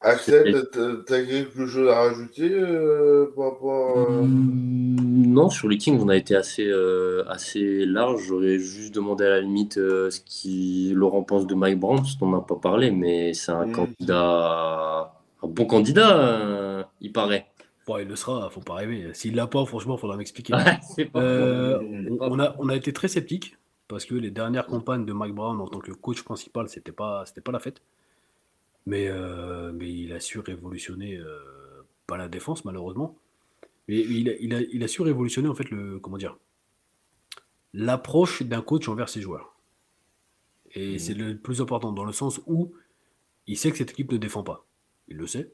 Axel, 0.00 0.66
t'as 1.06 1.24
quelque 1.24 1.66
chose 1.66 1.88
à 1.88 1.94
rajouter 1.94 2.50
euh, 2.52 3.32
par 3.34 3.52
rapport 3.52 3.98
à... 3.98 4.22
Mmh, 4.22 5.32
non, 5.32 5.48
sur 5.48 5.66
les 5.66 5.78
Kings, 5.78 5.98
on 5.98 6.08
a 6.08 6.16
été 6.16 6.36
assez, 6.36 6.66
euh, 6.68 7.24
assez 7.28 7.86
large. 7.86 8.22
J'aurais 8.26 8.58
juste 8.58 8.94
demandé 8.94 9.24
à 9.24 9.30
la 9.30 9.40
limite 9.40 9.78
euh, 9.78 10.10
ce 10.10 10.20
que 10.20 10.92
Laurent 10.92 11.22
pense 11.22 11.46
de 11.46 11.54
Mike 11.54 11.80
Brown, 11.80 11.96
parce 11.96 12.16
qu'on 12.16 12.30
n'a 12.30 12.40
pas 12.40 12.56
parlé, 12.56 12.90
mais 12.90 13.32
c'est 13.32 13.52
un 13.52 13.64
mmh. 13.64 13.72
candidat, 13.72 15.14
un 15.42 15.48
bon 15.48 15.64
candidat, 15.64 16.88
il 17.00 17.12
paraît. 17.12 17.46
Bon, 17.86 17.98
il 17.98 18.08
le 18.08 18.16
sera, 18.16 18.48
faut 18.50 18.60
pas 18.60 18.74
rêver. 18.74 19.12
S'il 19.12 19.34
l'a 19.34 19.46
pas, 19.46 19.64
franchement, 19.66 19.96
il 19.96 20.00
faudra 20.00 20.16
m'expliquer. 20.16 20.54
on, 21.14 22.38
a, 22.40 22.56
on 22.58 22.68
a 22.68 22.76
été 22.76 22.92
très 22.92 23.08
sceptiques, 23.08 23.56
parce 23.88 24.04
que 24.06 24.14
les 24.14 24.30
dernières 24.30 24.66
campagnes 24.66 25.04
de 25.04 25.12
Mike 25.12 25.34
Brown 25.34 25.60
en 25.60 25.68
tant 25.68 25.80
que 25.80 25.92
coach 25.92 26.22
principal, 26.22 26.68
c'était 26.68 26.92
pas, 26.92 27.24
c'était 27.26 27.40
pas 27.40 27.52
la 27.52 27.60
fête. 27.60 27.82
Mais, 28.86 29.08
euh, 29.08 29.72
mais 29.72 29.90
il 29.90 30.12
a 30.12 30.20
su 30.20 30.38
révolutionner, 30.38 31.16
euh, 31.16 31.38
pas 32.06 32.16
la 32.16 32.28
défense 32.28 32.64
malheureusement, 32.64 33.16
mais 33.88 34.00
il 34.00 34.28
a, 34.28 34.34
il 34.40 34.54
a, 34.54 34.60
il 34.60 34.82
a 34.82 34.88
su 34.88 35.02
révolutionner 35.02 35.48
en 35.48 35.54
fait 35.54 35.70
le, 35.70 35.98
comment 35.98 36.18
dire, 36.18 36.36
l'approche 37.72 38.42
d'un 38.42 38.60
coach 38.60 38.88
envers 38.88 39.08
ses 39.08 39.20
joueurs. 39.20 39.56
Et 40.74 40.96
mmh. 40.96 40.98
c'est 40.98 41.14
le 41.14 41.36
plus 41.36 41.60
important 41.60 41.92
dans 41.92 42.04
le 42.04 42.12
sens 42.12 42.40
où 42.46 42.74
il 43.46 43.56
sait 43.56 43.70
que 43.70 43.78
cette 43.78 43.90
équipe 43.92 44.12
ne 44.12 44.16
défend 44.18 44.42
pas. 44.42 44.66
Il 45.08 45.16
le 45.16 45.26
sait. 45.26 45.52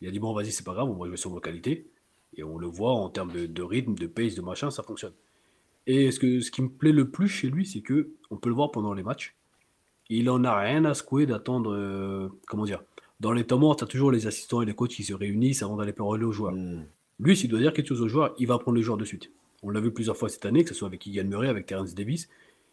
Il 0.00 0.08
a 0.08 0.10
dit 0.10 0.18
bon 0.18 0.32
vas-y 0.32 0.52
c'est 0.52 0.64
pas 0.64 0.74
grave, 0.74 0.88
on 0.88 0.94
va 0.94 1.06
jouer 1.06 1.16
sur 1.16 1.30
vos 1.30 1.40
qualités. 1.40 1.90
Et 2.34 2.44
on 2.44 2.58
le 2.58 2.66
voit 2.66 2.92
en 2.92 3.08
termes 3.08 3.32
de, 3.32 3.46
de 3.46 3.62
rythme, 3.62 3.94
de 3.94 4.06
pace, 4.06 4.34
de 4.34 4.42
machin, 4.42 4.70
ça 4.70 4.82
fonctionne. 4.82 5.14
Et 5.86 6.10
ce, 6.10 6.20
que, 6.20 6.40
ce 6.40 6.50
qui 6.50 6.62
me 6.62 6.68
plaît 6.68 6.92
le 6.92 7.10
plus 7.10 7.28
chez 7.28 7.48
lui, 7.48 7.64
c'est 7.66 7.80
que 7.80 8.10
on 8.30 8.36
peut 8.36 8.50
le 8.50 8.54
voir 8.54 8.70
pendant 8.70 8.92
les 8.92 9.02
matchs 9.02 9.38
il 10.08 10.30
en 10.30 10.44
a 10.44 10.58
rien 10.58 10.84
à 10.84 10.94
secouer 10.94 11.26
d'attendre, 11.26 11.74
euh, 11.74 12.28
comment 12.46 12.64
dire, 12.64 12.82
dans 13.20 13.32
les 13.32 13.44
temps 13.44 13.58
morts, 13.58 13.76
tu 13.76 13.84
as 13.84 13.86
toujours 13.86 14.10
les 14.10 14.26
assistants 14.26 14.62
et 14.62 14.66
les 14.66 14.74
coachs 14.74 14.90
qui 14.90 15.04
se 15.04 15.12
réunissent 15.12 15.62
avant 15.62 15.76
d'aller 15.76 15.92
parler 15.92 16.24
aux 16.24 16.32
joueurs. 16.32 16.54
Hmm. 16.54 16.84
Lui, 17.20 17.36
s'il 17.36 17.50
doit 17.50 17.58
dire 17.58 17.72
quelque 17.72 17.88
chose 17.88 18.00
aux 18.00 18.08
joueurs, 18.08 18.34
il 18.38 18.46
va 18.46 18.58
prendre 18.58 18.76
les 18.76 18.82
joueurs 18.82 18.96
de 18.96 19.04
suite. 19.04 19.30
On 19.62 19.70
l'a 19.70 19.80
vu 19.80 19.92
plusieurs 19.92 20.16
fois 20.16 20.28
cette 20.28 20.46
année, 20.46 20.62
que 20.62 20.70
ce 20.70 20.74
soit 20.74 20.88
avec 20.88 21.04
Ian 21.06 21.24
Murray, 21.24 21.48
avec 21.48 21.66
Terence 21.66 21.94
Davis. 21.94 22.28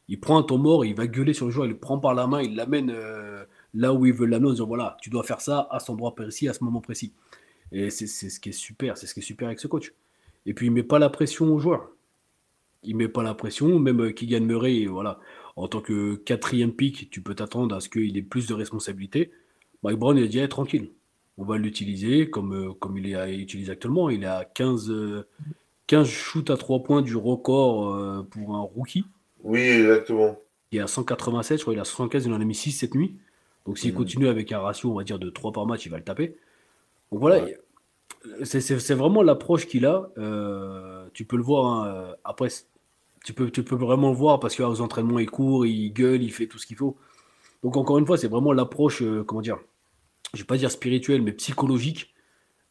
Il 0.08 0.20
prend 0.20 0.38
un 0.38 0.44
temps 0.44 0.60
mort, 0.60 0.86
il 0.86 0.96
va 0.96 1.08
gueuler 1.08 1.34
sur 1.34 1.48
le 1.48 1.52
joueur, 1.52 1.66
il 1.66 1.72
le 1.72 1.80
prend 1.80 1.98
par 1.98 2.14
la 2.14 2.28
main, 2.28 2.42
il 2.42 2.56
l'amène 2.56 2.92
euh, 2.92 3.44
là 3.76 3.94
où 3.94 4.06
il 4.06 4.14
veut 4.14 4.26
l'amener 4.26 4.50
en 4.50 4.52
disant 4.52 4.68
voilà, 4.68 4.98
tu 5.02 5.10
dois 5.10 5.24
faire 5.24 5.42
ça 5.42 5.68
à 5.70 5.80
cet 5.80 5.90
endroit 5.90 6.16
précis, 6.16 6.48
à 6.48 6.54
ce 6.54 6.64
moment 6.64 6.82
précis. 6.82 7.14
Et 7.72 7.90
c'est 7.90 8.08
ce 8.08 8.40
qui 8.40 8.50
est 8.50 8.54
super, 8.54 8.98
c'est 8.98 9.08
ce 9.08 9.14
qui 9.14 9.20
est 9.20 9.24
super 9.24 9.48
avec 9.48 9.60
ce 9.60 9.68
coach. 9.68 9.94
Et 10.46 10.54
puis 10.54 10.68
il 10.68 10.72
met 10.72 10.84
pas 10.84 11.00
la 11.00 11.10
pression 11.10 11.54
aux 11.54 11.60
joueurs. 11.60 11.90
Il 12.84 12.96
met 12.96 13.08
pas 13.08 13.24
la 13.24 13.34
pression, 13.34 13.80
même 13.80 14.00
euh, 14.02 14.12
Keegan 14.12 14.42
Murray, 14.42 14.86
voilà 14.86 15.20
en 15.56 15.68
tant 15.68 15.82
que 15.82 16.16
quatrième 16.16 16.74
pick, 16.74 17.10
tu 17.10 17.22
peux 17.22 17.36
t'attendre 17.36 17.76
à 17.76 17.80
ce 17.80 17.90
qu'il 17.90 18.18
ait 18.18 18.22
plus 18.22 18.48
de 18.48 18.54
responsabilités. 18.54 19.32
Mike 19.84 19.98
Brown, 19.98 20.18
il 20.18 20.24
a 20.24 20.28
dit 20.28 20.48
tranquille, 20.50 20.92
on 21.38 21.46
va 21.46 21.58
l'utiliser 21.58 22.30
comme, 22.30 22.54
euh, 22.54 22.74
comme 22.74 22.98
il 22.98 23.14
est 23.14 23.36
utilisé 23.36 23.72
actuellement. 23.72 24.10
Il 24.10 24.26
a 24.26 24.46
15, 24.46 25.26
15 25.88 26.08
shoots 26.08 26.50
à 26.50 26.58
3 26.58 26.84
points 26.84 27.02
du 27.02 27.16
record 27.16 27.96
euh, 27.96 28.24
pour 28.24 28.56
un 28.56 28.62
rookie. 28.62 29.06
Oui, 29.44 29.62
exactement. 29.62 30.38
Il 30.72 30.80
est 30.80 30.82
à 30.82 30.88
187, 30.88 31.60
je 31.60 31.64
crois 31.64 31.74
qu'il 31.74 31.82
a 31.82 31.86
75, 31.86 32.26
il 32.26 32.34
en 32.34 32.42
a 32.42 32.46
mis 32.46 32.56
6 32.56 32.72
cette 32.72 32.96
nuit. 32.96 33.16
Donc 33.66 33.78
s'il 33.78 33.94
mm. 33.94 33.98
continue 33.98 34.28
avec 34.28 34.52
un 34.52 34.60
ratio, 34.60 34.92
on 34.92 34.96
va 34.96 35.04
dire, 35.04 35.20
de 35.20 35.30
3 35.30 35.52
par 35.52 35.66
match, 35.66 35.86
il 35.86 35.90
va 35.90 35.98
le 35.98 36.04
taper. 36.04 36.38
Donc 37.12 37.20
voilà, 37.20 37.46
c'est 38.44 38.94
vraiment 38.94 39.22
l'approche 39.22 39.68
qu'il 39.68 39.86
a. 39.86 40.10
Euh, 40.18 41.08
tu 41.14 41.26
peux 41.26 41.38
le 41.38 41.44
voir 41.44 41.66
hein, 41.66 42.16
après 42.24 42.50
tu 43.26 43.34
peux, 43.34 43.50
tu 43.50 43.64
peux 43.64 43.76
vraiment 43.76 44.12
le 44.12 44.16
voir 44.16 44.40
parce 44.40 44.56
qu'aux 44.56 44.82
entraînements, 44.82 45.18
il 45.18 45.30
court, 45.30 45.66
il 45.66 45.92
gueule, 45.92 46.22
il 46.22 46.32
fait 46.32 46.46
tout 46.46 46.60
ce 46.60 46.68
qu'il 46.68 46.78
faut. 46.78 46.96
Donc, 47.64 47.76
encore 47.76 47.98
une 47.98 48.06
fois, 48.06 48.20
c'est 48.20 48.28
vraiment 48.28 48.54
l'approche, 48.54 49.02
euh, 49.02 49.24
comment 49.24 49.42
dire, 49.42 49.58
je 50.34 50.38
ne 50.38 50.44
vais 50.44 50.48
pas 50.48 50.58
dire 50.58 50.70
spirituelle, 50.70 51.24
mais 51.24 51.32
psychologique 51.34 52.14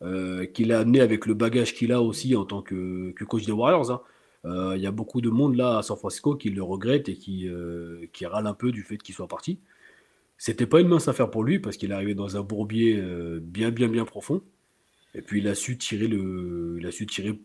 euh, 0.03 0.47
qu'il 0.47 0.71
a 0.73 0.79
amené 0.79 1.01
avec 1.01 1.27
le 1.27 1.35
bagage 1.35 1.75
qu'il 1.75 1.91
a 1.91 2.01
aussi 2.01 2.37
en 2.37 2.45
tant 2.45 2.63
que, 2.63 3.13
coach 3.27 3.45
des 3.45 3.51
Warriors. 3.53 3.91
Hein. 3.91 4.01
Euh, 4.45 4.75
il 4.77 4.83
y 4.83 4.87
a 4.87 4.93
beaucoup 4.93 5.21
de 5.21 5.29
monde 5.29 5.57
là 5.57 5.79
à 5.79 5.83
San 5.83 5.97
Francisco 5.97 6.37
qui 6.37 6.51
le 6.51 6.63
regrette 6.63 7.09
et 7.09 7.17
qui, 7.17 7.49
qui 8.13 8.27
râle 8.27 8.47
un 8.47 8.55
peu 8.55 8.71
du 8.71 8.83
fait 8.83 8.99
qu'il 8.99 9.15
soit 9.15 9.27
parti. 9.27 9.59
C'était 10.39 10.67
pas 10.67 10.81
une 10.81 10.89
mince 10.89 11.09
affaire 11.09 11.31
pour 11.31 11.45
lui 11.45 11.59
parce 11.59 11.77
qu'il 11.77 11.91
est 11.91 11.95
arrivé 11.95 12.15
dans 12.15 12.37
un 12.37 12.43
bourbier 12.43 13.01
bien, 13.41 13.71
bien, 13.71 13.89
bien 13.89 14.05
profond. 14.05 14.43
Et 15.15 15.23
puis 15.23 15.41
il 15.41 15.49
a 15.49 15.55
su 15.55 15.79
tirer 15.79 16.09
le, 16.09 16.77
il 16.79 16.87
a 16.87 16.91
su 16.91 17.07
tirer 17.07 17.39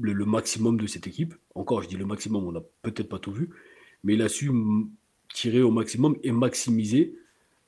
le, 0.00 0.24
maximum 0.24 0.78
de 0.78 0.86
cette 0.86 1.06
équipe. 1.06 1.34
Encore, 1.54 1.82
je 1.82 1.88
dis 1.88 1.96
le 1.96 2.06
maximum, 2.06 2.46
on 2.46 2.52
n'a 2.52 2.62
peut-être 2.82 3.08
pas 3.08 3.18
tout 3.18 3.32
vu, 3.32 3.50
mais 4.04 4.14
il 4.14 4.22
a 4.22 4.28
su 4.28 4.50
tirer 5.32 5.62
au 5.62 5.70
maximum 5.70 6.16
et 6.22 6.32
maximiser 6.32 7.16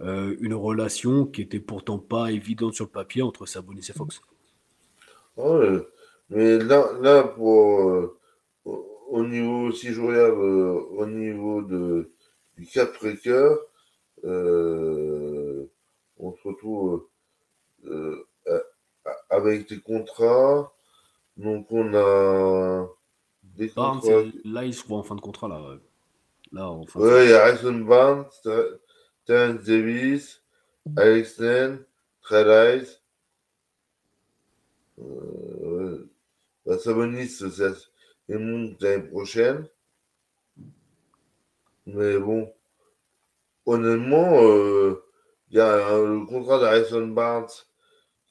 euh, 0.00 0.36
une 0.40 0.54
relation 0.54 1.26
qui 1.26 1.42
était 1.42 1.60
pourtant 1.60 1.98
pas 1.98 2.30
évidente 2.30 2.74
sur 2.74 2.86
le 2.86 2.90
papier 2.90 3.22
entre 3.22 3.46
Sabonis 3.46 3.86
et 3.88 3.92
Fox. 3.92 4.20
mais 6.30 6.58
là, 6.58 6.90
là 7.02 7.24
pour, 7.24 7.80
euh, 7.80 8.16
au 8.64 9.24
niveau, 9.26 9.72
si 9.72 9.92
je 9.92 10.00
regarde 10.00 10.38
euh, 10.38 10.80
au 10.96 11.06
niveau 11.06 11.62
de, 11.62 12.10
du 12.56 12.66
4 12.66 12.92
précaire, 12.92 13.50
on 14.24 15.66
se 16.18 16.48
retrouve 16.48 17.06
avec 19.30 19.68
des 19.68 19.80
contrats 19.80 20.72
donc 21.40 21.66
on 21.70 21.94
a 21.94 22.86
des 23.42 23.70
contrats. 23.70 24.22
Là, 24.44 24.64
il 24.64 24.74
se 24.74 24.86
voit 24.86 24.98
en 24.98 25.02
fin 25.02 25.14
de 25.14 25.22
contrat. 25.22 25.48
Là, 25.48 25.78
là 26.52 26.68
en 26.68 26.84
fin 26.84 27.00
ouais, 27.00 27.24
il 27.24 27.30
y 27.30 27.34
a 27.34 27.44
Harrison 27.44 27.78
Barnes, 27.78 28.26
Terence 29.24 29.64
Davis, 29.64 30.42
Alex 30.96 31.38
Len, 31.38 31.82
Trey 32.20 32.84
euh, 34.98 36.10
ouais. 36.66 36.78
Sabonis, 36.78 37.28
c'est 37.28 38.38
monte 38.38 38.82
l'année 38.82 39.08
prochaine. 39.08 39.66
Mais 41.86 42.18
bon, 42.18 42.52
honnêtement, 43.66 44.42
euh, 44.42 45.02
il 45.50 45.56
y 45.56 45.60
a 45.60 45.98
le 45.98 46.26
contrat 46.26 46.60
d'Harrison 46.60 47.06
Barnes 47.08 47.48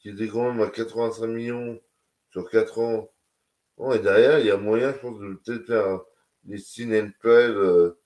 qui 0.02 0.10
était 0.10 0.28
quand 0.28 0.52
même 0.52 0.62
à 0.62 0.70
85 0.70 1.28
millions 1.28 1.80
sur 2.32 2.50
4 2.50 2.80
ans 2.80 3.10
et 3.94 4.00
derrière, 4.00 4.39
il 4.39 4.46
y 4.46 4.52
a 4.52 4.58
moyen, 4.58 4.92
je 4.92 4.98
pense, 4.98 5.20
de 5.20 5.34
peut-être 5.36 5.65
faire 5.65 6.02
des 6.44 6.58
signes 6.58 7.12
euh, 7.26 7.98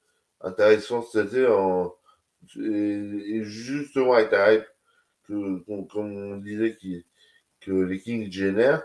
intéressants 0.42 1.02
cet 1.02 1.30
été 1.30 1.48
en, 1.48 1.96
et, 2.58 3.44
justement 3.44 4.14
avec 4.14 4.32
la 4.32 4.54
hype 4.54 4.66
que, 5.24 5.60
comme 5.92 6.16
on 6.16 6.38
disait 6.38 6.78
que 7.62 7.72
les 7.72 8.00
Kings 8.00 8.32
génèrent, 8.32 8.84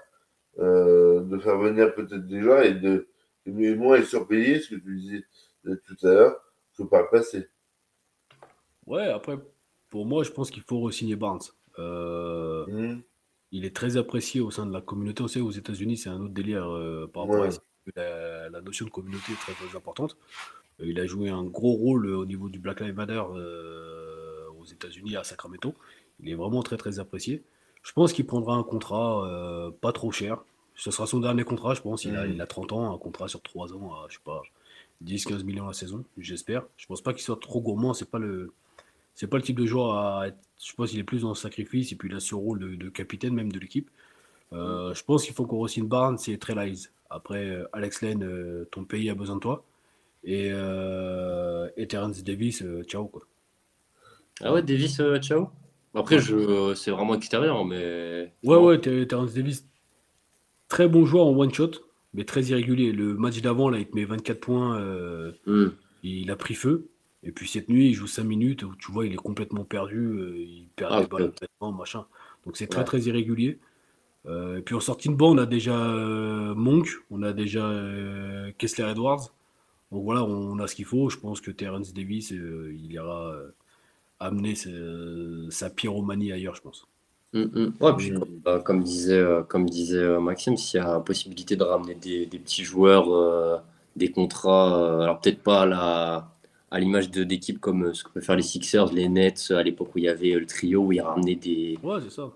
euh, 0.59 1.20
de 1.20 1.38
faire 1.38 1.59
venir 1.59 1.94
peut-être 1.94 2.27
des 2.27 2.40
joueurs 2.40 2.62
et 2.62 2.74
de 2.74 3.09
et 3.46 3.74
moins 3.74 4.03
surpayer, 4.03 4.61
ce 4.61 4.74
que 4.74 4.81
tu 4.81 4.96
disais 4.96 5.24
tout 5.64 6.07
à 6.07 6.12
l'heure, 6.12 6.40
que 6.77 6.83
par 6.83 7.03
le 7.03 7.09
passé. 7.11 7.48
Ouais, 8.88 9.07
après, 9.09 9.38
pour 9.90 10.07
moi, 10.07 10.24
je 10.24 10.31
pense 10.31 10.51
qu'il 10.51 10.62
faut 10.62 10.81
re-signer 10.81 11.14
Barnes. 11.14 11.40
Euh, 11.79 12.66
mmh. 12.66 13.03
Il 13.53 13.64
est 13.64 13.74
très 13.74 13.96
apprécié 13.96 14.40
au 14.40 14.51
sein 14.51 14.66
de 14.66 14.72
la 14.72 14.81
communauté. 14.81 15.22
On 15.22 15.29
sait 15.29 15.40
aux 15.40 15.51
États-Unis, 15.51 15.98
c'est 15.98 16.09
un 16.09 16.20
autre 16.20 16.35
délire 16.35 16.68
euh, 16.68 17.07
par 17.12 17.24
rapport 17.24 17.44
à 17.44 17.48
la, 17.96 18.48
la, 18.48 18.61
notion 18.61 18.87
de 18.87 18.90
communauté 18.90 19.33
est 19.33 19.37
très, 19.37 19.53
très 19.53 19.77
importante. 19.77 20.16
Euh, 20.81 20.87
il 20.87 20.98
a 21.01 21.07
joué 21.07 21.29
un 21.29 21.44
gros 21.44 21.72
rôle 21.72 22.07
au 22.07 22.27
niveau 22.27 22.48
du 22.48 22.59
Black 22.59 22.81
Lives 22.81 22.94
Matter 22.94 23.22
aux 24.59 24.64
États-Unis 24.64 25.16
à 25.16 25.24
Sacramento. 25.24 25.74
Il 26.20 26.31
est 26.31 26.35
vraiment 26.35 26.62
très 26.62 26.77
très 26.77 26.98
apprécié. 26.98 27.42
Je 27.83 27.92
pense 27.92 28.12
qu'il 28.12 28.27
prendra 28.27 28.55
un 28.55 28.62
contrat 28.62 29.70
pas 29.81 29.92
trop 29.92 30.11
cher. 30.11 30.42
Ce 30.74 30.90
sera 30.90 31.07
son 31.07 31.20
dernier 31.20 31.44
contrat, 31.44 31.74
je 31.74 31.81
pense. 31.81 32.05
Il, 32.05 32.16
a, 32.16 32.27
mmh. 32.27 32.33
il 32.33 32.40
a 32.40 32.46
30 32.46 32.72
ans, 32.72 32.94
un 32.94 32.98
contrat 32.98 33.29
sur 33.29 33.42
3 33.42 33.74
ans 33.74 33.94
à, 33.94 34.07
je 34.09 34.14
sais 34.14 34.22
pas, 34.24 34.42
10-15 35.05 35.44
millions 35.44 35.66
la 35.66 35.72
saison, 35.72 36.05
j'espère. 36.18 36.64
Je 36.77 36.87
pense 36.87 37.01
pas 37.03 37.12
qu'il 37.12 37.22
soit 37.22 37.40
trop 37.40 37.61
gourmand. 37.61 37.94
C'est 37.94 38.11
pas 38.11 38.18
le, 38.18 38.53
c'est 39.18 39.26
pas 39.26 39.37
le 39.37 39.42
type 39.42 39.59
de 39.59 39.66
joueur 39.66 39.96
à 39.96 40.28
être. 40.28 40.38
Je 40.64 40.72
pense 40.74 40.90
qu'il 40.90 41.00
est 41.00 41.04
plus 41.04 41.22
dans 41.22 41.31
le 41.31 41.35
sacrifice 41.35 41.90
et 41.90 41.96
puis 41.96 42.09
il 42.09 42.14
a 42.14 42.20
ce 42.20 42.37
rôle 42.37 42.78
de, 42.78 42.88
capitaine 42.88 43.35
même 43.35 43.50
de 43.50 43.59
l'équipe. 43.59 43.90
Euh, 44.52 44.94
je 44.94 45.02
pense 45.02 45.24
qu'il 45.24 45.35
faut 45.35 45.44
qu'on 45.44 45.59
re-signe 45.59 45.88
Barnes 45.88 46.18
et 46.28 46.38
Trelize. 46.38 46.92
Après, 47.11 47.44
euh, 47.44 47.68
Alex 47.72 48.02
Lane, 48.02 48.22
euh, 48.22 48.68
ton 48.70 48.85
pays 48.85 49.11
a 49.11 49.16
besoin 49.16 49.35
de 49.35 49.40
toi. 49.40 49.64
Et, 50.22 50.50
et 51.76 51.88
Terence 51.88 52.22
Davis, 52.22 52.62
ciao 52.87 53.07
quoi. 53.07 53.22
Ah 54.40 54.52
ouais, 54.52 54.62
Davis, 54.62 55.00
ciao. 55.20 55.50
Après, 55.94 56.20
je, 56.20 56.74
c'est 56.76 56.92
vraiment 56.92 57.14
extérieur, 57.14 57.64
mais. 57.64 58.33
Ouais, 58.44 58.57
ouais, 58.57 58.78
Terence 58.81 59.35
Davis, 59.35 59.66
très 60.68 60.88
bon 60.88 61.04
joueur 61.07 61.26
en 61.26 61.37
one 61.37 61.52
shot, 61.52 61.72
mais 62.14 62.24
très 62.24 62.42
irrégulier. 62.44 62.92
Le 62.92 63.14
match 63.14 63.40
d'avant, 63.40 63.68
là, 63.68 63.78
il 63.78 63.87
te 63.87 63.96
met 63.96 64.04
24 64.04 64.38
points. 64.38 64.78
Hmm. 65.46 65.70
Il 66.04 66.31
a 66.31 66.37
pris 66.37 66.54
feu. 66.54 66.88
Et 67.22 67.33
puis 67.33 67.48
cette 67.48 67.68
nuit, 67.68 67.88
il 67.88 67.94
joue 67.94 68.07
5 68.07 68.22
minutes 68.24 68.62
où 68.62 68.74
tu 68.76 68.92
vois, 68.92 69.07
il 69.07 69.12
est 69.12 69.16
complètement 69.16 69.64
perdu, 69.64 69.98
euh, 69.98 70.37
il 70.37 70.68
perd 70.76 70.92
ah, 70.92 71.00
des 71.02 71.07
balles 71.09 71.33
machin. 71.76 72.07
Donc 72.46 72.57
c'est 72.57 72.68
très 72.68 72.85
très 72.85 73.00
irrégulier. 73.00 73.59
Euh, 74.26 74.59
et 74.59 74.62
puis 74.62 74.74
en 74.74 74.81
sortie 74.81 75.09
de 75.09 75.14
banc, 75.14 75.35
on 75.35 75.38
a 75.38 75.46
déjà 75.46 75.76
euh, 75.76 76.54
Monk, 76.54 76.88
on 77.11 77.22
a 77.22 77.33
déjà 77.33 77.72
Kessler 78.59 78.90
Edwards. 78.90 79.33
Donc 79.90 80.04
voilà, 80.04 80.22
on, 80.22 80.59
a 80.59 80.66
ce 80.66 80.74
qu'il 80.74 80.85
faut. 80.85 81.09
Je 81.09 81.18
pense 81.18 81.40
que 81.40 81.50
Terence 81.50 81.94
Davis, 81.94 82.31
il 82.31 82.92
ira 82.92 83.35
amener 84.20 84.54
sa 85.50 85.70
pyromanie 85.70 86.33
ailleurs, 86.33 86.54
je 86.54 86.61
pense. 86.61 86.87
Mm, 87.33 87.42
mm. 87.42 87.72
Ouais, 87.81 87.92
puis 87.96 88.12
mm. 88.12 88.62
comme, 88.64 88.83
disait, 88.83 89.24
comme 89.48 89.68
disait 89.68 90.20
Maxime, 90.20 90.57
s'il 90.57 90.78
y 90.78 90.83
a 90.83 91.00
possibilité 91.00 91.57
de 91.57 91.64
ramener 91.64 91.94
des, 91.94 92.26
des 92.26 92.38
petits 92.38 92.64
joueurs, 92.64 93.64
des 93.96 94.11
contrats, 94.11 95.02
alors 95.02 95.20
peut-être 95.20 95.42
pas 95.42 95.62
à 95.62 95.66
la 95.66 96.38
à 96.70 96.81
l'image 96.81 97.11
d'équipes 97.11 97.61
comme 97.61 97.87
euh, 97.87 97.94
ce 97.94 98.04
que 98.04 98.11
peuvent 98.11 98.22
faire 98.22 98.37
les 98.37 98.42
Sixers, 98.42 98.92
les 98.92 99.09
Nets, 99.09 99.50
à 99.50 99.62
l'époque 99.62 99.94
où 99.94 99.98
il 99.98 100.04
y 100.04 100.09
avait 100.09 100.35
euh, 100.35 100.40
le 100.40 100.46
trio, 100.46 100.83
où 100.83 100.92
ils 100.92 101.00
ramenaient 101.00 101.35
des. 101.35 101.78
Ouais, 101.83 101.98
c'est 102.02 102.11
ça. 102.11 102.33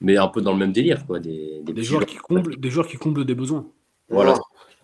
Mais 0.00 0.16
un 0.16 0.28
peu 0.28 0.40
dans 0.40 0.52
le 0.52 0.58
même 0.58 0.72
délire, 0.72 1.06
quoi. 1.06 1.20
Des, 1.20 1.62
des, 1.62 1.82
joueurs, 1.82 2.06
qui 2.06 2.16
comblent, 2.16 2.56
des 2.56 2.70
joueurs 2.70 2.86
qui 2.86 2.96
comblent 2.96 3.24
des 3.24 3.34
besoins. 3.34 3.66
Voilà. 4.08 4.34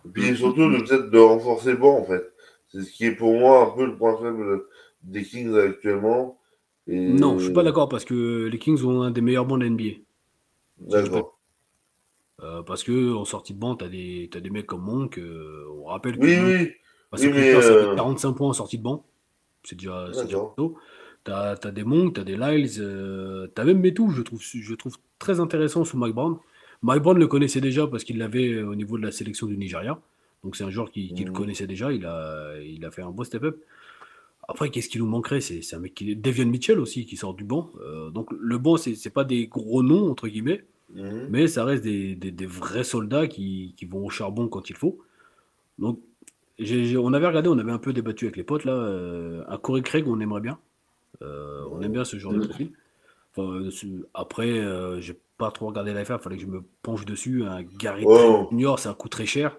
Et 0.04 0.08
puis 0.08 0.37
surtout, 0.37 0.70
peut-être 0.70 1.11
de 1.11 1.18
renforcer 1.18 1.72
le 1.72 1.76
banc, 1.76 1.98
en 1.98 2.04
fait. 2.04 2.22
C'est 2.68 2.82
ce 2.82 2.92
qui 2.92 3.06
est 3.06 3.12
pour 3.12 3.32
moi 3.38 3.66
un 3.66 3.76
peu 3.76 3.87
le 3.87 3.96
point 3.96 4.16
faible 4.18 4.64
des 5.02 5.24
Kings 5.24 5.56
actuellement. 5.56 6.38
Non, 6.87 7.38
je 7.38 7.44
suis 7.44 7.52
pas 7.52 7.62
d'accord 7.62 7.88
parce 7.88 8.04
que 8.04 8.46
les 8.46 8.58
Kings 8.58 8.82
ont 8.84 9.02
un 9.02 9.11
des 9.11 9.20
meilleurs 9.20 9.44
bancs 9.44 9.61
de 9.61 9.68
NBA. 9.68 10.00
D'accord. 10.78 11.38
Euh, 12.40 12.62
parce 12.62 12.84
que 12.84 13.14
en 13.14 13.24
sortie 13.24 13.52
de 13.52 13.58
banc, 13.58 13.74
tu 13.74 13.84
as, 13.84 13.88
as, 13.88 14.40
des 14.40 14.50
mecs 14.50 14.66
comme 14.66 14.82
Monk. 14.82 15.20
on 15.20 15.84
rappelle 15.84 16.18
que. 16.18 16.24
Oui, 16.24 16.38
oui. 16.38 16.72
Parce 17.11 17.23
que 17.23 17.29
oui, 17.29 17.97
45 17.97 18.33
points 18.33 18.49
en 18.49 18.53
sortie 18.53 18.79
de 18.79 18.83
banc. 18.83 19.05
C'est 19.64 19.77
déjà, 19.77 20.09
c'est 20.12 20.25
déjà 20.25 20.38
Tu 21.25 21.33
as, 21.33 21.73
des 21.73 21.85
Monk, 21.85 22.14
tu 22.14 22.21
as 22.21 22.25
des 22.25 22.37
Lyles, 22.37 22.71
euh, 22.79 23.49
tu 23.55 23.61
as 23.61 23.64
même 23.64 23.81
Metou, 23.81 24.11
je 24.11 24.23
trouve, 24.23 24.40
je 24.42 24.75
trouve 24.75 24.97
très 25.18 25.40
intéressant 25.40 25.85
sous 25.85 25.97
Mike 25.97 26.14
Brown. 26.14 26.38
Mike 26.83 27.03
Brown 27.03 27.18
le 27.18 27.27
connaissait 27.27 27.61
déjà 27.61 27.87
parce 27.87 28.05
qu'il 28.05 28.18
l'avait 28.18 28.62
au 28.62 28.75
niveau 28.75 28.99
de 28.99 29.03
la 29.03 29.11
sélection 29.11 29.47
du 29.47 29.57
Nigeria. 29.57 30.01
Donc 30.44 30.57
c'est 30.57 30.64
un 30.64 30.71
joueur 30.71 30.90
qui, 30.90 31.09
le 31.09 31.31
mmh. 31.31 31.35
connaissait 31.35 31.66
déjà, 31.66 31.92
il 31.92 32.07
a, 32.07 32.55
il 32.62 32.85
a 32.85 32.90
fait 32.90 33.03
un 33.03 33.11
beau 33.11 33.25
step-up. 33.25 33.59
Après, 34.47 34.71
qu'est-ce 34.71 34.88
qui 34.88 34.99
nous 34.99 35.07
manquerait? 35.07 35.40
C'est 35.40 35.75
un 35.75 35.79
mec 35.79 35.94
qui 35.94 36.11
est 36.11 36.14
Devian 36.14 36.47
Mitchell 36.47 36.79
aussi, 36.79 37.05
qui 37.05 37.16
sort 37.16 37.35
du 37.35 37.44
banc. 37.44 37.71
Euh, 37.81 38.11
donc 38.11 38.29
le 38.33 38.57
banc, 38.57 38.77
c'est 38.77 39.11
pas 39.11 39.25
des 39.25 39.47
gros 39.47 39.83
noms, 39.83 40.11
entre 40.11 40.29
guillemets, 40.29 40.64
mmh. 40.94 41.27
mais 41.29 41.49
ça 41.49 41.64
reste 41.64 41.83
des, 41.83 42.14
des, 42.14 42.47
vrais 42.47 42.85
soldats 42.85 43.27
qui, 43.27 43.75
qui, 43.77 43.85
vont 43.85 44.07
au 44.07 44.11
charbon 44.11 44.49
quand 44.49 44.71
il 44.71 44.77
faut. 44.77 44.99
Donc 45.79 46.01
on 46.61 47.12
avait 47.12 47.27
regardé, 47.27 47.49
on 47.49 47.59
avait 47.59 47.73
un 47.73 47.79
peu 47.79 47.92
débattu 47.92 48.27
avec 48.27 48.37
les 48.37 48.44
potes 48.44 48.64
là. 48.64 48.73
Euh, 48.73 49.44
un 49.49 49.59
Corey 49.59 49.83
Craig, 49.83 50.07
on 50.09 50.21
aimerait 50.21 50.40
bien. 50.40 50.59
Euh, 51.23 51.64
on 51.71 51.81
aime 51.83 51.92
bien 51.92 52.05
ce 52.05 52.18
genre 52.18 52.33
de 52.33 52.47
profil. 52.47 52.73
Euh, 53.38 53.71
après, 54.14 55.01
j'ai 55.01 55.18
pas 55.37 55.51
trop 55.53 55.68
regardé 55.68 55.92
l'affaire, 55.92 56.18
il 56.21 56.23
fallait 56.23 56.37
que 56.37 56.42
je 56.42 56.49
me 56.49 56.62
penche 56.83 57.05
dessus. 57.05 57.44
Un 57.44 57.62
Gary 57.62 58.05
Junior, 58.51 58.79
ça 58.79 58.94
coûte 58.94 59.12
très 59.12 59.27
cher. 59.27 59.57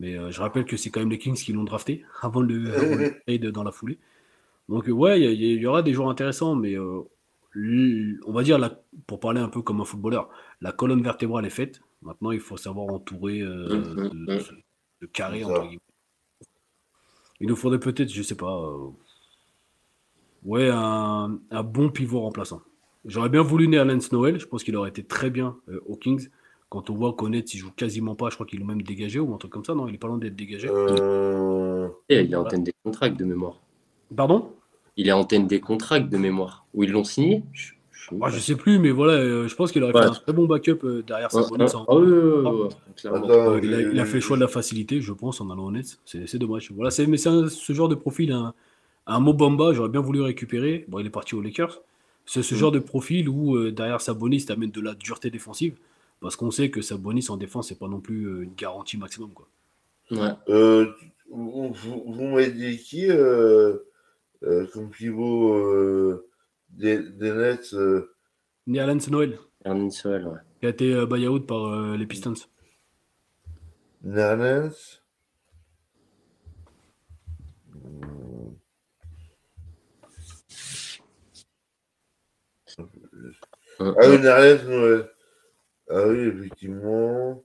Mais 0.00 0.16
je 0.30 0.40
rappelle 0.40 0.64
que 0.64 0.76
c'est 0.76 0.90
quand 0.90 1.00
même 1.00 1.10
les 1.10 1.18
Kings 1.18 1.34
qui 1.34 1.52
l'ont 1.52 1.64
drafté 1.64 2.04
avant 2.22 2.40
le, 2.40 3.20
trade 3.26 3.46
dans 3.46 3.64
la 3.64 3.72
foulée. 3.72 3.98
Donc 4.68 4.84
ouais, 4.86 5.20
il 5.20 5.60
y, 5.60 5.66
aura 5.66 5.82
des 5.82 5.94
joueurs 5.94 6.10
intéressants, 6.10 6.54
mais 6.54 6.76
on 6.78 8.32
va 8.32 8.42
dire, 8.42 8.58
pour 9.06 9.18
parler 9.18 9.40
un 9.40 9.48
peu 9.48 9.62
comme 9.62 9.80
un 9.80 9.86
footballeur, 9.86 10.28
la 10.60 10.72
colonne 10.72 11.02
vertébrale 11.02 11.46
est 11.46 11.50
faite. 11.50 11.80
Maintenant, 12.02 12.30
il 12.30 12.38
faut 12.38 12.58
savoir 12.58 12.86
entourer 12.94 13.40
de, 13.40 14.10
de, 15.00 15.06
carré, 15.06 15.42
entre 15.42 15.62
guillemets. 15.62 15.80
Il 17.40 17.48
nous 17.48 17.56
faudrait 17.56 17.80
peut-être, 17.80 18.12
je 18.12 18.22
sais 18.22 18.34
pas, 18.34 18.52
euh, 18.52 18.88
ouais, 20.44 20.68
un, 20.72 21.38
bon 21.64 21.90
pivot 21.90 22.20
remplaçant. 22.20 22.62
J'aurais 23.04 23.28
bien 23.28 23.42
voulu 23.42 23.68
Nerlens 23.68 24.08
Noël, 24.12 24.40
je 24.40 24.46
pense 24.46 24.64
qu'il 24.64 24.76
aurait 24.76 24.90
été 24.90 25.04
très 25.04 25.30
bien 25.30 25.56
euh, 25.68 25.80
aux 25.86 25.96
Kings. 25.96 26.28
Quand 26.68 26.90
on 26.90 26.94
voit 26.94 27.14
qu'Honnête, 27.14 27.54
il 27.54 27.58
joue 27.58 27.70
quasiment 27.70 28.14
pas, 28.14 28.28
je 28.28 28.34
crois 28.34 28.44
qu'il 28.44 28.60
est 28.60 28.64
même 28.64 28.82
dégagé 28.82 29.20
ou 29.20 29.32
un 29.34 29.38
truc 29.38 29.52
comme 29.52 29.64
ça, 29.64 29.74
non 29.74 29.88
Il 29.88 29.94
est 29.94 29.98
pas 29.98 30.08
loin 30.08 30.18
d'être 30.18 30.36
dégagé. 30.36 30.68
Euh, 30.70 31.88
Et 32.08 32.20
il 32.20 32.32
est 32.32 32.36
en 32.36 32.42
antenne 32.42 32.64
des 32.64 32.74
contrats 32.84 33.08
de 33.08 33.24
mémoire. 33.24 33.60
Pardon? 34.14 34.52
Il 34.96 35.08
est 35.08 35.12
en 35.12 35.20
antenne 35.20 35.46
des 35.46 35.60
contrats 35.60 36.00
de 36.00 36.16
mémoire. 36.18 36.66
Où 36.74 36.82
ils 36.82 36.90
l'ont 36.90 37.04
signé? 37.04 37.44
Ah, 38.22 38.30
je 38.30 38.38
sais 38.38 38.56
plus, 38.56 38.78
mais 38.78 38.90
voilà, 38.90 39.14
euh, 39.14 39.48
je 39.48 39.54
pense 39.54 39.72
qu'il 39.72 39.82
aurait 39.82 39.92
fait 39.92 40.08
un 40.08 40.10
très 40.10 40.32
bon 40.32 40.46
backup 40.46 40.78
euh, 40.84 41.02
derrière 41.02 41.30
sa 41.30 41.42
bonne 41.42 41.60
il, 43.62 44.00
a, 44.00 44.04
fait 44.04 44.14
le 44.14 44.20
choix 44.20 44.36
de 44.36 44.42
la 44.42 44.48
facilité, 44.48 45.00
je 45.00 45.12
pense, 45.12 45.40
en 45.40 45.50
allant 45.50 45.66
honnête. 45.66 45.98
C'est 46.04 46.36
dommage. 46.36 46.70
Voilà, 46.74 46.90
mais 47.06 47.16
c'est 47.16 47.48
ce 47.48 47.72
genre 47.72 47.88
de 47.88 47.94
profil, 47.94 48.32
un, 48.32 48.54
un 49.06 49.20
Mobamba, 49.20 49.72
j'aurais 49.72 49.88
bien 49.88 50.00
voulu 50.00 50.20
récupérer. 50.20 50.84
Bon, 50.88 50.98
il 50.98 51.06
est 51.06 51.10
parti 51.10 51.34
aux 51.34 51.42
Lakers. 51.42 51.80
C'est 52.26 52.42
ce 52.42 52.54
mm. 52.54 52.58
genre 52.58 52.72
de 52.72 52.78
profil 52.78 53.28
où 53.28 53.56
euh, 53.56 53.72
derrière 53.72 54.00
Sabonis, 54.00 54.46
tu 54.46 54.52
amènes 54.52 54.70
de 54.70 54.80
la 54.80 54.94
dureté 54.94 55.30
défensive. 55.30 55.76
Parce 56.20 56.36
qu'on 56.36 56.50
sait 56.50 56.70
que 56.70 56.82
Sabonis 56.82 57.26
en 57.28 57.36
défense, 57.36 57.68
c'est 57.68 57.78
pas 57.78 57.88
non 57.88 58.00
plus 58.00 58.42
une 58.42 58.54
garantie 58.56 58.96
maximum. 58.96 59.30
Quoi. 59.32 59.48
vous, 60.10 61.72
vous 61.74 62.24
m'avez 62.24 62.50
dit 62.50 62.78
qui 62.78 63.08
comme 64.72 64.90
pivot 64.90 66.22
des, 66.70 66.98
des 66.98 67.32
Nets. 67.32 67.74
Euh... 67.74 68.14
Noël. 68.66 69.38
Nerlens 69.64 70.04
Noël, 70.04 70.26
ouais. 70.26 70.38
Qui 70.60 70.66
a 70.66 70.68
été 70.70 70.94
euh, 70.94 71.06
buyout 71.06 71.40
par 71.40 71.64
euh, 71.66 71.96
les 71.96 72.06
Pistons. 72.06 72.34
Nerlens. 74.02 75.02
Ah 83.80 83.92
oui, 84.08 84.18
Nerlens 84.20 84.64
Noël. 84.68 85.10
Ah 85.90 86.06
oui, 86.06 86.18
effectivement. 86.18 87.44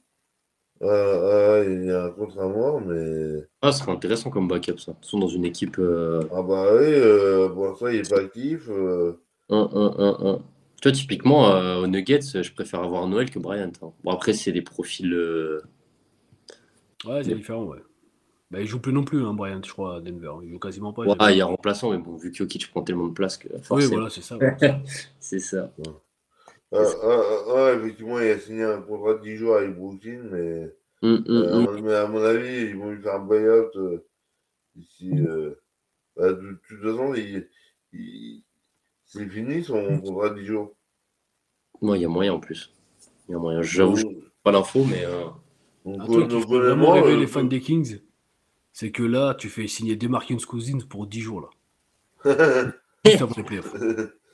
Ah, 0.84 0.90
ah, 0.90 1.64
il 1.66 1.86
y 1.86 1.92
a 1.92 2.06
un 2.06 2.10
contre 2.12 2.40
à 2.40 2.48
mort, 2.48 2.82
mais. 2.82 3.44
Ah, 3.62 3.72
ce 3.72 3.80
serait 3.80 3.92
intéressant 3.92 4.30
comme 4.30 4.48
backup, 4.48 4.78
ça. 4.78 4.94
Ils 5.02 5.08
sont 5.08 5.20
dans 5.20 5.28
une 5.28 5.46
équipe. 5.46 5.78
Euh... 5.80 6.22
Ah, 6.32 6.42
bah 6.42 6.68
oui, 6.74 6.86
euh, 6.86 7.50
pour 7.50 7.78
ça, 7.78 7.92
il 7.92 8.02
n'est 8.02 8.10
pas 8.10 8.20
actif. 8.20 8.68
Euh... 8.70 9.14
Toi, 9.50 10.92
typiquement, 10.92 11.48
euh, 11.48 11.78
aux 11.78 11.88
Nuggets, 11.88 12.44
je 12.44 12.54
préfère 12.54 12.82
avoir 12.82 13.08
Noël 13.08 13.32
que 13.32 13.40
Bryant. 13.40 13.72
Hein. 13.82 13.92
Bon, 14.04 14.12
après, 14.12 14.34
c'est 14.34 14.52
des 14.52 14.62
profils. 14.62 15.14
Euh, 15.14 15.62
ouais, 17.06 17.24
c'est 17.24 17.36
différent, 17.36 17.64
ouais. 17.64 17.80
Bah, 18.52 18.60
il 18.60 18.68
joue 18.68 18.80
plus 18.80 18.92
non 18.92 19.06
plus, 19.06 19.26
hein, 19.26 19.34
Bryant, 19.34 19.62
je 19.64 19.72
crois, 19.72 19.96
à 19.96 20.00
Denver. 20.02 20.34
Il 20.44 20.52
joue 20.52 20.60
quasiment 20.60 20.92
pas. 20.92 21.04
Ouais, 21.04 21.16
il 21.34 21.38
y 21.38 21.42
a 21.42 21.46
remplaçant, 21.46 21.92
mais 21.92 21.98
bon, 21.98 22.18
vu 22.18 22.32
que 22.32 22.38
Jokic 22.38 22.70
prend 22.70 22.82
tellement 22.82 23.08
de 23.08 23.14
place 23.14 23.38
que. 23.38 23.48
Oui, 23.72 23.86
voilà, 23.86 24.10
c'est 24.10 24.22
ça. 24.22 24.38
c'est 25.20 25.40
ça. 25.40 25.72
Euh, 25.80 25.92
euh, 26.74 27.78
effectivement, 27.80 28.20
il 28.20 28.32
a 28.32 28.40
signé 28.40 28.64
un 28.64 28.82
contrat 28.82 29.16
de 29.16 29.22
10 29.22 29.38
jours 29.38 29.56
avec 29.58 29.76
Brooklyn, 29.76 30.22
mais. 30.32 30.76
Hum, 31.02 31.24
hum, 31.28 31.44
Euh, 31.44 31.68
hum. 31.68 31.82
mais 31.82 31.94
à 31.94 32.08
mon 32.08 32.24
avis, 32.24 32.70
ils 32.70 32.78
vont 32.78 32.92
lui 32.92 33.02
faire 33.02 33.16
un 33.16 33.26
buyout 33.26 33.70
euh, 33.76 34.06
ici. 34.78 35.12
euh, 35.20 35.56
bah, 36.16 36.34
de, 36.34 36.42
de 36.42 36.60
toute 36.68 36.82
façon, 36.82 37.14
il, 37.16 37.50
il- 37.94 38.44
c'est 39.06 39.28
fini 39.30 39.64
son 39.64 40.00
contrat 40.02 40.30
de 40.30 40.40
10 40.40 40.46
jours. 40.46 40.76
Moi, 41.82 41.98
il 41.98 42.02
y 42.02 42.06
a 42.06 42.10
moyen 42.10 42.34
en 42.34 42.40
plus. 42.40 42.72
Il 43.28 43.34
y 43.34 43.36
a 43.36 43.38
moyen. 43.40 43.62
J'avoue, 43.62 43.98
je 43.98 44.06
pas 44.44 44.52
l'info, 44.52 44.86
mais 44.86 45.06
euh, 45.06 45.26
donc, 45.86 46.02
Un 46.02 46.06
truc 46.08 46.30
qui 46.30 46.42
vraiment 46.42 46.92
rêver 46.92 47.16
euh, 47.16 47.20
les 47.20 47.28
fans 47.28 47.44
des 47.44 47.60
Kings, 47.60 48.00
c'est 48.72 48.92
que 48.92 49.04
là, 49.04 49.36
tu 49.36 49.50
fais 49.50 49.68
signer 49.68 49.96
Demarcus 49.96 50.46
Cousins 50.46 50.80
pour 50.90 51.08
10 51.08 51.22
jours, 51.22 51.42
là. 51.42 51.50
Juste 53.06 53.22
avant 53.22 53.34
les 53.38 53.44
playoffs. 53.44 53.76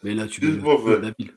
Mais 0.03 0.13
là, 0.13 0.27
tu 0.27 0.41
Juste 0.41 0.57
le 0.57 0.61
pour 0.61 0.85
de 0.85 0.91
la 0.95 1.11
ville. 1.17 1.31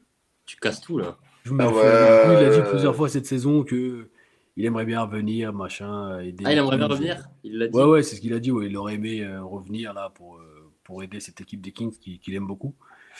Tu 0.46 0.56
casses 0.56 0.80
tout 0.80 0.98
là. 0.98 1.16
Je 1.44 1.52
Ah 1.58 1.68
ouais. 1.68 2.40
il 2.40 2.46
a 2.46 2.50
dit 2.62 2.68
plusieurs 2.70 2.94
fois 2.94 3.08
cette 3.08 3.26
saison 3.26 3.64
que 3.64 4.08
il 4.56 4.64
aimerait 4.66 4.84
bien 4.84 5.02
revenir, 5.02 5.52
machin, 5.52 6.20
aider. 6.20 6.44
Ah, 6.46 6.52
il 6.52 6.58
aimerait 6.58 6.76
bien 6.76 6.86
revenir? 6.86 7.24
Il 7.42 7.58
l'a 7.58 7.68
dit. 7.68 7.76
Ouais, 7.76 7.84
ouais, 7.84 8.02
c'est 8.02 8.16
ce 8.16 8.20
qu'il 8.20 8.34
a 8.34 8.38
dit. 8.38 8.50
Ouais. 8.52 8.66
Il 8.66 8.76
aurait 8.76 8.94
aimé 8.94 9.22
euh, 9.24 9.42
revenir 9.42 9.94
là 9.94 10.10
pour, 10.14 10.36
euh, 10.36 10.70
pour 10.84 11.02
aider 11.02 11.20
cette 11.20 11.40
équipe 11.40 11.60
des 11.62 11.72
Kings 11.72 11.96
qui- 11.98 12.18
qu'il 12.18 12.34
aime 12.34 12.46
beaucoup. 12.46 12.74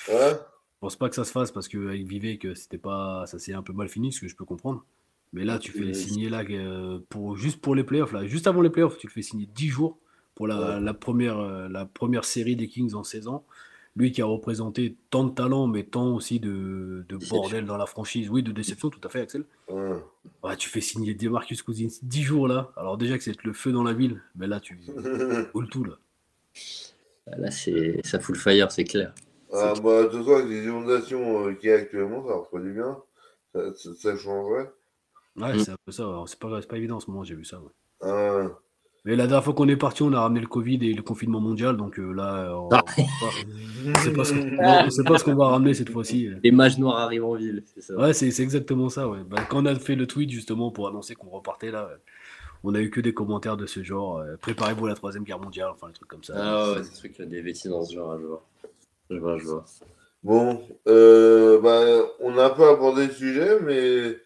ouais. 0.09 0.33
Je 0.35 0.85
pense 0.87 0.97
pas 0.97 1.09
que 1.09 1.15
ça 1.15 1.23
se 1.25 1.31
fasse 1.31 1.53
parce 1.53 1.69
qu'avec 1.69 2.05
Vivek, 2.07 2.57
c'était 2.57 2.77
pas, 2.77 3.25
ça 3.27 3.39
s'est 3.39 3.55
un 3.55 3.63
peu 3.63 3.73
mal 3.73 3.89
fini, 3.89 4.13
ce 4.13 4.21
que 4.21 4.27
je 4.27 4.35
peux 4.35 4.45
comprendre. 4.45 4.85
Mais 5.33 5.45
là, 5.45 5.59
tu 5.61 5.71
fais 5.71 5.95
signer 5.95 6.29
là 6.29 6.43
euh, 6.51 6.99
pour 7.09 7.37
juste 7.37 7.61
pour 7.61 7.75
les 7.77 7.85
playoffs 7.85 8.13
là, 8.13 8.27
juste 8.27 8.47
avant 8.49 8.61
les 8.63 8.69
playoffs, 8.71 8.99
tu 8.99 9.07
le 9.07 9.13
fais 9.13 9.23
signer 9.23 9.47
10 9.47 9.69
jours 9.69 9.99
pour 10.35 10.49
la, 10.49 10.59
Ouais. 10.77 10.81
la 10.81 10.93
première 10.93 11.39
euh, 11.39 11.69
la 11.69 11.87
première 11.87 12.25
série 12.25 12.57
des 12.57 12.67
Kings 12.69 12.95
en 12.95 13.05
16 13.05 13.29
ans. 13.29 13.45
Lui 13.95 14.11
qui 14.11 14.23
a 14.23 14.27
représenté 14.27 14.97
tant 15.11 15.25
de 15.25 15.35
talent, 15.35 15.67
mais 15.67 15.83
tant 15.85 16.15
aussi 16.15 16.41
de, 16.41 17.05
bordel 17.31 17.67
dans 17.67 17.77
la 17.77 17.85
franchise. 17.87 18.31
Oui, 18.31 18.43
de 18.43 18.51
déception, 18.51 18.89
tout 18.89 19.01
à 19.05 19.11
fait, 19.11 19.21
Axel. 19.21 19.45
Ouais, 19.69 20.57
tu 20.57 20.69
fais 20.71 20.81
signer 20.81 21.15
Demarcus 21.15 21.61
Cousins 21.63 21.89
10 22.03 22.23
jours 22.23 22.49
là. 22.49 22.73
Alors 22.77 22.97
déjà 22.97 23.19
que 23.19 23.25
c'est 23.25 23.43
le 23.45 23.53
feu 23.53 23.71
dans 23.73 23.85
la 23.85 23.93
ville, 23.93 24.23
mais 24.35 24.47
là 24.47 24.61
tu 24.61 24.81
le 24.97 25.67
tout 25.69 25.85
là. 25.85 25.95
Là, 27.27 27.51
c'est 27.51 28.01
ça 28.05 28.19
fout 28.19 28.35
le 28.35 28.41
fire, 28.41 28.71
c'est 28.73 28.85
clair. 28.85 29.15
Ah, 29.53 29.75
bah, 29.83 30.05
de 30.05 30.09
toute 30.09 30.21
façon, 30.21 30.35
avec 30.37 30.49
les 30.49 30.65
inondations 30.65 31.47
euh, 31.47 31.55
qu'il 31.55 31.69
y 31.69 31.73
a 31.73 31.77
actuellement, 31.77 32.27
ça 32.27 32.35
refroidit 32.35 32.71
bien. 32.71 32.99
Ça, 33.55 33.75
ça, 33.75 33.91
ça 33.95 34.17
changerait. 34.17 34.71
Ouais, 35.37 35.55
Mm. 35.55 35.59
c'est 35.61 35.71
un 35.71 35.77
peu 35.85 35.93
ça. 35.93 36.25
C'est 36.27 36.39
pas, 36.39 36.61
c'est 36.61 36.67
pas 36.69 36.79
évident 36.79 36.97
en 36.97 37.01
ce 37.01 37.11
moment, 37.11 37.23
j'ai 37.25 37.35
vu 37.35 37.45
ça. 37.45 37.61
ouais. 37.61 37.71
Ah, 38.01 38.49
Mais 39.05 39.17
la 39.17 39.27
dernière 39.27 39.43
fois 39.43 39.53
qu'on 39.55 39.69
est 39.69 39.77
parti, 39.77 40.03
on 40.05 40.13
a 40.13 40.21
ramené 40.21 40.41
le 40.41 40.47
Covid 40.47 40.79
et 40.83 40.93
le 40.95 41.03
confinement 41.03 41.41
mondial, 41.41 41.77
donc 41.77 41.99
euh, 41.99 42.13
là, 42.13 42.57
on 42.57 42.69
Ah. 42.71 42.85
on 42.97 43.95
sait 43.99 44.13
pas 44.13 44.25
ce 44.25 44.33
qu'on 44.33 44.87
on 44.87 44.91
sait 44.91 45.03
pas 45.05 45.19
ce 45.19 45.25
qu'on 45.25 45.35
va 45.35 45.49
ramener 45.49 45.75
cette 45.75 45.91
fois-ci. 45.91 46.29
Les 46.45 46.53
mages 46.53 46.79
noirs 46.79 46.99
arrivent 46.99 47.25
en 47.25 47.35
ville, 47.35 47.65
c'est 47.75 47.81
ça. 47.81 47.97
Ouais, 47.97 48.13
c'est 48.13 48.31
c'est 48.31 48.45
exactement 48.45 48.89
ça. 48.89 49.09
Ouais. 49.09 49.19
Bah, 49.29 49.39
quand 49.49 49.63
on 49.63 49.67
a 49.67 49.75
fait 49.75 49.97
le 49.97 50.07
tweet 50.07 50.31
justement 50.31 50.71
pour 50.71 50.87
annoncer 50.87 51.17
qu'on 51.17 51.31
repartait 51.31 51.73
là, 51.73 51.89
euh, 51.91 51.97
on 52.63 52.77
a 52.77 52.81
eu 52.81 52.91
que 52.91 53.01
des 53.01 53.13
commentaires 53.13 53.57
de 53.57 53.67
ce 53.67 53.83
genre. 53.83 54.19
euh, 54.19 54.37
Préparez-vous 54.41 54.87
à 54.87 54.91
la 54.91 54.95
troisième 54.95 55.25
guerre 55.25 55.41
mondiale, 55.41 55.71
enfin 55.73 55.89
des 55.89 55.95
trucs 55.95 56.09
comme 56.09 56.23
ça. 56.23 56.35
Ah 56.37 56.73
ouais, 56.75 56.83
c'est 56.85 57.09
trucs, 57.13 57.21
des 57.29 57.43
bêtises 57.43 57.71
dans 57.73 57.83
ce 57.85 57.95
genre, 57.95 58.17
je 58.21 58.27
vois. 58.27 58.45
Je 59.11 59.17
vois, 59.19 59.37
je 59.39 59.45
vois. 59.47 59.65
Bon, 60.23 60.63
euh, 60.87 61.61
bah, 61.61 61.83
on 62.21 62.39
a 62.39 62.45
un 62.47 62.51
peu 62.51 62.69
abordé 62.69 63.09
le 63.09 63.13
sujet, 63.13 63.59
mais 63.63 64.17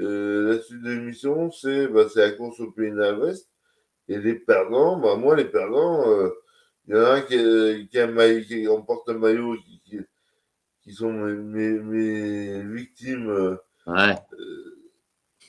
euh, 0.00 0.54
la 0.54 0.62
suite 0.62 0.80
de 0.82 0.92
l'émission, 0.92 1.50
c'est 1.50 1.88
bah, 1.88 2.06
c'est 2.08 2.20
la 2.20 2.30
course 2.32 2.58
au 2.60 2.70
pays 2.70 2.90
de 2.90 2.96
l'Ouest. 2.96 3.50
Et 4.08 4.18
les 4.18 4.34
perdants, 4.34 4.98
bah, 4.98 5.16
moi, 5.16 5.36
les 5.36 5.46
perdants, 5.46 6.08
euh, 6.10 6.30
il 6.86 6.94
y 6.94 6.98
en 6.98 7.02
a 7.04 7.10
un 7.14 7.20
qui, 7.22 7.88
qui, 7.88 7.98
a 7.98 8.04
un 8.04 8.12
maillot- 8.12 8.44
qui 8.44 8.68
emporte 8.68 9.08
un 9.08 9.18
maillot 9.18 9.56
qui, 9.56 9.80
qui, 9.84 9.98
qui 10.82 10.92
sont 10.92 11.12
mes, 11.12 11.34
mes, 11.34 11.70
mes 11.80 12.62
victimes, 12.74 13.28
euh, 13.30 13.56
Ouais, 13.86 14.16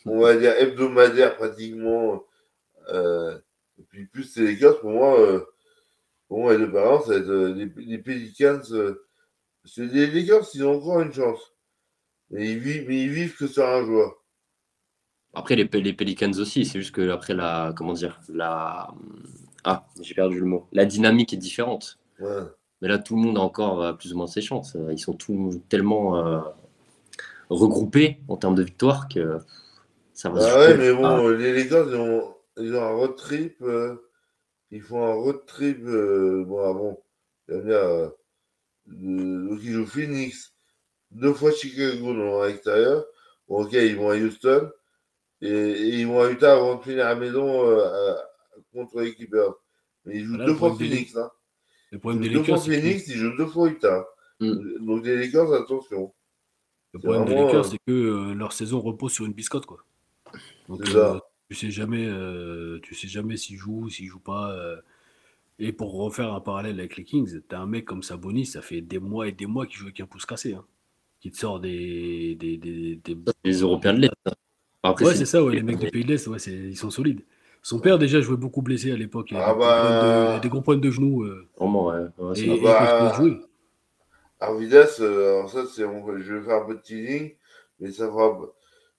on 0.06 0.20
va 0.22 0.36
dire 0.38 0.53
hebdomadaires 0.58 1.36
pratiquement. 1.38 2.24
Euh, 2.89 3.38
et 3.80 3.84
puis 3.84 4.06
plus 4.06 4.24
c'est 4.24 4.41
les 4.41 4.53
Lakers, 4.53 4.80
pour 4.80 4.91
moi, 4.91 5.20
euh, 5.20 5.45
pour 6.28 6.39
moi, 6.39 6.58
les 6.58 6.68
parents, 6.68 7.01
ça 7.01 7.12
va 7.14 7.18
être 7.18 7.30
euh, 7.30 7.53
les, 7.53 7.66
les 7.86 7.97
Pelicans. 7.97 8.62
euh, 8.72 9.06
c'est 9.66 9.86
les 9.88 10.08
Lakers, 10.08 10.45
ils 10.53 10.64
ont 10.66 10.76
encore 10.78 11.01
une 11.01 11.14
chance. 11.14 11.53
Mais 12.30 12.51
ils 12.51 12.60
vivent, 12.60 12.86
mais 12.88 13.01
ils 13.03 13.10
vivent 13.12 13.36
que 13.38 13.47
sur 13.47 13.66
un 13.68 13.86
joueur. 13.86 14.24
Après, 15.36 15.55
les, 15.55 15.65
les 15.65 15.93
Pelicans 15.93 16.31
aussi, 16.39 16.65
c'est 16.65 16.79
juste 16.79 16.93
que 16.95 17.09
après 17.09 17.33
la. 17.33 17.73
Comment 17.75 17.93
dire 17.93 18.19
La. 18.29 18.88
Ah, 19.63 19.86
j'ai 20.01 20.13
perdu 20.13 20.39
le 20.39 20.45
mot. 20.45 20.67
La 20.71 20.86
dynamique 20.86 21.33
est 21.33 21.38
différente. 21.38 21.97
Ouais. 22.19 22.43
Mais 22.81 22.88
là, 22.88 22.99
tout 22.99 23.15
le 23.15 23.21
monde 23.21 23.38
a 23.38 23.41
encore 23.41 23.97
plus 23.97 24.13
ou 24.13 24.17
moins 24.17 24.27
ses 24.27 24.41
chances. 24.41 24.77
Ils 24.91 24.99
sont 24.99 25.13
tous 25.13 25.59
tellement 25.69 26.17
euh, 26.17 26.39
regroupés 27.49 28.17
en 28.27 28.38
termes 28.38 28.55
de 28.55 28.63
victoire 28.63 29.07
que 29.07 29.39
ça 30.13 30.29
va 30.29 30.41
se 30.41 30.47
Ah 30.47 30.59
ouais, 30.59 30.77
mais 30.77 30.93
bon, 30.93 31.05
Ah, 31.05 31.33
les 31.33 31.53
Lakers, 31.53 31.88
ils 31.89 31.95
ont, 31.95 32.36
ils 32.57 32.75
ont 32.75 32.83
un 32.83 32.89
road 32.93 33.15
trip. 33.15 33.55
euh, 33.61 33.95
ils 34.71 34.81
font 34.81 35.03
un 35.05 35.13
road 35.13 35.45
trip. 35.47 35.79
euh, 35.86 36.43
bon, 36.45 36.59
ah 36.63 36.73
bon, 36.73 36.97
il 37.49 37.69
y 37.69 37.73
a 37.73 38.11
donc 38.88 39.59
ils 39.63 39.71
jouent 39.73 39.86
Phoenix, 39.88 40.53
deux 41.11 41.33
fois 41.33 41.51
Chicago 41.51 42.13
dans 42.13 42.43
l'extérieur. 42.43 43.05
Bon, 43.47 43.63
ok, 43.63 43.73
ils 43.73 43.95
vont 43.95 44.09
à 44.11 44.15
Houston. 44.15 44.69
Et, 45.41 45.47
et 45.49 45.99
ils 45.99 46.07
vont 46.07 46.21
à 46.21 46.31
Utah 46.31 46.53
avant 46.55 46.75
de 46.75 46.83
finir 46.83 47.05
à 47.05 47.09
la 47.09 47.15
maison 47.15 47.65
euh, 47.67 48.13
contre 48.73 49.01
les 49.01 49.13
Clippers. 49.13 49.53
Mais 50.05 50.17
ils 50.19 50.25
jouent 50.25 50.38
Là, 50.38 50.45
deux 50.45 50.55
fois 50.55 50.71
des- 50.71 50.88
Phoenix. 50.89 51.15
Hein. 51.15 51.29
Le 51.91 51.97
Ils 51.97 51.99
problème 51.99 52.21
des 52.21 52.29
jouent 52.29 52.38
deux 52.39 52.43
fois 52.43 52.55
Lakers, 52.57 52.73
Phoenix, 52.81 53.07
ils 53.07 53.15
jouent 53.17 53.38
deux 53.38 53.45
fois 53.47 53.69
Utah. 53.69 54.05
Mm. 54.39 54.86
Donc 54.86 55.05
les 55.05 55.15
Lakers, 55.17 55.53
attention. 55.53 56.13
le 56.93 56.99
problème 56.99 57.25
des 57.25 57.36
Lakers, 57.36 57.55
euh, 57.65 57.69
c'est 57.69 57.77
que 57.86 57.91
euh, 57.91 58.33
leur 58.33 58.53
saison 58.53 58.79
repose 58.81 59.11
sur 59.13 59.25
une 59.25 59.33
biscotte 59.33 59.65
quoi. 59.65 59.86
Donc 60.67 60.81
euh, 60.95 61.19
tu 61.49 61.55
sais 61.55 61.69
jamais, 61.71 62.05
euh, 62.07 62.79
tu 62.81 62.95
sais 62.95 63.07
jamais 63.07 63.38
s'ils 63.38 63.57
jouent, 63.57 63.89
s'ils 63.89 64.07
jouent 64.07 64.19
pas. 64.19 64.51
euh. 64.51 64.81
Et 65.59 65.71
pour 65.71 65.93
refaire 65.93 66.33
un 66.33 66.41
parallèle 66.41 66.79
avec 66.79 66.97
les 66.97 67.05
Kings, 67.05 67.39
t'as 67.47 67.59
un 67.59 67.65
mec 67.65 67.86
comme 67.86 68.03
Sabonis, 68.03 68.45
ça 68.47 68.61
fait 68.61 68.81
des 68.81 68.99
mois 68.99 69.27
et 69.27 69.31
des 69.31 69.45
mois 69.45 69.65
qu'il 69.65 69.77
joue 69.77 69.86
avec 69.86 69.99
un 70.01 70.05
pouce 70.05 70.25
cassé, 70.25 70.53
hein, 70.53 70.65
qui 71.21 71.31
te 71.31 71.38
sort 71.38 71.61
des, 71.61 72.36
des, 72.36 72.57
des, 72.57 72.97
des- 72.97 73.17
les 73.45 73.53
Européens 73.61 73.93
de 73.93 73.99
l'Est. 74.01 74.11
Après, 74.89 75.05
Ouais, 75.05 75.15
c'est 75.15 75.25
ça, 75.25 75.43
ouais, 75.43 75.55
les 75.55 75.63
mecs 75.63 75.79
du 75.79 75.88
Pays 75.89 76.03
de 76.03 76.09
l'Est, 76.09 76.27
ouais, 76.27 76.39
c'est- 76.39 76.51
ils 76.53 76.77
sont 76.77 76.89
solides. 76.91 77.21
Son 77.61 77.79
père, 77.79 77.97
déjà, 77.97 78.21
jouait 78.21 78.38
beaucoup 78.38 78.61
blessé 78.61 78.91
à 78.91 78.95
l'époque. 78.97 79.31
Il, 79.31 79.38
Ah 79.38 79.53
avait 79.53 79.59
bah. 79.59 80.38
de- 80.38 80.39
des 80.41 80.49
gros 80.49 80.61
problèmes 80.61 80.81
de 80.81 80.91
genoux. 80.91 81.23
euh, 81.23 81.47
Vraiment, 81.57 81.88
ouais. 81.88 82.05
et, 82.36 82.59
bah, 82.61 83.13
jouer. 83.15 83.39
Arvidas, 84.39 84.97
euh, 85.01 85.39
alors 85.39 85.49
ça, 85.49 85.59
on- 85.88 86.17
je 86.17 86.33
vais 86.33 86.41
faire 86.45 86.63
un 86.63 86.65
peu 86.65 86.75
de 86.75 86.81
teasing, 86.81 87.36
mais 87.79 87.91
ça 87.91 88.07
fera, 88.07 88.39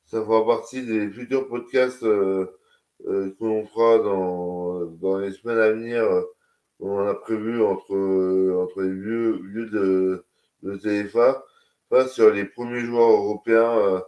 ça 0.06 0.22
fera 0.24 0.44
partie 0.46 0.84
des 0.84 1.10
futurs 1.10 1.48
podcasts 1.48 2.02
euh, 2.04 2.46
euh, 3.06 3.30
que 3.38 3.44
l'on 3.44 3.66
fera 3.66 3.98
dans, 3.98 4.86
dans 4.86 5.18
les 5.18 5.32
semaines 5.32 5.58
à 5.58 5.70
venir. 5.72 6.02
euh, 6.04 6.22
on 6.80 6.92
en 7.00 7.06
a 7.08 7.14
prévu 7.14 7.62
entre, 7.62 7.94
entre 8.62 8.82
les 8.82 8.92
vieux, 8.92 9.40
vieux 9.52 9.66
de, 9.70 10.24
de 10.62 10.76
TFA, 10.76 11.44
pas 11.90 12.06
sur 12.08 12.30
les 12.32 12.44
premiers 12.46 12.80
joueurs 12.80 13.10
européens 13.10 13.78
euh, 13.78 14.00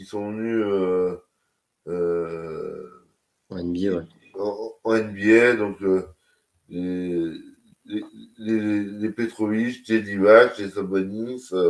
qui 0.00 0.06
sont 0.06 0.30
venus 0.32 0.64
euh, 0.64 1.14
euh, 1.88 2.88
en 3.50 3.62
NBA, 3.62 3.98
ouais. 3.98 4.04
en, 4.38 4.72
en 4.84 4.94
NBA, 4.96 5.56
donc 5.56 5.82
euh, 5.82 6.06
les, 6.70 7.34
les, 7.84 8.02
les, 8.38 8.82
les 8.84 9.10
Petrovic, 9.10 9.86
les 9.88 10.00
Divac, 10.00 10.56
les 10.56 10.70
Sabonis, 10.70 11.48
euh, 11.52 11.68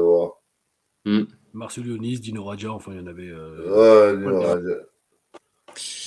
voilà. 1.05 1.27
Marcel 1.53 1.83
Dionis, 1.83 2.21
Dino 2.21 2.45
Radja, 2.45 2.71
enfin, 2.71 2.93
il 2.93 2.99
y 2.99 3.03
en 3.03 3.07
avait. 3.09 3.31
euh, 3.31 4.15
Ouais. 4.15 4.47
Raja. 4.47 4.77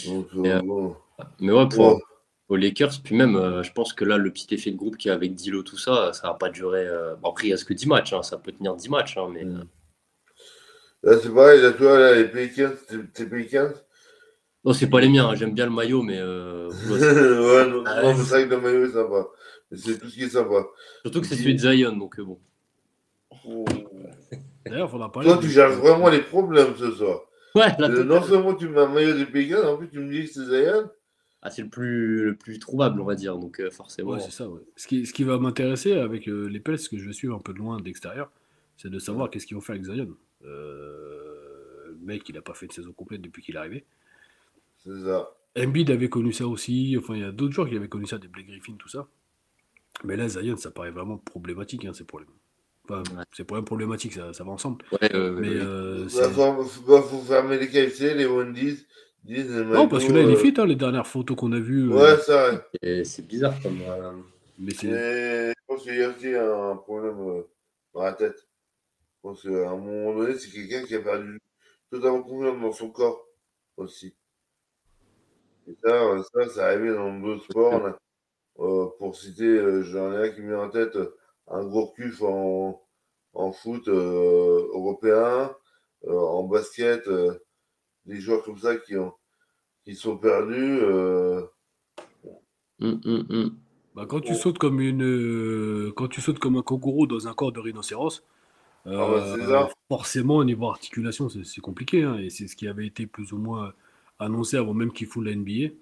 Donc, 0.07 0.27
euh, 0.35 0.45
euh, 0.45 0.61
bon. 0.61 0.95
Mais 1.41 1.51
ouais, 1.51 1.67
pour, 1.67 1.95
Ouais. 1.95 2.01
aux 2.47 2.55
Lakers, 2.55 3.01
puis 3.03 3.17
même, 3.17 3.35
euh, 3.35 3.63
je 3.63 3.73
pense 3.73 3.91
que 3.91 4.05
là, 4.05 4.15
le 4.17 4.31
petit 4.31 4.53
effet 4.55 4.71
de 4.71 4.77
groupe 4.77 4.95
qu'il 4.95 5.09
y 5.09 5.11
a 5.11 5.15
avec 5.15 5.35
Dilo, 5.35 5.61
tout 5.61 5.77
ça, 5.77 6.13
ça 6.13 6.29
va 6.29 6.35
pas 6.35 6.49
durer. 6.49 6.87
euh, 6.87 7.15
bon, 7.17 7.31
après, 7.31 7.47
il 7.47 7.51
reste 7.51 7.65
que 7.67 7.73
10 7.73 7.87
matchs, 7.87 8.13
hein, 8.13 8.23
ça 8.23 8.37
peut 8.37 8.53
tenir 8.53 8.75
10 8.77 8.87
matchs, 8.87 9.17
hein, 9.17 9.27
mais. 9.33 9.43
Mm. 9.43 9.67
Là, 11.03 11.17
c'est 11.21 11.33
pareil, 11.33 11.61
là, 11.61 11.71
tu 11.73 11.83
vois, 11.83 11.99
là, 11.99 12.15
les 12.15 12.27
Pelicans, 12.29 12.71
tes- 13.13 13.25
Pelicans. 13.25 13.71
Non, 14.65 14.71
c'est 14.71 14.87
pas 14.89 15.01
les 15.01 15.09
miens, 15.09 15.27
hein, 15.27 15.35
j'aime 15.35 15.53
bien 15.53 15.65
le 15.65 15.71
maillot, 15.71 16.01
mais. 16.01 16.17
euh, 16.19 16.69
ouais, 16.89 17.69
non, 17.69 17.83
Ah 17.85 18.01
non, 18.03 18.15
c'est 18.15 18.29
vrai 18.29 18.45
que 18.47 18.55
le 18.55 18.61
maillot 18.61 18.85
est 18.85 18.91
sympa. 18.93 19.27
C'est 19.73 19.99
tout 19.99 20.07
ce 20.09 20.13
qui 20.15 20.23
est 20.23 20.29
sympa. 20.29 20.65
Surtout 21.01 21.21
que 21.21 21.27
c'est 21.27 21.35
celui 21.35 21.55
de 21.55 21.59
Zion, 21.59 21.97
donc 21.97 22.17
euh, 22.19 22.23
bon. 22.23 22.39
D'ailleurs, 24.65 24.87
il 24.87 24.91
faudra 24.91 25.11
parler. 25.11 25.27
Toi, 25.29 25.39
tu 25.41 25.49
cherches 25.49 25.75
vraiment 25.75 26.09
les 26.09 26.21
problèmes 26.21 26.75
ce 26.77 26.91
soir. 26.91 27.21
Ouais, 27.55 27.67
là, 27.77 27.89
Euh, 27.89 28.03
non 28.03 28.23
seulement 28.23 28.55
tu 28.55 28.69
mets 28.69 28.79
un 28.81 28.87
maillot 28.87 29.13
des 29.17 29.25
Pelicans, 29.25 29.63
en 29.65 29.77
plus 29.77 29.89
tu 29.89 29.99
me 29.99 30.09
dis 30.11 30.25
que 30.25 30.31
c'est 30.33 30.45
Zion. 30.45 30.89
ah, 31.41 31.49
c'est 31.51 31.61
le 31.63 31.69
plus, 31.69 32.23
le 32.25 32.35
plus 32.35 32.57
trouvable, 32.59 33.01
on 33.01 33.05
va 33.05 33.15
dire, 33.15 33.37
donc 33.37 33.59
euh, 33.59 33.69
forcément. 33.69 34.11
Ouais, 34.11 34.19
c'est 34.21 34.31
ça, 34.31 34.47
ouais. 34.47 34.61
Ce 34.77 34.87
qui, 34.87 35.05
ce 35.05 35.11
qui 35.13 35.23
va 35.25 35.37
m'intéresser 35.37 35.93
avec 35.93 36.29
euh, 36.29 36.47
les 36.47 36.59
Pels, 36.61 36.79
ce 36.79 36.87
que 36.89 36.97
je 36.97 37.05
vais 37.05 37.13
suivre 37.13 37.35
un 37.35 37.39
peu 37.41 37.51
de 37.53 37.57
loin 37.59 37.79
d'extérieur, 37.81 38.31
c'est 38.77 38.89
de 38.89 38.97
savoir 38.99 39.29
qu'est-ce 39.29 39.45
qu'ils 39.45 39.55
vont 39.55 39.61
faire 39.61 39.75
avec 39.75 39.85
Zion. 39.85 40.07
Euh, 40.45 41.87
le 41.89 41.97
mec, 42.05 42.27
il 42.29 42.37
a 42.37 42.41
pas 42.41 42.53
fait 42.53 42.65
une 42.65 42.71
saison 42.71 42.91
complète 42.93 43.21
depuis 43.21 43.41
qu'il 43.41 43.55
est 43.55 43.59
arrivé. 43.59 43.85
C'est 44.83 45.03
ça. 45.05 45.31
Embiid 45.57 45.91
avait 45.91 46.09
connu 46.09 46.33
ça 46.33 46.47
aussi. 46.47 46.95
Enfin, 46.97 47.15
il 47.15 47.21
y 47.21 47.25
a 47.25 47.31
d'autres 47.31 47.53
joueurs 47.53 47.69
qui 47.69 47.75
avaient 47.75 47.87
connu 47.87 48.07
ça, 48.07 48.17
des 48.17 48.27
Blake 48.27 48.47
Griffin, 48.47 48.73
tout 48.77 48.89
ça. 48.89 49.07
Mais 50.03 50.15
là, 50.17 50.27
Zion, 50.27 50.57
ça 50.57 50.71
paraît 50.71 50.91
vraiment 50.91 51.17
problématique, 51.17 51.85
hein, 51.85 51.93
ces 51.93 52.03
problèmes. 52.03 52.31
Enfin, 52.89 53.03
Ouais. 53.15 53.23
ces 53.31 53.43
problèmes 53.45 53.63
problématiques, 53.65 54.13
ça, 54.13 54.33
ça 54.33 54.43
va 54.43 54.51
ensemble. 54.51 54.83
Ouais, 54.91 55.15
euh, 55.15 55.37
Mais 55.39 55.47
euh, 55.53 56.03
Bah, 56.03 56.09
c'est- 56.09 56.29
faut, 56.31 56.81
bah, 56.87 57.01
faut 57.01 57.19
fermer 57.21 57.57
les 57.59 57.69
KFC, 57.69 58.13
les 58.15 58.25
Wendy's, 58.25 58.85
Non, 59.25 59.87
parce 59.87 60.05
que 60.05 60.11
là, 60.11 60.21
il 60.21 60.29
est 60.31 60.33
euh, 60.33 60.35
fit, 60.35 60.53
hein, 60.57 60.65
les 60.65 60.75
dernières 60.75 61.07
photos 61.07 61.37
qu'on 61.37 61.53
a 61.53 61.59
vues. 61.59 61.89
euh, 61.89 61.95
Ouais, 61.95 62.17
ça, 62.17 62.51
ouais. 62.51 62.59
Et 62.81 63.05
C'est 63.05 63.25
bizarre 63.25 63.57
comme. 63.61 63.79
euh, 63.87 64.11
mais 64.59 64.73
c'est. 64.73 64.87
Je 64.89 65.53
pense 65.67 65.83
qu'il 65.83 65.95
y 65.95 66.03
a 66.03 66.09
aussi 66.09 66.35
un 66.35 66.75
problème 66.75 67.19
euh, 67.19 67.43
dans 67.93 68.03
la 68.03 68.13
tête. 68.13 68.45
Je 69.23 69.29
pense 69.29 69.41
qu'à 69.43 69.71
un 69.71 69.77
moment 69.77 70.13
donné, 70.15 70.37
c'est 70.37 70.51
quelqu'un 70.51 70.85
qui 70.85 70.93
a 70.95 71.01
perdu 71.01 71.39
totalement 71.89 72.23
confiance 72.23 72.61
dans 72.61 72.71
son 72.73 72.91
corps 72.91 73.25
aussi. 73.77 74.15
Et 75.67 75.75
ça, 75.83 75.89
euh, 76.03 76.23
ça, 76.23 76.49
c'est 76.49 76.59
arrivé 76.61 76.93
dans 76.93 77.19
d'autres 77.19 77.43
sports. 77.45 77.79
là. 77.79 77.97
Euh, 78.59 78.87
pour 78.99 79.15
citer, 79.15 79.45
euh, 79.45 79.83
j'en 79.83 80.13
ai 80.13 80.29
un 80.29 80.31
qui 80.33 80.41
me 80.41 80.49
vient 80.49 80.65
en 80.65 80.69
tête, 80.69 80.97
un 81.47 81.65
gros 81.65 81.91
cul 81.93 82.13
en, 82.21 82.81
en 83.33 83.51
foot 83.53 83.87
euh, 83.87 84.69
européen, 84.73 85.55
euh, 86.05 86.13
en 86.19 86.43
basket, 86.45 87.07
euh, 87.07 87.39
des 88.05 88.21
joueurs 88.21 88.43
comme 88.43 88.59
ça 88.59 88.77
qui, 88.77 88.97
ont, 88.97 89.13
qui 89.85 89.95
sont 89.95 90.17
perdus. 90.17 90.79
euh, 90.81 91.43
hum, 92.79 93.01
hum, 93.05 93.25
hum. 93.29 93.57
Bah, 93.95 94.05
quand 94.07 94.21
tu 94.21 94.33
sautes 94.35 94.57
comme 94.57 94.79
une, 94.81 95.91
quand 95.95 96.07
tu 96.07 96.21
sautes 96.21 96.39
comme 96.39 96.55
un 96.57 96.63
kangourou 96.63 97.05
dans 97.07 97.27
un 97.27 97.33
corps 97.33 97.51
de 97.51 97.59
rhinocéros, 97.59 98.23
euh, 98.87 99.37
Ah 99.39 99.47
bah, 99.47 99.69
forcément 99.89 100.37
au 100.37 100.43
niveau 100.43 100.67
articulation, 100.67 101.29
c'est 101.29 101.61
compliqué, 101.61 102.03
hein, 102.03 102.17
et 102.17 102.29
c'est 102.29 102.47
ce 102.47 102.55
qui 102.55 102.67
avait 102.67 102.87
été 102.87 103.07
plus 103.07 103.31
ou 103.33 103.37
moins 103.37 103.73
annoncé 104.19 104.57
avant 104.57 104.73
même 104.73 104.91
qu'il 104.91 105.07
fout 105.07 105.25
la 105.25 105.31
NBA. 105.31 105.73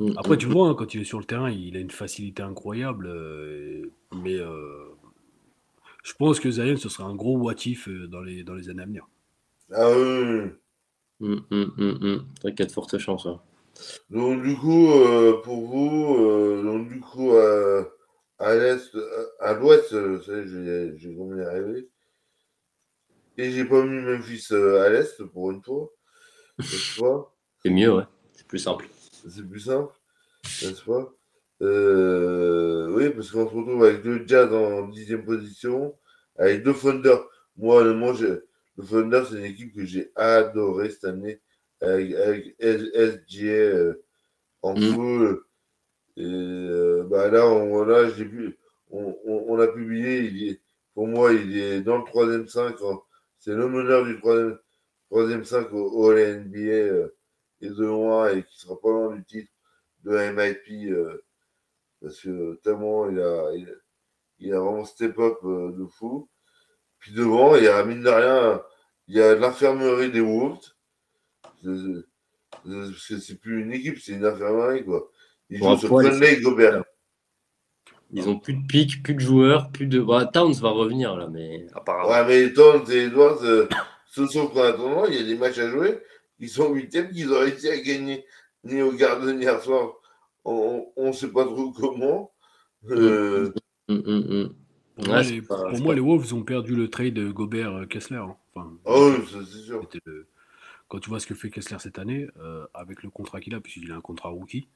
Hum, 0.00 0.14
Après, 0.16 0.36
tu 0.38 0.46
vois, 0.46 0.68
hein, 0.68 0.74
quand 0.74 0.94
il 0.94 1.00
est 1.02 1.04
sur 1.04 1.18
le 1.18 1.24
terrain, 1.24 1.50
il 1.50 1.76
a 1.76 1.80
une 1.80 1.90
facilité 1.90 2.42
incroyable, 2.42 3.06
euh, 3.08 3.90
mais 4.14 4.36
euh, 4.36 4.88
je 6.04 6.12
pense 6.14 6.38
que 6.38 6.50
Zion, 6.50 6.76
ce 6.76 6.88
sera 6.88 7.08
un 7.08 7.14
gros 7.14 7.36
watif 7.38 7.88
dans 7.88 8.20
les, 8.20 8.44
dans 8.44 8.54
les 8.54 8.68
années 8.68 8.82
à 8.82 8.86
venir. 8.86 9.08
Ah 9.72 9.90
oui, 9.90 10.52
a 12.62 12.66
de 12.66 12.72
fortes 12.72 12.98
chances. 12.98 13.26
hein. 13.26 13.40
Donc 14.10 14.42
du 14.42 14.56
coup, 14.56 14.90
euh, 14.92 15.40
pour 15.42 15.66
vous, 15.66 16.16
euh, 16.18 16.62
donc 16.62 16.88
du 16.88 17.00
coup, 17.00 17.32
euh, 17.32 17.84
à 18.38 18.54
l'est, 18.54 18.94
euh, 18.94 19.26
à 19.40 19.54
l'ouest, 19.54 19.92
euh, 19.92 20.20
j'ai 20.26 20.96
j'ai 20.98 21.14
combien 21.16 21.42
y 21.44 21.46
arriver. 21.46 21.88
Et 23.42 23.50
j'ai 23.50 23.64
pas 23.64 23.82
mis 23.84 24.00
Memphis 24.00 24.46
euh, 24.52 24.82
à 24.82 24.88
l'est 24.88 25.20
pour 25.24 25.50
une 25.50 25.60
fois, 25.64 25.90
n'est-ce 26.58 26.94
pas? 27.00 27.34
C'est 27.64 27.70
mieux, 27.70 27.92
ouais. 27.92 28.04
C'est 28.34 28.46
plus 28.46 28.60
simple. 28.60 28.88
C'est 29.28 29.48
plus 29.48 29.58
simple, 29.58 29.92
n'est-ce 30.62 30.82
pas? 30.84 31.12
Euh, 31.62 32.86
Oui, 32.94 33.10
parce 33.10 33.32
qu'on 33.32 33.48
se 33.48 33.54
retrouve 33.54 33.84
avec 33.84 34.02
deux 34.02 34.22
Jazz 34.28 34.52
en 34.52 34.86
dixième 34.86 35.24
position, 35.24 35.98
avec 36.36 36.62
deux 36.62 36.72
Thunder. 36.72 37.16
Moi, 37.56 37.82
honnêtement, 37.82 38.14
j'ai- 38.14 38.38
le 38.76 38.84
Thunder, 38.88 39.24
c'est 39.28 39.38
une 39.38 39.44
équipe 39.44 39.74
que 39.74 39.84
j'ai 39.84 40.12
adoré 40.14 40.90
cette 40.90 41.04
année, 41.04 41.40
avec, 41.80 42.14
avec 42.14 42.54
SGA 42.60 43.50
euh, 43.52 44.04
en 44.62 44.74
Mm. 44.76 44.94
feu. 44.94 45.46
Et 46.16 46.22
euh, 46.24 47.02
bah 47.10 47.28
là, 47.28 47.44
on, 47.48 47.82
là 47.84 48.08
j'ai 48.08 48.30
on, 48.90 49.16
on, 49.24 49.44
on 49.48 49.58
a 49.58 49.66
publié, 49.66 50.20
il 50.20 50.48
est, 50.50 50.60
pour 50.94 51.08
moi, 51.08 51.32
il 51.32 51.58
est 51.58 51.80
dans 51.80 51.98
le 51.98 52.04
troisième 52.04 52.46
5. 52.46 52.76
C'est 53.42 53.54
le 53.56 53.68
meneur 53.68 54.04
du 54.04 54.18
troisième, 54.20 54.56
troisième 55.10 55.44
5 55.44 55.72
au, 55.72 55.90
au 55.90 56.12
NBA 56.12 56.58
euh, 56.60 57.08
et 57.60 57.68
de 57.70 57.84
loin 57.84 58.30
et 58.32 58.44
qui 58.44 58.56
sera 58.60 58.80
pas 58.80 58.90
loin 58.90 59.16
du 59.16 59.24
titre 59.24 59.50
de 60.04 60.16
MIP 60.16 60.92
euh, 60.92 61.24
parce 62.00 62.20
que 62.20 62.54
tellement 62.62 63.08
il 63.10 63.20
a, 63.20 63.52
il, 63.56 63.68
a- 63.68 63.72
il 64.40 64.52
a 64.54 64.60
vraiment 64.60 64.84
step 64.84 65.18
up 65.18 65.38
euh, 65.44 65.72
de 65.72 65.86
fou. 65.86 66.30
Puis 67.00 67.12
devant, 67.14 67.56
il 67.56 67.64
y 67.64 67.68
a 67.68 67.84
mine 67.84 68.02
de 68.02 68.10
rien, 68.10 68.62
il 69.08 69.16
y 69.16 69.22
a 69.22 69.34
l'infirmerie 69.36 70.12
des 70.12 70.20
Wolves. 70.22 70.60
C'est- 71.62 71.76
c'est- 71.76 72.06
Parce 72.64 73.08
que 73.08 73.18
c'est 73.20 73.36
plus 73.40 73.62
une 73.62 73.72
équipe, 73.72 73.98
c'est 74.00 74.12
une 74.14 74.24
infirmerie 74.26 74.84
quoi. 74.84 75.10
Ils 75.50 75.62
jouent 75.62 75.76
sur 75.76 75.96
Conley 75.96 76.34
et 76.38 76.40
Gobert. 76.42 76.84
Ils 78.12 78.28
ont 78.28 78.38
plus 78.38 78.54
de 78.54 78.66
pics, 78.66 79.02
plus 79.02 79.14
de 79.14 79.20
joueurs, 79.20 79.70
plus 79.70 79.86
de. 79.86 80.00
Bah, 80.00 80.26
Towns 80.26 80.52
va 80.54 80.68
revenir 80.70 81.16
là, 81.16 81.28
mais 81.32 81.66
apparemment. 81.74 82.10
Ouais, 82.10 82.26
mais 82.26 82.52
Towns 82.52 82.84
et 82.90 83.04
Edwards, 83.04 83.42
euh, 83.42 83.68
ce 84.06 84.26
sont 84.26 84.48
qu'en 84.48 84.62
attendant, 84.64 85.06
il 85.06 85.14
y 85.14 85.18
a 85.18 85.22
des 85.22 85.34
matchs 85.36 85.58
à 85.58 85.70
jouer. 85.70 85.98
Ils 86.38 86.48
sont 86.50 86.72
huitièmes 86.74 87.10
qu'ils 87.10 87.32
ont 87.32 87.38
réussi 87.40 87.68
à 87.68 87.80
gagner 87.80 88.24
ni 88.64 88.82
au 88.82 88.92
Garden 88.92 89.40
hier 89.40 89.60
soir. 89.62 89.94
On 90.44 90.84
ne 90.98 91.12
sait 91.12 91.28
pas 91.32 91.44
trop 91.44 91.70
comment. 91.72 92.32
Euh, 92.90 93.52
Hum, 93.88 94.02
hum, 94.06 94.24
hum. 94.30 94.54
Pour, 94.94 95.04
Ouais, 95.04 95.10
moi, 95.10 95.22
les, 95.22 95.42
pas- 95.42 95.56
pour 95.56 95.70
c'est 95.72 95.80
moi, 95.82 95.88
pas- 95.88 95.94
les 95.94 96.00
Wolves 96.00 96.34
ont 96.34 96.42
perdu 96.42 96.76
le 96.76 96.88
trade 96.88 97.14
de 97.14 97.30
Gobert-Kessler. 97.30 98.16
hein. 98.18 98.36
Enfin, 98.54 98.72
Ah 98.84 98.92
oui, 98.96 99.26
ça, 99.30 99.38
c'est 99.50 99.58
sûr. 99.58 99.88
le- 100.06 100.26
Quand 100.88 100.98
tu 101.00 101.08
vois 101.08 101.18
ce 101.20 101.26
que 101.26 101.34
fait 101.34 101.50
Kessler 101.50 101.78
cette 101.80 101.98
année, 101.98 102.28
euh, 102.38 102.66
avec 102.74 103.02
le 103.02 103.10
contrat 103.10 103.40
qu'il 103.40 103.54
a, 103.54 103.60
puisqu'il 103.60 103.90
a 103.92 103.96
un 103.96 104.00
contrat 104.00 104.28
rookie, 104.28 104.68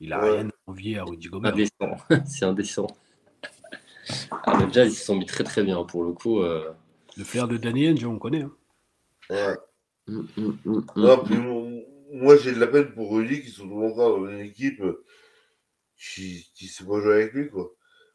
il 0.00 0.12
a 0.12 0.20
Ouais. 0.22 0.30
rien 0.32 0.48
à 0.48 0.70
envier 0.70 0.98
à 0.98 1.04
Rudy 1.04 1.28
Gobert. 1.28 1.52
Indécent. 1.52 1.96
c'est 2.26 2.44
indécent. 2.44 2.86
Ah, 4.30 4.58
le 4.64 4.72
Jazz, 4.72 4.92
ils 4.92 4.96
se 4.96 5.04
sont 5.04 5.16
mis 5.16 5.26
très 5.26 5.44
très 5.44 5.62
bien 5.64 5.82
pour 5.84 6.04
le 6.04 6.12
coup. 6.12 6.40
euh. 6.40 6.72
Le 7.16 7.24
flair 7.24 7.48
de 7.48 7.56
Danny 7.56 7.86
Ainge, 7.86 8.04
on 8.04 8.18
connaît. 8.18 8.42
hein. 8.42 8.52
Ouais. 9.30 9.56
Hum, 10.08 10.28
hum, 10.36 10.58
hum. 10.66 10.86
Non, 10.96 11.82
moi, 12.12 12.36
j'ai 12.36 12.52
de 12.52 12.60
la 12.60 12.68
peine 12.68 12.92
pour 12.92 13.10
Rudy 13.12 13.42
qui 13.42 13.50
se 13.50 13.62
trouve 13.62 13.82
encore 13.84 14.20
dans 14.20 14.28
une 14.28 14.38
équipe 14.40 14.80
euh, 14.80 15.04
qui 15.96 16.46
ne 16.62 16.66
sait 16.68 16.84
pas 16.84 17.00
jouer 17.00 17.14
avec 17.14 17.32
lui. 17.32 17.48
Quoi. 17.50 17.72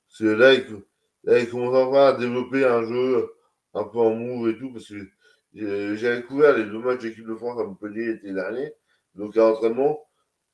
Parce 0.07 0.19
que 0.19 0.25
là, 0.25 0.53
il, 0.53 0.65
là, 1.23 1.39
il 1.39 1.49
commence 1.49 1.75
enfin 1.75 2.07
à 2.07 2.13
développer 2.13 2.63
un 2.65 2.83
jeu 2.87 3.29
un 3.73 3.83
peu 3.83 3.99
en 3.99 4.15
move 4.15 4.49
et 4.49 4.57
tout. 4.57 4.71
Parce 4.71 4.87
que 4.87 4.95
j'ai 5.53 5.97
j'ai 5.97 6.15
découvert 6.17 6.57
les 6.57 6.63
deux 6.65 6.79
matchs 6.79 7.01
d'équipe 7.01 7.25
de 7.27 7.35
France 7.35 7.59
à 7.59 7.63
Montpellier 7.65 8.05
l'été 8.13 8.31
dernier. 8.33 8.71
Donc, 9.15 9.35
à 9.35 9.41
l'entraînement, 9.41 9.99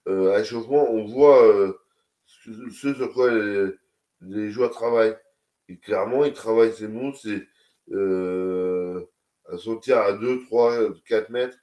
euh, 0.08 0.34
à 0.34 0.40
l'échauffement, 0.40 0.90
on 0.92 1.06
voit 1.06 1.44
euh, 1.46 1.74
ce, 2.26 2.94
sur 2.94 3.14
quoi 3.14 3.32
les, 4.22 4.52
joueurs 4.52 4.72
travaillent. 4.72 5.18
Et 5.70 5.78
clairement, 5.78 6.26
ils 6.26 6.34
travaillent 6.34 6.74
ces 6.74 6.88
moves, 6.88 7.18
c'est 7.22 7.48
euh, 7.92 9.06
à 9.52 9.58
sortir 9.58 10.00
à 10.00 10.14
2, 10.14 10.46
3, 10.46 10.94
4 11.06 11.30
mètres 11.30 11.58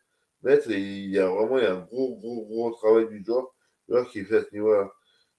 mètres 0.45 0.71
et 0.71 0.79
il 0.79 1.11
y 1.11 1.19
a 1.19 1.27
vraiment 1.27 1.59
il 1.59 1.65
y 1.65 1.67
a 1.67 1.75
un 1.75 1.81
gros, 1.81 2.17
gros, 2.17 2.47
gros 2.47 2.71
travail 2.73 3.09
du 3.09 3.25
joueur, 3.25 4.11
qui 4.11 4.21
est 4.21 4.25
fait 4.25 4.39
à 4.39 4.45
ce 4.45 4.53
niveau-là. 4.53 4.93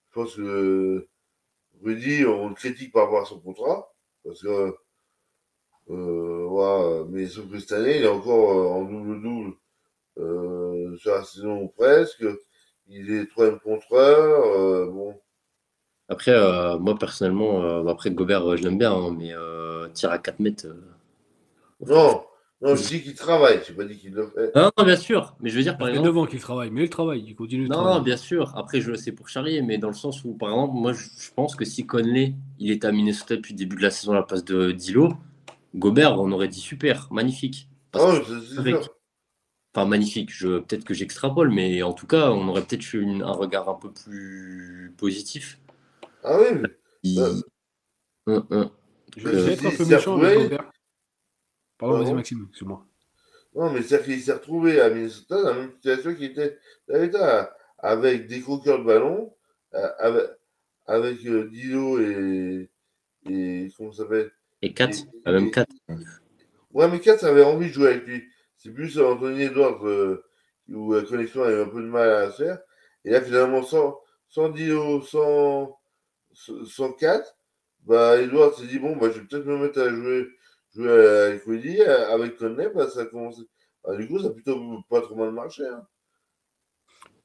Je 0.10 0.14
pense 0.14 0.36
que 0.36 1.08
Rudy, 1.84 2.26
on 2.26 2.50
le 2.50 2.56
critique 2.56 2.92
par 2.94 3.06
rapport 3.06 3.22
à 3.22 3.26
son 3.26 3.40
contrat, 3.40 3.92
parce 4.24 4.42
que 4.42 4.76
euh, 5.92 7.06
mais 7.10 7.28
sauf 7.28 7.50
que 7.52 7.60
cette 7.60 7.74
année, 7.74 7.98
il 7.98 8.04
est 8.04 8.08
encore 8.08 8.52
euh, 8.52 8.68
en 8.70 8.84
double-double 8.86 9.54
euh, 10.20 10.98
sur 10.98 11.14
la 11.14 11.24
saison 11.24 11.68
presque. 11.70 12.26
Il 12.88 13.12
est 13.12 13.26
troisième 13.28 13.60
contreur. 13.60 14.46
euh, 14.58 14.90
bon, 14.92 15.16
Après, 16.08 16.32
euh, 16.32 16.78
moi 16.78 16.98
personnellement, 16.98 17.62
euh, 17.64 17.86
après 17.88 18.12
Gobert, 18.12 18.48
euh, 18.52 18.58
je 18.58 18.64
l'aime 18.64 18.78
bien, 18.78 18.94
hein, 18.94 19.16
mais 19.18 19.34
euh, 19.34 19.88
tir 19.90 20.12
à 20.12 20.20
4 20.20 20.40
mètres. 20.40 20.68
euh, 20.68 20.76
non, 21.86 22.24
non, 22.62 22.76
je 22.76 22.88
dis 22.88 23.02
qu'il 23.04 23.16
travaille, 23.16 23.60
je 23.66 23.72
n'ai 23.72 23.78
pas 23.78 23.84
dit 23.86 23.98
qu'il 23.98 24.14
le 24.14 24.28
fait. 24.28 24.52
Non, 24.56 24.70
non, 24.78 24.84
bien 24.86 24.96
sûr. 24.96 25.36
Mais 25.42 25.50
je 25.50 25.58
veux 25.58 25.64
dire, 25.64 25.78
par 25.78 25.90
exemple. 25.90 26.08
9 26.08 26.18
ans 26.18 26.26
qu'il 26.26 26.40
travaille, 26.40 26.70
mais 26.72 26.84
il 26.84 26.90
travaille, 26.90 27.24
il 27.28 27.36
continue 27.36 27.64
de 27.66 27.70
Non, 27.70 27.76
travailler. 27.82 28.04
bien 28.04 28.18
sûr. 28.18 28.56
Après, 28.56 28.80
je 28.82 28.92
le 28.92 28.98
sais 28.98 29.12
pour 29.12 29.28
charrier, 29.30 29.62
mais 29.62 29.78
dans 29.78 29.90
le 29.90 29.94
sens 29.94 30.24
où, 30.24 30.34
par 30.34 30.50
exemple, 30.50 30.74
moi, 30.76 30.94
je 30.94 31.08
pense 31.36 31.56
que 31.56 31.66
si 31.66 31.86
Conley, 31.86 32.34
il 32.60 32.72
était 32.72 32.88
à 32.88 32.92
Minnesota 32.92 33.36
depuis 33.36 33.54
le 33.54 33.58
début 33.60 33.76
de 33.76 33.82
la 33.82 33.92
saison 33.92 34.14
à 34.14 34.16
la 34.16 34.24
place 34.24 34.46
de 34.46 34.72
Dilo, 34.72 35.14
Gobert, 35.76 36.20
on 36.22 36.32
aurait 36.32 36.48
dit 36.48 36.62
super, 36.62 37.08
magnifique. 37.12 37.68
Parce 37.92 38.06
Ah 38.06 38.20
que- 38.22 38.60
avec- 38.60 38.82
sûr. 38.84 38.95
Enfin, 39.76 39.86
magnifique. 39.90 40.30
Je, 40.32 40.60
peut-être 40.60 40.86
que 40.86 40.94
j'extrapole, 40.94 41.52
mais 41.52 41.84
en 41.84 41.92
tout 41.92 42.08
cas, 42.08 42.32
on 42.32 42.48
aurait 42.48 42.62
peut-être 42.64 42.94
eu 42.94 43.02
une- 43.02 43.22
un 43.24 43.34
regard 43.34 43.68
un 43.68 43.74
peu 43.74 43.92
plus 43.92 44.94
positif. 44.98 45.60
Ah 46.24 46.38
oui, 46.40 46.58
mais- 46.62 46.70
Il- 47.04 47.20
Euh, 47.20 47.34
Hum, 48.28 48.48
hum. 48.50 48.70
Je, 49.18 49.28
Euh, 49.28 49.32
je 49.34 49.38
vais 49.38 49.54
être 49.54 49.66
un 49.68 49.70
peu 49.78 49.86
méchant 49.86 50.18
avec 50.20 50.40
Gobert. 50.40 50.72
Pardon, 51.78 51.94
Pardon 51.96 52.04
vas-y 52.06 52.14
Maxime, 52.16 52.46
excuse-moi. 52.50 52.86
Non, 53.54 53.70
mais 53.72 53.82
c'est-à-dire 53.84 54.06
qu'il 54.06 54.22
s'est 54.22 54.34
retrouvé 54.34 54.80
à 54.82 54.90
Minnesota 54.90 55.44
dans 55.44 55.50
la 55.50 55.54
même 55.56 55.72
situation 55.74 56.16
qu'il 56.16 56.24
était 56.32 56.58
à 56.92 56.98
l'État, 56.98 57.56
avec 57.78 58.28
des 58.28 58.40
croqueurs 58.42 58.80
de 58.80 58.84
ballon, 58.86 59.36
euh, 59.76 59.88
avec, 60.00 60.24
avec 60.88 61.26
euh, 61.28 61.48
Dilo 61.50 62.00
et, 62.00 62.72
et. 63.30 63.68
Comment 63.78 63.92
ça 63.92 64.04
s'appelle? 64.04 64.32
Et 64.64 64.74
4, 64.74 64.98
Et- 65.26 65.32
même 65.32 65.48
et- 65.48 65.52
4. 65.52 65.72
Ouais, 66.72 66.90
mais 66.90 67.00
Katz 67.02 67.24
avait 67.24 67.44
envie 67.44 67.68
de 67.68 67.74
jouer 67.74 67.90
avec 67.90 68.08
lui. 68.08 68.24
C'est 68.66 68.72
plus 68.72 69.00
Anthony 69.00 69.44
Edwards 69.44 69.86
euh, 69.86 70.24
où 70.70 70.94
la 70.94 71.04
connexion 71.04 71.44
a 71.44 71.52
eu 71.52 71.62
un 71.62 71.68
peu 71.68 71.84
de 71.84 71.88
mal 71.88 72.10
à 72.10 72.32
se 72.32 72.42
faire. 72.42 72.60
Et 73.04 73.12
là, 73.12 73.22
finalement, 73.22 73.62
sans, 73.62 74.00
sans 74.28 74.50
Dilo, 74.50 75.04
sans, 75.04 75.78
sans 76.34 76.92
4, 76.94 77.38
bah, 77.84 78.20
Edwards 78.20 78.56
s'est 78.56 78.66
dit 78.66 78.80
bon, 78.80 78.98
bah, 78.98 79.12
je 79.12 79.20
vais 79.20 79.28
peut-être 79.28 79.46
me 79.46 79.60
mettre 79.60 79.80
à 79.80 79.90
jouer, 79.92 80.28
jouer 80.74 80.90
avec 80.90 81.80
avec 82.10 82.38
Conley, 82.38 82.72
bah, 82.74 82.90
ça 82.90 83.02
a 83.02 83.06
commencé. 83.06 83.44
Bah, 83.84 83.96
du 83.96 84.08
coup, 84.08 84.18
ça 84.18 84.30
a 84.30 84.32
plutôt 84.32 84.82
pas 84.90 85.02
trop 85.02 85.14
mal 85.14 85.32
marché. 85.32 85.62
Hein. 85.68 85.86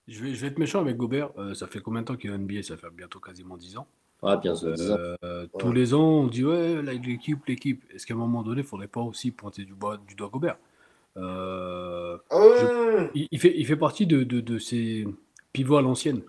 Je 0.09 0.23
vais, 0.23 0.35
je 0.35 0.43
vais 0.43 0.49
être 0.49 0.59
méchant 0.59 0.83
avec 0.83 0.99
Gobert. 0.99 1.31
Euh, 1.39 1.55
ça 1.55 1.69
fait 1.69 1.81
combien 1.81 2.03
de 2.03 2.07
temps 2.07 2.17
qu'il 2.17 2.29
est 2.29 2.35
en 2.35 2.39
NBA 2.39 2.65
Ça 2.65 2.77
fait 2.77 2.91
bientôt 2.91 3.19
quasiment 3.19 3.57
10 3.57 3.79
ans. 3.79 3.87
Ah, 4.23 4.37
bien 4.37 4.55
sûr. 4.55 4.77
Euh, 5.25 5.47
Tous 5.59 5.73
les 5.73 5.95
ans, 5.95 6.03
on 6.03 6.27
dit 6.27 6.45
ouais, 6.45 6.83
l'équipe, 6.83 7.47
l'équipe. 7.47 7.83
Est-ce 7.95 8.05
qu'à 8.05 8.13
un 8.13 8.19
moment 8.19 8.43
donné, 8.43 8.61
il 8.61 8.65
ne 8.65 8.69
faudrait 8.69 8.89
pas 8.89 9.01
aussi 9.01 9.31
pointer 9.31 9.65
du 9.65 9.73
doigt 9.73 10.29
Gobert? 10.31 10.59
Euh, 11.17 12.17
Ah 12.31 13.11
il, 13.15 13.29
il 13.31 13.41
fait, 13.41 13.53
il 13.57 13.67
fait 13.67 13.77
partie 13.77 14.07
de, 14.07 14.23
de, 14.23 14.41
de 14.41 14.59
ces 14.59 15.07
pivots 15.53 15.77
à 15.77 15.83
l'ancienne. 15.83 16.23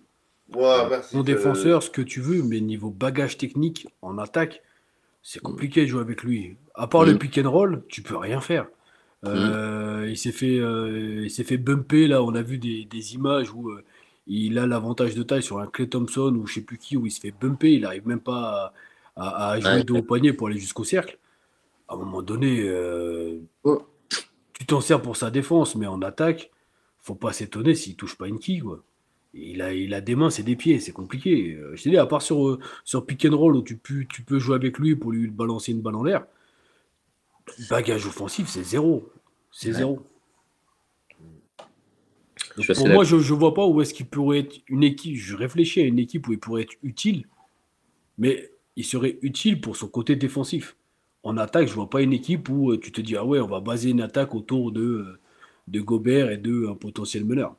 ouais, 0.55 0.89
merci. 0.89 1.15
Mon 1.15 1.21
euh, 1.21 1.25
défenseur, 1.25 1.83
ce 1.83 1.89
que 1.89 2.01
tu 2.01 2.19
veux, 2.21 2.43
mais 2.43 2.59
niveau 2.61 2.89
bagage 2.89 3.37
technique 3.37 3.87
en 4.01 4.17
attaque, 4.17 4.61
c'est 5.23 5.41
compliqué 5.41 5.81
de 5.83 5.87
jouer 5.87 6.01
avec 6.01 6.23
lui. 6.23 6.55
À 6.75 6.87
part 6.87 7.05
le 7.05 7.13
Mm. 7.13 7.19
pick 7.19 7.37
and 7.37 7.49
roll, 7.51 7.83
tu 7.87 8.01
peux 8.01 8.17
rien 8.17 8.41
faire. 8.41 8.67
Euh, 9.25 10.07
Il 10.09 10.17
s'est 10.17 10.31
fait, 10.31 10.59
euh, 10.59 11.21
il 11.25 11.29
s'est 11.31 11.43
fait 11.43 11.57
bumper 11.57 12.07
là. 12.07 12.23
On 12.23 12.33
a 12.35 12.41
vu 12.41 12.57
des, 12.57 12.85
des 12.85 13.13
images 13.15 13.51
où 13.53 13.69
euh, 13.69 13.83
il 14.27 14.57
a 14.57 14.65
l'avantage 14.67 15.13
de 15.15 15.23
taille 15.23 15.43
sur 15.43 15.59
un 15.59 15.67
Clay 15.67 15.87
Thompson 15.87 16.33
ou 16.35 16.47
je 16.47 16.55
sais 16.55 16.61
plus 16.61 16.77
qui 16.79 16.97
où 16.97 17.05
il 17.05 17.11
se 17.11 17.19
fait 17.19 17.31
bumper. 17.39 17.71
Il 17.73 17.85
arrive 17.85 18.07
même 18.07 18.19
pas 18.19 18.73
à, 19.15 19.27
à- 19.27 19.51
à 19.51 19.59
jouer 19.59 19.69
Ouais. 19.77 19.83
dos 19.83 19.97
au 19.97 20.03
poignet 20.03 20.33
pour 20.33 20.47
aller 20.47 20.57
jusqu'au 20.57 20.83
cercle. 20.83 21.17
À 21.87 21.93
un 21.93 21.97
moment 21.97 22.21
donné, 22.23 22.61
euh, 22.61 23.37
tu 23.39 23.45
t'en 24.71 24.81
sers 24.81 25.01
pour 25.01 25.17
sa 25.17 25.31
défense, 25.31 25.75
mais 25.75 25.87
en 25.87 26.01
attaque, 26.01 26.51
faut 26.99 27.15
pas 27.15 27.33
s'étonner 27.33 27.75
s'il 27.75 27.95
touche 27.95 28.17
pas 28.17 28.27
une 28.27 28.39
quille 28.39 28.59
quoi. 28.59 28.83
Il 29.33 29.61
a, 29.61 29.73
il 29.73 29.93
a 29.93 30.01
des 30.01 30.15
mains, 30.15 30.29
c'est 30.29 30.43
des 30.43 30.57
pieds, 30.57 30.79
c'est 30.81 30.91
compliqué. 30.91 31.53
Euh, 31.53 31.73
Je 31.75 31.83
t'ai 31.83 31.89
dit, 31.91 31.97
à 31.97 32.05
part 32.05 32.21
sur, 32.21 32.47
euh, 32.49 32.59
sur 32.83 33.05
pick 33.05 33.25
and 33.25 33.37
roll 33.37 33.55
où 33.55 33.61
tu 33.61 33.77
peux, 33.77 34.03
tu 34.05 34.23
peux 34.23 34.39
jouer 34.39 34.55
avec 34.55 34.77
lui 34.77 34.95
pour 34.97 35.11
lui 35.13 35.27
balancer 35.27 35.71
une 35.71 35.81
balle 35.81 35.95
en 35.95 36.03
l'air, 36.03 36.25
bagage 37.69 38.05
offensif, 38.05 38.47
c'est 38.47 38.63
zéro. 38.63 39.09
C'est 39.51 39.69
Ouais. 39.69 39.73
zéro. 39.73 40.01
Je 42.57 42.73
Pour 42.73 42.89
moi, 42.89 43.03
je 43.05 43.15
ne 43.15 43.21
vois 43.21 43.53
pas 43.53 43.65
où 43.65 43.81
est-ce 43.81 43.93
qu'il 43.93 44.07
pourrait 44.07 44.39
être 44.39 44.61
une 44.67 44.83
équipe. 44.83 45.15
Je 45.15 45.35
réfléchis 45.35 45.81
à 45.81 45.85
une 45.85 45.99
équipe 45.99 46.27
où 46.27 46.33
il 46.33 46.39
pourrait 46.39 46.63
être 46.63 46.75
utile, 46.83 47.27
mais 48.17 48.51
il 48.75 48.85
serait 48.85 49.17
utile 49.21 49.61
pour 49.61 49.77
son 49.77 49.87
côté 49.87 50.15
défensif. 50.15 50.75
En 51.23 51.37
attaque, 51.37 51.67
je 51.67 51.73
vois 51.73 51.89
pas 51.89 52.01
une 52.01 52.13
équipe 52.13 52.49
où 52.49 52.71
euh, 52.71 52.79
tu 52.79 52.91
te 52.91 53.01
dis, 53.01 53.15
ah 53.15 53.25
ouais, 53.25 53.39
on 53.39 53.47
va 53.47 53.59
baser 53.59 53.89
une 53.91 54.01
attaque 54.01 54.35
autour 54.35 54.71
de, 54.71 54.81
euh, 54.81 55.19
de 55.67 55.79
Gobert 55.81 56.29
et 56.31 56.37
de 56.37 56.67
un 56.67 56.75
potentiel 56.75 57.25
meneur. 57.25 57.55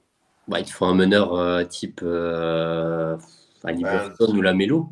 Bah, 0.48 0.58
il 0.60 0.66
te 0.66 0.70
faut 0.72 0.86
un 0.86 0.94
meneur 0.94 1.34
euh, 1.34 1.64
type 1.64 2.00
euh, 2.02 3.16
ou 3.64 4.42
la 4.42 4.54
Mélo. 4.54 4.90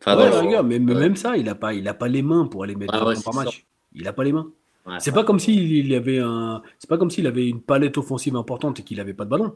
Enfin, 0.00 0.16
Ouais, 0.16 0.62
mais 0.62 0.78
mais 0.78 0.94
ouais. 0.94 1.00
même 1.00 1.16
ça, 1.16 1.36
il 1.36 1.44
n'a 1.44 1.54
pas, 1.54 1.74
il 1.74 1.86
a 1.88 1.94
pas 1.94 2.08
les 2.08 2.22
mains 2.22 2.46
pour 2.46 2.64
aller 2.64 2.74
mettre 2.76 2.94
Ah 2.94 3.12
par 3.24 3.34
match. 3.34 3.66
Il 3.92 4.04
n'a 4.04 4.12
pas 4.12 4.24
les 4.24 4.32
mains. 4.32 4.50
Ouais, 4.86 4.98
C'est 5.00 5.12
pas 5.12 5.24
comme 5.24 5.38
s'il 5.40 5.92
avait 5.94 6.20
un, 6.20 6.62
c'est 6.78 6.88
pas 6.88 6.96
comme 6.98 7.10
s'il 7.10 7.26
avait 7.26 7.48
une 7.48 7.60
palette 7.60 7.98
offensive 7.98 8.36
importante 8.36 8.80
et 8.80 8.82
qu'il 8.82 8.96
n'avait 8.98 9.14
pas 9.14 9.24
de 9.24 9.30
ballon. 9.30 9.54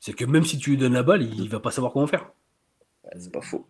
C'est 0.00 0.14
que 0.14 0.24
même 0.26 0.44
si 0.44 0.58
tu 0.58 0.70
lui 0.70 0.76
donnes 0.78 0.94
la 0.94 1.02
balle, 1.04 1.22
il, 1.22 1.40
il 1.40 1.50
va 1.50 1.60
pas 1.60 1.70
savoir 1.72 1.92
comment 1.92 2.06
faire. 2.08 2.32
Ouais, 3.04 3.12
c'est 3.18 3.32
pas 3.32 3.40
faux. 3.40 3.66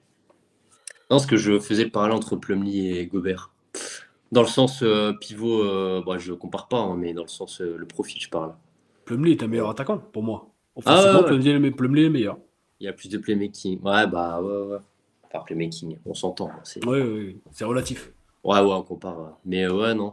Non, 1.10 1.18
ce 1.18 1.26
que 1.26 1.38
je 1.38 1.58
faisais 1.60 1.84
le 1.84 1.90
parallèle 1.90 2.14
entre 2.16 2.36
Plumlee 2.36 2.98
et 2.98 3.06
Gobert. 3.06 3.53
Dans 4.32 4.42
le 4.42 4.48
sens 4.48 4.82
euh, 4.82 5.12
pivot, 5.12 5.62
euh, 5.62 6.02
bah, 6.04 6.18
je 6.18 6.32
compare 6.32 6.68
pas, 6.68 6.78
hein, 6.78 6.96
mais 6.96 7.12
dans 7.14 7.22
le 7.22 7.28
sens 7.28 7.60
euh, 7.60 7.76
le 7.76 7.86
profil, 7.86 8.20
je 8.20 8.28
parle. 8.28 8.54
Plumlee 9.04 9.32
est 9.32 9.42
un 9.42 9.46
meilleur 9.46 9.70
attaquant 9.70 9.98
pour 9.98 10.22
moi. 10.22 10.48
Ah 10.48 10.78
Offensivement, 10.78 11.20
ouais, 11.20 11.24
ouais. 11.24 11.70
Plumlee 11.70 12.04
est 12.06 12.10
meilleur. 12.10 12.38
Il 12.80 12.84
y 12.86 12.88
a 12.88 12.92
plus 12.92 13.08
de 13.08 13.18
playmaking. 13.18 13.80
Ouais, 13.82 14.06
bah 14.06 14.40
ouais, 14.42 14.66
ouais. 14.72 14.78
Enfin, 15.32 15.44
playmaking, 15.44 15.98
on 16.04 16.14
s'entend. 16.14 16.48
hein, 16.48 16.60
C'est... 16.64 16.84
Oui, 16.84 17.00
oui, 17.00 17.40
c'est 17.52 17.64
relatif. 17.64 18.10
Ouais, 18.42 18.58
ouais, 18.60 18.72
on 18.74 18.82
compare. 18.82 19.18
ouais. 19.20 19.30
Mais 19.44 19.64
euh, 19.64 19.72
ouais, 19.72 19.94
non. 19.94 20.12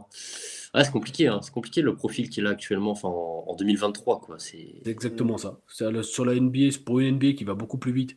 Ouais, 0.74 0.84
c'est 0.84 0.90
compliqué, 0.92 1.26
hein. 1.26 1.40
c'est 1.42 1.52
compliqué 1.52 1.82
le 1.82 1.94
profil 1.96 2.30
qu'il 2.30 2.46
a 2.46 2.50
actuellement 2.50 2.92
enfin, 2.92 3.08
en, 3.08 3.44
en 3.48 3.56
2023. 3.56 4.20
Quoi. 4.20 4.36
C'est... 4.38 4.68
C'est 4.84 4.90
exactement 4.90 5.36
ça. 5.36 5.58
C'est 5.68 6.02
sur 6.02 6.24
la 6.24 6.34
NBA, 6.38 6.70
c'est 6.70 6.84
pour 6.84 7.00
une 7.00 7.16
NBA 7.16 7.32
qui 7.32 7.44
va 7.44 7.54
beaucoup 7.54 7.78
plus 7.78 7.92
vite. 7.92 8.16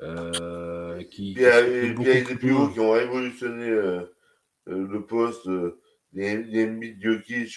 euh, 0.00 1.02
qui, 1.04 1.32
il 1.32 1.40
y 1.40 1.46
a, 1.46 1.66
il 1.66 1.92
y 2.00 2.04
des 2.04 2.22
plus 2.22 2.36
pivots 2.38 2.68
qui 2.68 2.80
ont 2.80 2.90
révolutionné 2.92 3.70
le 4.66 5.04
poste, 5.06 5.46
euh, 5.48 5.80
les, 6.12 6.42
les 6.42 6.66
Embiid 6.66 7.02
Jokic, 7.02 7.52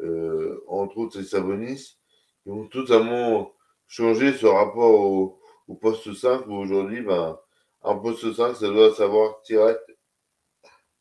euh, 0.00 0.62
entre 0.68 0.98
autres 0.98 1.20
et 1.20 1.24
Sabonis, 1.24 1.98
qui 2.42 2.50
ont 2.50 2.66
totalement 2.68 3.52
changé 3.88 4.32
ce 4.32 4.46
rapport 4.46 5.00
au, 5.00 5.40
au 5.68 5.74
poste 5.74 6.12
5 6.12 6.46
où 6.46 6.54
aujourd'hui, 6.54 7.02
ben, 7.02 7.38
un 7.82 7.96
poste 7.96 8.32
5, 8.32 8.54
ça 8.54 8.68
doit 8.68 8.94
savoir 8.94 9.42
tirer 9.42 9.74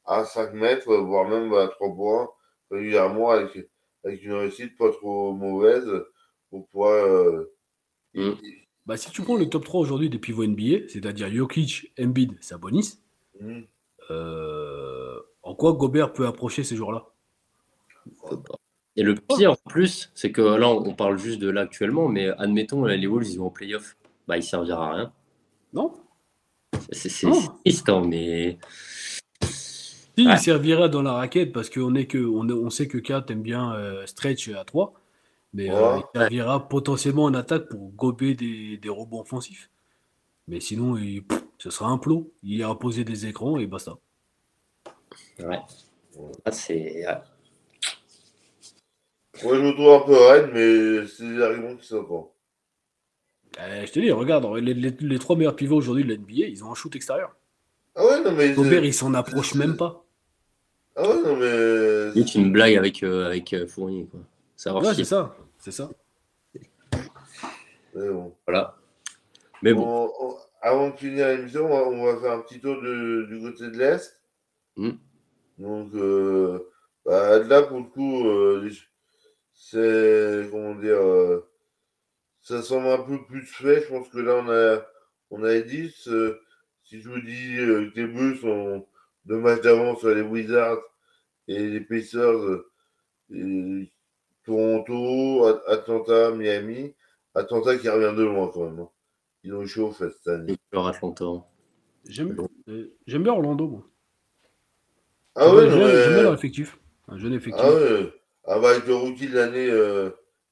à 0.05 0.25
5 0.25 0.53
mètres, 0.53 0.93
voire 0.95 1.27
même 1.29 1.53
à 1.53 1.67
3 1.67 1.93
points, 1.95 2.29
régulièrement 2.71 3.29
avec, 3.31 3.69
avec 4.03 4.23
une 4.23 4.33
réussite 4.33 4.77
pas 4.77 4.91
trop 4.91 5.33
mauvaise 5.33 5.87
pour 6.49 6.67
pouvoir. 6.67 7.05
euh, 7.05 7.53
Mm. 8.15 8.31
Bah, 8.87 8.97
si 8.97 9.11
tu 9.11 9.21
prends 9.21 9.37
le 9.37 9.47
top 9.47 9.63
3 9.65 9.79
aujourd'hui 9.81 10.09
des 10.09 10.17
pivots 10.17 10.43
NBA, 10.43 10.87
c'est-à-dire 10.87 11.31
Jokic, 11.31 11.93
Embiid, 11.99 12.41
Sabonis, 12.41 12.95
Mm. 13.39 13.61
euh, 14.09 14.78
en 15.49 15.55
quoi 15.55 15.73
Gobert 15.73 16.13
peut 16.13 16.27
approcher 16.27 16.63
ces 16.63 16.75
joueurs-là? 16.75 17.07
Et 18.95 19.01
le 19.01 19.15
pire 19.15 19.53
en 19.53 19.69
plus, 19.69 20.11
c'est 20.13 20.31
que 20.31 20.41
là, 20.41 20.69
on 20.69 20.93
parle 20.93 21.17
juste 21.17 21.39
de 21.39 21.49
là 21.49 21.61
actuellement, 21.61 22.07
mais 22.07 22.29
admettons, 22.37 22.85
les 22.85 23.07
Wolves, 23.07 23.27
ils 23.31 23.39
vont 23.39 23.47
en 23.47 23.49
playoff. 23.49 23.97
Bah, 24.27 24.37
il 24.37 24.43
servira 24.43 24.89
à 24.89 24.93
rien. 24.93 25.13
Non 25.73 25.93
C'est, 26.91 27.09
triste, 27.09 27.89
hein, 27.89 28.03
mais. 28.07 28.59
Si, 29.41 30.25
Ouais. 30.27 30.33
il 30.33 30.37
servira 30.39 30.87
dans 30.89 31.01
la 31.01 31.13
raquette 31.13 31.51
parce 31.53 31.69
qu'on 31.69 31.95
est 31.95 32.05
que, 32.05 32.17
on, 32.19 32.47
on 32.49 32.69
sait 32.69 32.87
que 32.87 32.97
Kat 32.99 33.25
aime 33.29 33.41
bien 33.41 33.73
euh, 33.73 34.05
stretch 34.05 34.49
à 34.49 34.65
3, 34.65 34.93
mais 35.53 35.71
euh, 35.71 35.97
il 35.97 36.19
servira 36.19 36.67
potentiellement 36.67 37.23
en 37.23 37.33
attaque 37.33 37.69
pour 37.69 37.89
gober 37.93 38.35
des, 38.35 38.77
des 38.77 38.89
rebonds 38.89 39.21
offensifs. 39.21 39.71
Mais 40.47 40.59
sinon, 40.59 40.97
il- 40.97 41.23
pff, 41.23 41.43
ce 41.57 41.69
sera 41.69 41.89
un 41.89 41.97
plot. 41.97 42.31
Il 42.43 42.53
ira 42.57 42.77
poser 42.77 43.03
des 43.05 43.25
écrans 43.27 43.57
et 43.57 43.65
basta. 43.65 43.97
Ouais. 45.47 45.59
Ah, 46.45 46.51
c'est. 46.51 47.05
ouais. 47.07 47.17
Moi, 49.43 49.55
je 49.55 49.61
me 49.61 49.71
trouve 49.73 49.89
un 49.93 49.99
peu 50.05 50.17
raide, 50.17 50.49
mais 50.53 51.07
c'est 51.07 51.27
des 51.27 51.41
arguments 51.41 51.75
qui 51.77 51.87
s'entendent. 51.87 52.27
Euh, 53.59 53.85
je 53.85 53.91
te 53.91 53.99
dis, 53.99 54.11
regarde, 54.11 54.45
les, 54.57 54.73
les- 54.73 54.95
les 54.99 55.19
trois 55.19 55.35
meilleurs 55.35 55.55
pivots 55.55 55.77
aujourd'hui 55.77 56.03
de 56.03 56.09
la 56.09 56.15
NBA, 56.17 56.47
ils 56.47 56.63
ont 56.63 56.71
un 56.71 56.75
shoot 56.75 56.93
extérieur. 56.95 57.35
Ah 57.95 58.05
ouais, 58.05 58.21
non, 58.23 58.31
mais. 58.33 58.53
Gobert, 58.53 58.83
il 58.83 58.93
s'en 58.93 59.13
approche 59.13 59.55
même 59.55 59.75
pas. 59.77 60.03
Ah 60.95 61.07
ouais, 61.07 61.21
non, 61.23 61.35
mais. 61.37 62.11
Limite 62.13 62.35
une 62.35 62.51
blague 62.51 62.75
avec, 62.75 63.03
euh, 63.03 63.25
avec 63.27 63.53
euh, 63.53 63.65
Fournier. 63.67 64.07
Quoi. 64.11 64.19
Savoir 64.55 64.83
Ouais, 64.83 64.93
c'est 64.93 65.03
ça. 65.05 65.35
C'est 65.57 65.71
ça. 65.71 65.89
Mais 67.95 68.09
bon. 68.09 68.33
Voilà. 68.45 68.75
Mais 69.61 69.73
bon. 69.73 69.83
On- 69.87 70.27
on- 70.27 70.37
avant 70.61 70.89
de 70.89 70.95
finir 70.97 71.27
l'émission, 71.29 71.65
on 71.65 71.69
va, 71.69 71.83
on 71.87 72.03
va 72.05 72.19
faire 72.21 72.31
un 72.33 72.41
petit 72.41 72.59
tour 72.59 72.81
de- 72.81 73.25
du 73.29 73.39
côté 73.41 73.71
de 73.71 73.77
l'Est. 73.77 74.19
Mm. 74.77 74.89
Donc, 75.59 75.93
euh, 75.93 76.59
bah, 77.05 77.39
là, 77.39 77.61
pour 77.63 77.79
le 77.79 77.85
coup, 77.85 78.27
euh, 78.27 78.69
c'est, 79.53 80.47
comment 80.51 80.75
dire, 80.75 80.97
euh, 81.01 81.47
ça 82.41 82.61
semble 82.63 82.87
un 82.87 82.99
peu 83.03 83.23
plus 83.25 83.45
fait. 83.45 83.81
Je 83.83 83.87
pense 83.89 84.09
que 84.09 84.19
là, 84.19 84.35
on 84.43 84.49
a, 84.49 84.85
on 85.31 85.43
a 85.43 85.59
10. 85.59 86.07
euh, 86.07 86.39
si 86.83 87.01
je 87.01 87.09
vous 87.09 87.21
dis 87.21 87.55
que 87.57 87.91
les 87.95 88.07
Bulls 88.07 88.39
ont 88.45 88.87
deux 89.25 89.37
matchs 89.37 89.61
d'avance 89.61 89.99
sur 89.99 90.09
les 90.09 90.21
Wizards 90.23 90.81
et 91.47 91.59
les 91.67 91.81
Pacers, 91.81 92.63
Toronto, 94.45 95.45
At- 95.45 95.63
Atlanta, 95.67 96.31
Miami. 96.31 96.95
Atlanta 97.35 97.77
qui 97.77 97.89
revient 97.89 98.15
de 98.17 98.23
loin 98.23 98.49
quand 98.51 98.63
même. 98.69 98.79
hein. 98.79 98.89
Ils 99.43 99.53
ont 99.53 99.65
chaud 99.65 99.93
cette 99.93 100.27
année. 100.27 100.57
J'aime 103.05 103.23
bien 103.23 103.33
Orlando. 103.33 103.85
Ah 105.35 105.45
J'aime 105.49 106.25
ouais, 106.27 106.33
effectif. 106.33 106.77
Un 107.07 107.17
jeune 107.17 107.33
effectif. 107.33 107.63
Ah 107.65 107.71
ouais. 107.71 108.13
Ah 108.45 108.59
bah 108.59 108.71
avec 108.71 108.85
le 108.87 108.95
rookie 108.95 109.27
de 109.27 109.35
l'année, 109.35 109.67
euh, 109.69 110.09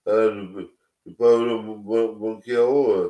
euh, 0.08 0.32
le, 0.34 0.70
le 1.06 1.14
Paolo 1.14 1.62
Bon- 1.62 2.14
Banquero. 2.14 2.92
euh, 2.92 3.10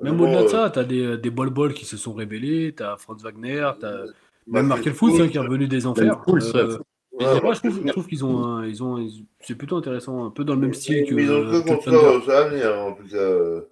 Même 0.00 0.20
au-delà 0.20 0.40
de 0.42 0.46
euh, 0.46 0.48
ça, 0.48 0.70
t'as 0.70 0.84
des, 0.84 1.18
des 1.18 1.30
bol-bol 1.30 1.74
qui 1.74 1.84
se 1.84 1.96
sont 1.96 2.12
révélés, 2.14 2.72
t'as 2.76 2.96
Franz 2.96 3.22
Wagner, 3.22 3.68
t'as 3.80 3.90
Markel 3.90 4.12
même 4.46 4.66
Markel 4.66 4.94
Fultz 4.94 5.20
hein, 5.20 5.28
qui 5.28 5.36
est 5.36 5.40
revenu 5.40 5.66
des 5.68 5.86
enfers. 5.86 6.22
Ouais. 6.28 6.40
Euh, 6.54 6.78
Ouais, 7.12 7.40
moi, 7.42 7.52
je 7.52 7.58
trouve, 7.58 7.80
je 7.84 7.90
trouve 7.90 8.06
qu'ils 8.06 8.24
ont, 8.24 8.44
un- 8.44 8.64
ils 8.64 8.80
ont, 8.80 8.96
ils- 8.96 9.24
c'est 9.40 9.56
plutôt 9.56 9.76
intéressant, 9.76 10.24
un 10.24 10.30
peu 10.30 10.44
dans 10.44 10.54
le 10.54 10.60
même 10.60 10.72
style 10.74 11.04
que, 11.04 11.14
Mais 11.14 11.24
ils 11.24 11.32
ont 11.32 11.44
euh, 11.48 11.62
que 11.62 11.84
Thunder. 11.84 12.24
ça 12.24 12.38
à 12.44 12.48
venir, 12.48 12.72
en 12.78 12.92
tout 12.92 13.08
cas. 13.08 13.16
euh, 13.16 13.62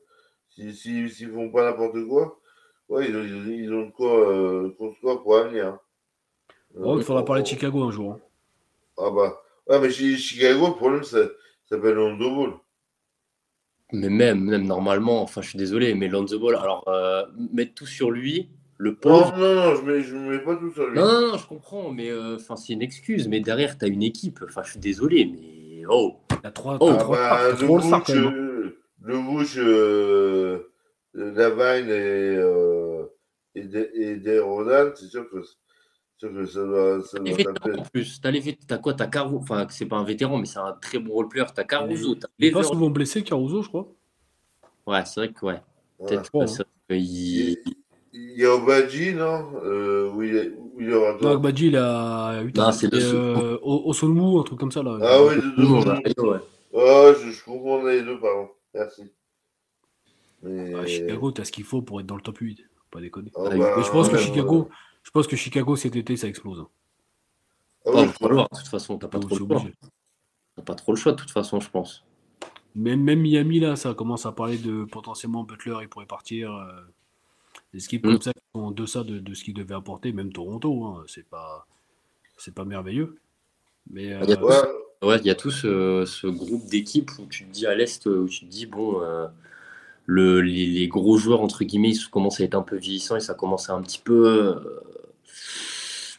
S'ils 0.48 0.74
si, 0.74 1.08
s'ils 1.10 1.30
font 1.30 1.48
pas 1.52 1.64
n'importe 1.64 2.04
quoi, 2.08 2.40
ouais, 2.88 3.08
ils 3.08 3.14
ont, 3.16 3.22
ils 3.22 3.34
ont, 3.36 3.50
ils 3.52 3.72
ont 3.72 3.86
de 3.86 3.90
quoi 3.92 4.32
euh, 4.32 4.70
construire 4.76 5.22
pour 5.22 5.36
l'avenir. 5.36 5.78
Hein. 6.76 6.80
Oh, 6.84 6.98
il 6.98 7.04
faudra 7.04 7.22
Euh, 7.22 7.24
parler 7.24 7.42
de 7.42 7.46
Chicago 7.48 7.82
un 7.84 7.90
jour. 7.90 8.12
hein. 8.12 8.20
Ah 8.98 9.10
bah. 9.10 9.42
Ouais, 9.68 9.80
mais 9.80 9.90
chez 9.90 10.16
Chicago, 10.16 10.68
le 10.68 10.74
problème, 10.74 11.02
ça, 11.04 11.24
ça 11.24 11.30
s'appelle 11.76 11.98
Rondo 11.98 12.34
Ball. 12.34 12.52
Mais 13.92 14.08
même, 14.08 14.40
même 14.44 14.66
normalement, 14.66 15.22
enfin, 15.22 15.42
je 15.42 15.50
suis 15.50 15.58
désolé, 15.58 15.94
mais 15.94 16.08
Lonzo 16.08 16.38
Ball, 16.40 16.56
alors, 16.56 16.86
euh, 16.88 17.22
mettre 17.52 17.74
tout 17.74 17.86
sur 17.86 18.10
lui, 18.10 18.48
le 18.78 18.90
Non, 18.90 18.96
pauvre. 19.00 19.36
non, 19.36 19.54
non, 19.54 19.74
je 19.76 19.82
mets, 19.82 20.02
je 20.02 20.16
mets 20.16 20.38
pas 20.40 20.56
tout 20.56 20.72
sur 20.72 20.86
lui. 20.88 20.98
Non, 20.98 21.06
non, 21.06 21.28
non, 21.28 21.38
je 21.38 21.46
comprends, 21.46 21.90
mais 21.92 22.10
euh, 22.10 22.36
enfin, 22.36 22.56
c'est 22.56 22.72
une 22.72 22.82
excuse. 22.82 23.28
Mais 23.28 23.40
derrière, 23.40 23.78
tu 23.78 23.84
as 23.84 23.88
une 23.88 24.02
équipe. 24.02 24.40
Enfin, 24.48 24.62
je 24.64 24.72
suis 24.72 24.80
désolé, 24.80 25.24
mais 25.26 25.84
oh, 25.88 26.16
T'as 26.42 26.50
trois, 26.50 26.78
Oh, 26.80 26.88
Ah 26.90 26.96
trois 26.98 27.16
bah, 27.16 27.50
le 27.52 27.56
même. 27.56 28.26
hein. 28.26 28.32
euh, 28.34 28.78
le 29.02 29.18
Bush, 29.20 29.56
euh, 29.58 30.72
Lavine 31.14 31.88
et, 31.88 32.36
euh, 32.36 33.04
et, 33.54 33.62
De- 33.62 33.90
et 33.94 34.20
c'est 34.96 35.06
sûr 35.06 35.30
que 35.30 35.42
sûr 35.42 35.54
que 35.64 35.65
ça 36.46 36.64
doit, 36.64 37.02
ça 37.02 37.18
vétérans 37.20 37.54
taper. 37.54 37.78
en 37.78 37.82
plus. 37.82 38.20
T'as 38.20 38.30
les 38.30 38.40
t'as 38.66 38.78
quoi? 38.78 38.94
T'as 38.94 39.06
Caruso. 39.06 39.38
Enfin, 39.38 39.66
c'est 39.70 39.86
pas 39.86 39.96
un 39.96 40.04
vétéran, 40.04 40.38
mais 40.38 40.46
c'est 40.46 40.58
un 40.58 40.72
très 40.80 40.98
bon 40.98 41.12
role 41.12 41.28
player. 41.28 41.46
T'as 41.54 41.64
Caruso. 41.64 42.14
T'as 42.14 42.28
Il 42.38 42.46
est 42.46 42.50
pas 42.52 42.62
souvent 42.62 42.90
blessé, 42.90 43.22
Caruso, 43.22 43.62
je 43.62 43.68
crois. 43.68 43.88
Ouais, 44.86 45.04
c'est 45.04 45.20
vrai 45.20 45.32
que 45.32 45.44
ouais. 45.46 45.60
Voilà. 45.98 46.16
Peut-être 46.16 46.30
vrai 46.94 47.00
qu'il- 47.00 47.58
Il 48.12 48.32
il 48.34 48.40
y 48.40 48.44
a 48.46 48.54
Obadji, 48.54 49.12
non? 49.14 49.50
Euh, 49.62 50.10
où, 50.12 50.22
il 50.22 50.36
est, 50.36 50.52
il 50.78 50.90
aura 50.94 51.12
Non, 51.14 51.18
tort. 51.18 51.40
Badji, 51.40 51.66
il 51.66 51.76
a 51.76 52.40
8 52.40 52.56
Non, 52.56 52.64
ans. 52.64 52.72
c'est 52.72 52.92
euh, 52.94 53.58
un 54.40 54.42
truc 54.42 54.58
comme 54.58 54.72
ça, 54.72 54.82
là. 54.82 54.98
Ah 55.02 55.22
oui, 55.22 55.36
de, 55.36 55.40
de, 55.62 55.66
Bon, 55.66 55.80
de- 55.80 55.84
bah, 55.84 56.00
ouais. 56.18 56.38
Ouais, 56.72 57.14
je, 57.22 57.30
je 57.30 57.44
comprends 57.44 57.82
les 57.84 58.02
deux, 58.02 58.18
pardon. 58.18 58.48
Merci. 58.74 59.02
Mais, 60.42 60.74
À 60.74 60.86
Chicago, 60.86 61.30
t'as 61.32 61.44
ce 61.44 61.52
qu'il 61.52 61.64
faut 61.64 61.82
pour 61.82 62.00
être 62.00 62.06
dans 62.06 62.16
le 62.16 62.22
top 62.22 62.38
8. 62.38 62.58
Faut 62.58 62.84
Pas 62.90 63.00
déconner. 63.00 63.30
Ah 63.36 63.48
Mais 63.50 63.58
bah, 63.58 63.74
Mais 63.76 63.82
je 63.82 63.90
pense 63.90 64.08
que 64.08 64.14
ouais, 64.16 64.22
Chicago, 64.22 64.68
je 65.06 65.10
pense 65.12 65.28
que 65.28 65.36
Chicago 65.36 65.76
cet 65.76 65.94
été, 65.94 66.16
ça 66.16 66.26
explose. 66.26 66.58
hein. 66.58 66.68
Ah 67.86 67.90
oui, 67.94 68.02
le 68.06 68.08
falloir, 68.08 68.48
de 68.52 68.58
toute 68.58 68.66
façon, 68.66 68.98
t'as 68.98 69.06
pas 69.06 69.20
trop 69.20 69.38
le 69.38 69.46
choix. 69.46 69.62
T'as 70.56 70.62
pas 70.62 70.74
trop 70.74 70.90
le 70.92 70.96
choix, 70.96 71.12
de 71.12 71.16
toute 71.18 71.30
façon, 71.30 71.60
je 71.60 71.70
pense. 71.70 72.04
Même, 72.74 73.02
même 73.04 73.20
Miami, 73.20 73.60
là, 73.60 73.76
ça 73.76 73.94
commence 73.94 74.26
à 74.26 74.32
parler 74.32 74.58
de 74.58 74.84
potentiellement 74.84 75.44
Butler, 75.44 75.76
il 75.82 75.88
pourrait 75.88 76.06
partir. 76.06 76.52
euh, 76.52 76.82
des 77.72 77.84
équipes 77.84 78.04
Mm. 78.04 78.10
comme 78.10 78.22
ça 78.22 78.32
qui 78.32 78.40
sont 78.54 78.60
en 78.62 78.70
deçà 78.72 79.04
de, 79.04 79.18
de 79.20 79.34
ce 79.34 79.44
qu'il 79.44 79.54
devait 79.54 79.74
apporter, 79.76 80.12
même 80.12 80.32
Toronto, 80.32 80.84
hein, 80.84 81.04
c'est 81.06 81.26
pas, 81.28 81.66
c'est 82.36 82.54
pas 82.54 82.64
merveilleux. 82.64 83.18
Mais 83.90 84.12
euh, 84.12 84.20
Il 84.24 84.30
y 84.30 84.32
a- 84.32 84.44
Ouais, 84.44 84.56
Ouais, 85.02 85.18
il 85.18 85.26
y 85.26 85.30
a 85.30 85.34
tout 85.34 85.50
ce, 85.50 86.04
ce 86.06 86.26
groupe 86.26 86.66
d'équipes 86.66 87.10
où 87.18 87.26
tu 87.26 87.44
te 87.46 87.50
dis 87.52 87.66
à 87.66 87.74
l'Est, 87.74 88.06
où 88.06 88.26
tu 88.28 88.40
te 88.40 88.44
dis, 88.46 88.66
bon, 88.66 89.02
euh, 89.02 89.28
le, 90.06 90.40
les, 90.40 90.66
les 90.66 90.88
gros 90.88 91.16
joueurs, 91.18 91.42
entre 91.42 91.64
guillemets, 91.64 91.90
ils 91.90 92.08
commencent 92.10 92.40
à 92.40 92.44
être 92.44 92.54
un 92.54 92.62
peu 92.62 92.76
vieillissants 92.76 93.16
et 93.16 93.20
ça 93.20 93.34
commence 93.34 93.68
à 93.70 93.74
un 93.74 93.82
petit 93.82 94.00
peu. 94.02 94.28
euh, 94.28 94.80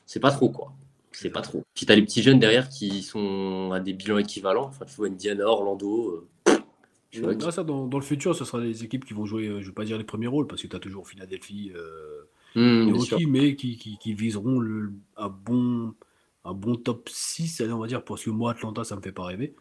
c'est 0.05 0.19
pas 0.19 0.31
trop, 0.31 0.49
quoi. 0.49 0.71
C'est 1.11 1.29
pas 1.31 1.41
trop. 1.41 1.63
Puis 1.73 1.85
t'as 1.85 1.95
les 1.95 2.03
petits 2.03 2.21
jeunes 2.21 2.39
derrière 2.39 2.69
qui 2.69 3.01
sont 3.01 3.71
à 3.73 3.79
des 3.79 3.93
bilans 3.93 4.19
équivalents. 4.19 4.65
Enfin, 4.65 4.85
tu 4.85 4.95
vois, 4.95 5.07
Indiana, 5.07 5.45
Orlando. 5.47 6.27
euh, 6.47 7.33
là, 7.39 7.51
ça, 7.51 7.63
dans, 7.63 7.87
dans 7.87 7.97
le 7.97 8.03
futur, 8.03 8.35
ce 8.35 8.45
sera 8.45 8.59
les 8.59 8.83
équipes 8.83 9.03
qui 9.05 9.13
vont 9.13 9.25
jouer, 9.25 9.47
euh, 9.47 9.61
je 9.61 9.67
vais 9.67 9.73
pas 9.73 9.85
dire 9.85 9.97
les 9.97 10.03
premiers 10.03 10.27
rôles, 10.27 10.45
parce 10.45 10.61
que 10.61 10.67
tu 10.67 10.75
as 10.75 10.79
toujours 10.79 11.07
Philadelphie, 11.07 11.71
euh, 11.75 12.99
sûr. 12.99 13.17
mais 13.27 13.55
qui, 13.55 13.77
qui, 13.77 13.97
qui 13.97 14.13
viseront 14.13 14.59
le, 14.59 14.91
un, 15.15 15.29
bon, 15.29 15.93
un 16.45 16.53
bon 16.53 16.75
top 16.75 17.09
6, 17.09 17.61
allez, 17.61 17.73
on 17.73 17.79
va 17.79 17.87
dire, 17.87 18.03
parce 18.03 18.23
que 18.23 18.29
moi, 18.29 18.51
Atlanta, 18.51 18.83
ça 18.83 18.95
me 18.95 19.01
fait 19.01 19.11
pas 19.11 19.23
rêver. 19.25 19.55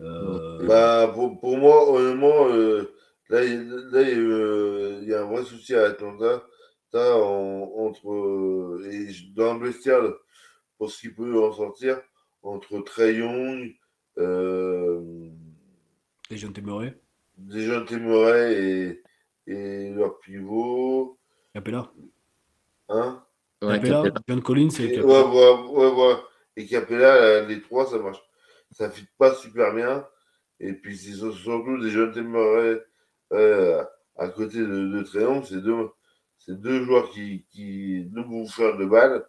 Euh, 0.00 0.66
bah, 0.66 1.10
pour, 1.14 1.40
pour 1.40 1.56
moi, 1.56 1.90
honnêtement, 1.90 2.48
euh, 2.50 2.92
là, 3.28 3.44
il 3.44 3.68
là, 3.92 4.02
il 4.02 4.08
y 4.08 4.12
a, 4.12 4.16
euh, 4.18 4.98
il 5.02 5.08
y 5.08 5.14
a 5.14 5.22
un 5.22 5.26
vrai 5.26 5.44
souci 5.44 5.74
à 5.74 5.84
Atlanta. 5.84 6.44
En- 6.94 7.70
entre, 7.76 8.10
euh, 8.10 8.88
et 8.90 9.08
dans 9.36 9.58
le 9.58 9.66
vestiaire, 9.66 10.00
pour 10.78 10.90
ce 10.90 11.00
qu'il 11.00 11.14
peut 11.14 11.38
en 11.38 11.52
sortir, 11.52 12.00
entre 12.42 12.80
Trey 12.80 13.16
Young, 13.16 13.74
euh, 14.16 15.28
les 16.30 16.36
jeunes 16.38 16.52
Témérés, 16.54 16.94
Dejounte 17.36 17.88
Temeray 17.88 18.54
et, 19.46 19.52
et 19.52 19.90
leur 19.90 20.18
pivot, 20.18 21.18
Capella. 21.54 21.92
hein, 22.88 23.22
Ouais, 23.62 23.74
Capella, 23.74 24.02
Capella. 24.04 24.20
John 24.28 24.42
Collins 24.42 24.68
et 24.80 24.84
Et, 24.84 24.86
ouais, 24.88 25.02
Capella. 25.02 25.62
ouais, 25.70 25.90
voilà. 25.90 26.22
Et 26.56 26.66
Capella, 26.66 27.42
les 27.44 27.60
trois, 27.60 27.86
ça 27.86 27.98
marche. 27.98 28.20
Ça 28.70 28.90
fit 28.90 29.06
pas 29.18 29.34
super 29.34 29.74
bien. 29.74 30.06
Et 30.60 30.72
puis, 30.72 30.96
c'est 30.96 31.12
sur- 31.12 31.36
surtout 31.36 31.78
des 31.80 31.90
jeunes 31.90 32.12
Temeray 32.12 32.80
euh, 33.32 33.82
à 34.16 34.28
côté 34.28 34.58
de, 34.58 34.88
de 34.88 35.02
Tréon. 35.02 35.42
C'est 35.42 35.62
deux, 35.62 36.84
joueurs 36.84 37.10
qui, 37.10 37.44
qui 37.50 38.04
deux 38.04 38.22
bouffeurs 38.22 38.76
de 38.78 38.84
balles. 38.86 39.24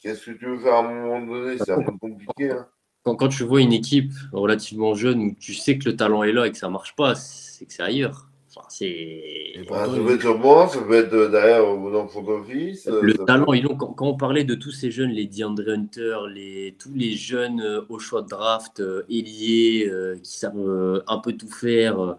Qu'est-ce 0.00 0.26
que 0.26 0.30
tu 0.32 0.46
veux 0.46 0.58
faire 0.58 0.74
à 0.74 0.78
un 0.80 0.92
moment 0.94 1.26
donné? 1.26 1.56
C'est 1.58 1.72
un 1.72 1.82
peu 1.82 1.92
compliqué. 1.98 2.50
Hein. 2.50 2.66
Quand, 3.02 3.16
quand 3.16 3.28
tu 3.28 3.44
vois 3.44 3.60
une 3.60 3.72
équipe 3.72 4.12
relativement 4.32 4.94
jeune 4.94 5.20
où 5.22 5.34
tu 5.38 5.54
sais 5.54 5.78
que 5.78 5.88
le 5.88 5.96
talent 5.96 6.22
est 6.22 6.32
là 6.32 6.46
et 6.46 6.52
que 6.52 6.58
ça 6.58 6.68
marche 6.68 6.94
pas, 6.96 7.14
c'est 7.14 7.66
que 7.66 7.72
c'est 7.72 7.82
ailleurs. 7.82 8.28
Enfin, 8.54 8.66
c'est. 8.70 9.52
Pourtant, 9.66 9.92
ça 9.94 10.00
peut 10.00 10.14
être 10.14 10.20
sur 10.20 10.38
banc, 10.38 10.68
ça 10.68 10.80
peut 10.80 10.94
être 10.94 11.12
euh, 11.12 11.28
derrière 11.28 11.62
dans 11.62 12.02
le 12.02 12.08
front 12.08 12.26
office. 12.28 12.86
euh, 12.86 13.00
Le 13.02 13.12
ça 13.12 13.18
peut- 13.18 13.24
talent, 13.26 13.52
ils. 13.52 13.66
Quand, 13.66 13.92
quand 13.92 14.06
on 14.06 14.16
parlait 14.16 14.44
de 14.44 14.54
tous 14.54 14.70
ces 14.70 14.90
jeunes, 14.90 15.10
les 15.10 15.26
DeAndre 15.26 15.68
Hunter, 15.68 16.16
les, 16.32 16.74
tous 16.78 16.92
les 16.94 17.12
jeunes 17.12 17.60
euh, 17.60 17.82
au 17.88 17.98
choix 17.98 18.22
de 18.22 18.28
draft, 18.28 18.80
euh, 18.80 19.04
ailiers, 19.10 19.88
euh, 19.90 20.16
qui 20.22 20.38
savent 20.38 20.58
euh, 20.58 21.02
un 21.06 21.18
peu 21.18 21.32
tout 21.34 21.50
faire, 21.50 22.00
euh, 22.00 22.14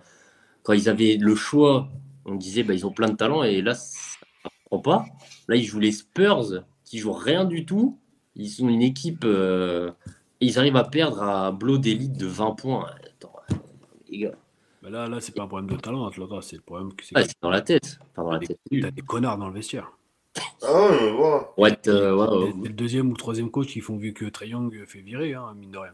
quand 0.67 0.73
ils 0.73 0.89
avaient 0.89 1.15
le 1.15 1.33
choix, 1.33 1.87
on 2.25 2.35
disait 2.35 2.61
bah, 2.61 2.73
ils 2.73 2.85
ont 2.85 2.91
plein 2.91 3.07
de 3.07 3.15
talent 3.15 3.41
et 3.41 3.61
là, 3.61 3.73
ça 3.73 4.19
ne 4.43 4.49
prend 4.65 4.79
pas. 4.79 5.05
Là, 5.47 5.55
ils 5.55 5.63
jouent 5.63 5.79
les 5.79 5.93
Spurs 5.93 6.65
qui 6.83 6.97
jouent 6.97 7.13
rien 7.13 7.45
du 7.45 7.65
tout. 7.65 7.97
Ils 8.35 8.49
sont 8.49 8.67
une 8.67 8.81
équipe. 8.81 9.23
euh, 9.23 9.91
et 10.41 10.45
ils 10.47 10.59
arrivent 10.59 10.75
à 10.75 10.83
perdre 10.83 11.23
à 11.23 11.53
blow 11.53 11.77
d'élite 11.77 12.17
de 12.17 12.27
20 12.27 12.51
points. 12.51 12.85
Attends, 13.05 13.33
les 14.09 14.17
gars, 14.17 14.35
bah 14.83 14.89
là, 14.89 15.07
là 15.07 15.21
c'est 15.21 15.33
pas 15.33 15.43
un 15.43 15.47
problème 15.47 15.69
de 15.69 15.77
talent, 15.81 16.05
Atlanta, 16.05 16.41
c'est 16.41 16.57
le 16.57 16.61
problème 16.61 16.93
que 16.93 17.05
c'est 17.05 17.15
ah, 17.15 17.23
dans 17.41 17.49
la 17.49 17.61
tête. 17.61 17.97
Enfin, 18.11 18.23
dans 18.23 18.31
la 18.33 18.39
t'as 18.39 18.47
tête. 18.47 18.59
des, 18.69 18.81
t'as 18.81 18.91
des 18.91 19.01
connards 19.03 19.37
dans 19.37 19.47
le 19.47 19.53
vestiaire. 19.53 19.93
Ah 20.63 20.89
ouais, 20.89 20.97
mais 21.01 21.11
voilà. 21.11 21.49
Ouais, 21.57 21.77
euh, 21.87 22.13
ouais, 22.13 22.27
C'est 22.27 22.35
ouais. 22.43 22.53
c'est 22.61 22.67
le 22.67 22.73
deuxième 22.73 23.09
ou 23.09 23.15
troisième 23.15 23.49
coach 23.51 23.67
qui 23.67 23.79
font 23.79 23.95
vu 23.95 24.11
que 24.11 24.25
Trae 24.25 24.47
Young 24.47 24.83
fait 24.85 24.99
virer, 24.99 25.33
hein, 25.33 25.53
mine 25.55 25.71
de 25.71 25.77
rien. 25.77 25.93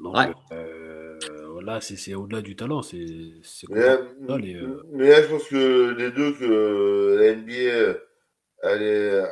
Donc 0.00 0.16
Ouais. 0.16 0.32
euh, 0.52 1.60
là, 1.62 1.80
c'est 1.80 1.96
c'est 1.96 2.14
au-delà 2.14 2.42
du 2.42 2.56
talent, 2.56 2.82
c'est 2.82 3.06
Mais 3.68 3.80
là, 3.80 4.38
les, 4.38 4.54
euh, 4.54 4.82
mais 4.92 5.08
là, 5.08 5.22
je 5.22 5.28
pense 5.28 5.48
que 5.48 5.94
les 5.96 6.10
deux 6.10 6.32
que 6.34 7.16
la 7.18 7.34
NBA 7.34 7.98
allait 8.62 9.22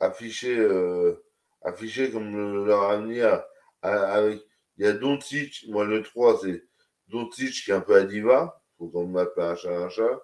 afficher, 0.00 0.58
euh, 0.58 1.14
afficher 1.62 2.10
comme 2.10 2.64
leur 2.66 2.82
avenir 2.84 3.42
avec. 3.82 4.42
Il 4.78 4.86
y 4.86 4.88
a 4.88 4.92
Doncic, 4.94 5.66
moi 5.68 5.84
le 5.84 6.02
3, 6.02 6.40
c'est 6.42 6.64
Doncic 7.08 7.52
qui 7.64 7.70
est 7.70 7.74
un 7.74 7.80
peu 7.80 7.94
à 7.96 8.04
diva, 8.04 8.62
faut 8.78 8.88
qu'on 8.88 9.06
m'appelle 9.06 9.44
un 9.44 9.54
chat 9.56 9.70
un 9.76 9.88
chat. 9.90 10.22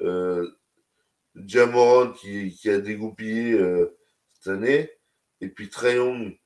Euh, 0.00 0.48
Jamoran 1.36 2.12
qui, 2.12 2.52
qui 2.54 2.70
a 2.70 2.78
dégoupillé 2.80 3.52
euh, 3.52 3.96
cette 4.32 4.48
année, 4.54 4.90
et 5.40 5.48
puis 5.48 5.68
Trae 5.70 5.94
Young 5.96 6.36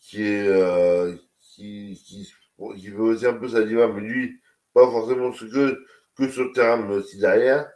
qui 0.00 0.22
est 0.22 0.46
euh, 0.48 1.16
qui, 1.62 2.02
qui, 2.04 2.32
qui 2.76 2.88
veut 2.88 3.02
aussi 3.02 3.26
un 3.26 3.34
peu 3.34 3.48
sa 3.48 3.62
diva, 3.62 3.88
mais 3.88 4.00
lui, 4.00 4.40
pas 4.74 4.86
forcément 4.90 5.32
ce 5.32 5.44
que, 5.44 5.84
que 6.16 6.28
sur 6.28 6.44
le 6.44 6.52
terrain, 6.52 6.76
mais 6.76 6.96
aussi 6.96 7.18
derrière. 7.18 7.68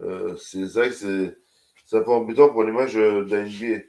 Euh, 0.00 0.34
c'est 0.36 0.64
vrai 0.64 0.88
que 0.90 1.36
c'est 1.86 1.96
un 1.96 2.02
peu 2.02 2.10
embêtant 2.10 2.48
pour 2.48 2.64
l'image 2.64 2.96
euh, 2.96 3.24
de 3.24 3.36
la 3.36 3.44
NBA. 3.44 3.82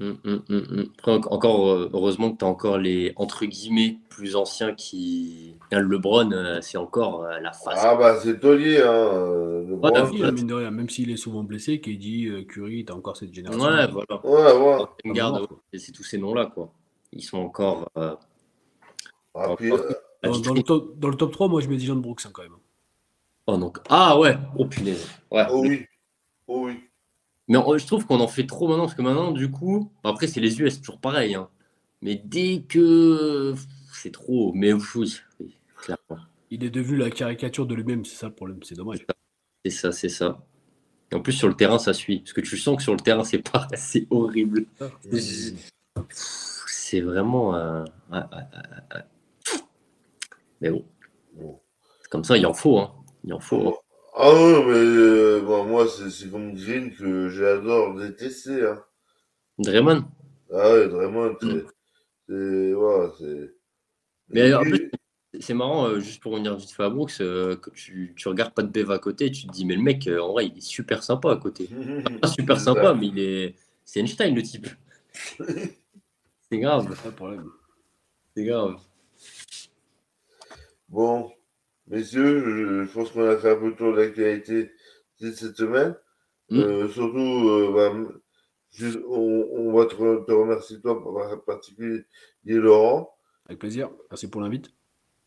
Hum, 0.00 0.16
hum, 0.24 0.42
hum. 0.48 0.86
Après, 0.98 1.12
encore, 1.12 1.70
euh, 1.70 1.90
heureusement 1.92 2.30
que 2.30 2.38
tu 2.38 2.44
as 2.44 2.48
encore 2.48 2.78
les 2.78 3.12
entre 3.16 3.46
guillemets 3.46 3.98
plus 4.10 4.36
anciens 4.36 4.72
qui. 4.72 5.56
Le 5.72 5.80
LeBron, 5.80 6.60
c'est 6.60 6.78
encore 6.78 7.24
la 7.24 7.52
face. 7.52 7.80
Ah 7.82 7.96
bah 7.96 8.18
c'est 8.22 8.38
taulier, 8.38 8.80
hein. 8.80 10.04
vu, 10.04 10.24
hein, 10.24 10.32
mine 10.32 10.46
de 10.46 10.54
rien, 10.54 10.70
même 10.70 10.88
s'il 10.88 11.10
est 11.10 11.16
souvent 11.16 11.42
blessé, 11.42 11.80
qui 11.80 11.96
dit 11.96 12.26
euh, 12.26 12.44
Curry, 12.44 12.84
t'as 12.84 12.94
encore 12.94 13.16
cette 13.16 13.34
génération. 13.34 13.64
ouais, 13.64 13.88
voilà. 13.88 14.24
Ouais, 14.24 14.86
ouais. 15.10 15.78
C'est 15.78 15.92
tous 15.92 16.04
ces 16.04 16.18
noms-là, 16.18 16.46
quoi. 16.46 16.72
Ils 17.12 17.22
sont 17.22 17.38
encore. 17.38 17.90
euh, 17.96 18.14
Ah, 19.34 19.54
puis, 19.56 19.72
euh, 19.72 19.92
Dans, 20.22 20.54
le 20.54 20.62
top, 20.62 20.98
dans 20.98 21.08
le 21.08 21.14
top 21.16 21.32
3, 21.32 21.48
moi 21.48 21.60
je 21.60 21.68
mets 21.68 21.76
Dijon 21.76 21.96
Brooks 21.96 22.22
hein, 22.26 22.30
quand 22.32 22.42
même. 22.42 22.56
Oh, 23.46 23.56
donc... 23.56 23.78
Ah 23.88 24.18
ouais, 24.18 24.36
oh 24.56 24.66
punaise. 24.66 25.06
Ouais. 25.30 25.46
oh 25.50 25.62
oui. 25.66 25.86
Oh 26.46 26.66
oui. 26.66 26.80
Mais 27.46 27.56
on- 27.56 27.78
je 27.78 27.86
trouve 27.86 28.04
qu'on 28.06 28.20
en 28.20 28.28
fait 28.28 28.46
trop 28.46 28.68
maintenant, 28.68 28.84
parce 28.84 28.94
que 28.94 29.02
maintenant, 29.02 29.32
du 29.32 29.50
coup, 29.50 29.90
après, 30.04 30.26
c'est 30.26 30.40
les 30.40 30.60
US, 30.60 30.80
toujours 30.80 31.00
pareil. 31.00 31.34
hein. 31.34 31.48
Mais 32.02 32.20
dès 32.22 32.62
que. 32.68 33.54
C'est 33.92 34.12
trop. 34.12 34.52
Mais 34.54 34.72
oui, 34.72 35.16
oui, 35.40 35.56
clairement. 35.76 36.22
Il 36.50 36.62
est 36.64 36.70
devenu 36.70 36.96
la 36.98 37.10
caricature 37.10 37.66
de 37.66 37.74
lui-même, 37.74 38.04
c'est 38.04 38.16
ça 38.16 38.26
le 38.28 38.34
problème, 38.34 38.60
c'est 38.62 38.74
dommage. 38.74 39.04
C'est 39.64 39.70
ça, 39.70 39.92
c'est 39.92 40.08
ça. 40.08 40.44
Et 41.10 41.14
en 41.14 41.20
plus, 41.20 41.32
sur 41.32 41.48
le 41.48 41.54
terrain, 41.54 41.78
ça 41.78 41.94
suit. 41.94 42.20
Parce 42.20 42.32
que 42.34 42.40
tu 42.42 42.56
sens 42.58 42.76
que 42.76 42.82
sur 42.82 42.92
le 42.92 43.00
terrain, 43.00 43.24
c'est 43.24 43.38
pas 43.50 43.66
c'est 43.76 44.06
horrible. 44.10 44.66
C'est 46.90 47.02
vraiment. 47.02 47.54
euh, 47.54 47.84
ouais, 48.10 48.18
ouais, 48.18 48.22
ouais, 48.32 48.96
ouais. 48.96 49.60
Mais 50.62 50.70
bon, 50.70 51.60
comme 52.08 52.24
ça, 52.24 52.38
il 52.38 52.46
en 52.46 52.54
faut. 52.54 52.78
Hein. 52.78 52.94
Il 53.24 53.34
en 53.34 53.40
faut. 53.40 53.68
hein. 53.68 53.74
Ah 54.16 54.32
mais 54.32 54.72
euh, 54.72 55.42
bon, 55.42 55.64
moi, 55.64 55.86
c'est 55.86 56.30
comme 56.30 56.54
Green 56.54 56.90
que 56.94 57.28
j'adore 57.28 57.94
détester. 57.94 58.64
Hein. 58.66 58.82
Draymond. 59.58 60.04
Ah 60.50 60.72
ouais, 60.72 60.86
vraiment, 60.86 61.28
c'est. 61.42 61.66
c'est. 63.18 63.50
Mais 64.30 64.54
en 64.54 64.62
plus, 64.62 64.90
c'est 65.40 65.52
marrant, 65.52 65.88
euh, 65.88 66.00
juste 66.00 66.22
pour 66.22 66.32
revenir 66.32 66.56
vite 66.56 66.70
fait 66.70 66.84
à 66.84 66.88
Brooks, 66.88 67.20
euh, 67.20 67.56
que 67.56 67.68
tu, 67.68 68.14
tu 68.16 68.28
regardes 68.28 68.54
pas 68.54 68.62
de 68.62 68.68
Bev 68.68 68.90
à 68.90 68.98
côté, 68.98 69.30
tu 69.30 69.46
te 69.46 69.52
dis, 69.52 69.66
mais 69.66 69.74
le 69.76 69.82
mec, 69.82 70.06
euh, 70.06 70.20
en 70.20 70.32
vrai, 70.32 70.46
il 70.46 70.56
est 70.56 70.62
super 70.62 71.02
sympa 71.02 71.32
à 71.32 71.36
côté. 71.36 71.68
Pas 72.22 72.28
super 72.28 72.58
sympa, 72.58 72.94
mais 72.94 73.08
il 73.08 73.18
est. 73.18 73.56
C'est 73.84 74.00
Einstein, 74.00 74.34
le 74.34 74.42
type. 74.42 74.68
c'est 76.50 76.58
grave, 76.58 76.86
C'est 76.94 77.02
pas 77.02 77.10
problème. 77.16 77.50
c'est 78.36 78.44
grave. 78.44 78.76
Bon, 80.88 81.30
messieurs, 81.86 82.40
je, 82.40 82.84
je 82.84 82.92
pense 82.92 83.10
qu'on 83.10 83.28
a 83.28 83.36
fait 83.36 83.50
un 83.52 83.56
peu 83.56 83.68
le 83.68 83.74
tour 83.76 83.92
de 83.92 83.98
l'actualité 84.00 84.70
de 85.20 85.30
cette 85.32 85.56
semaine. 85.56 85.94
Mm. 86.50 86.58
Euh, 86.60 86.88
surtout, 86.88 87.48
euh, 87.48 87.72
bah, 87.74 88.10
juste, 88.72 88.98
on, 89.06 89.48
on 89.52 89.72
va 89.74 89.84
te, 89.86 89.94
re- 89.96 90.24
te 90.24 90.32
remercier 90.32 90.80
toi 90.80 90.98
en 91.32 91.38
particulier, 91.38 92.04
Laurent. 92.44 93.10
Avec 93.46 93.58
plaisir. 93.58 93.90
Merci 94.10 94.28
pour 94.28 94.40
l'invite. 94.40 94.70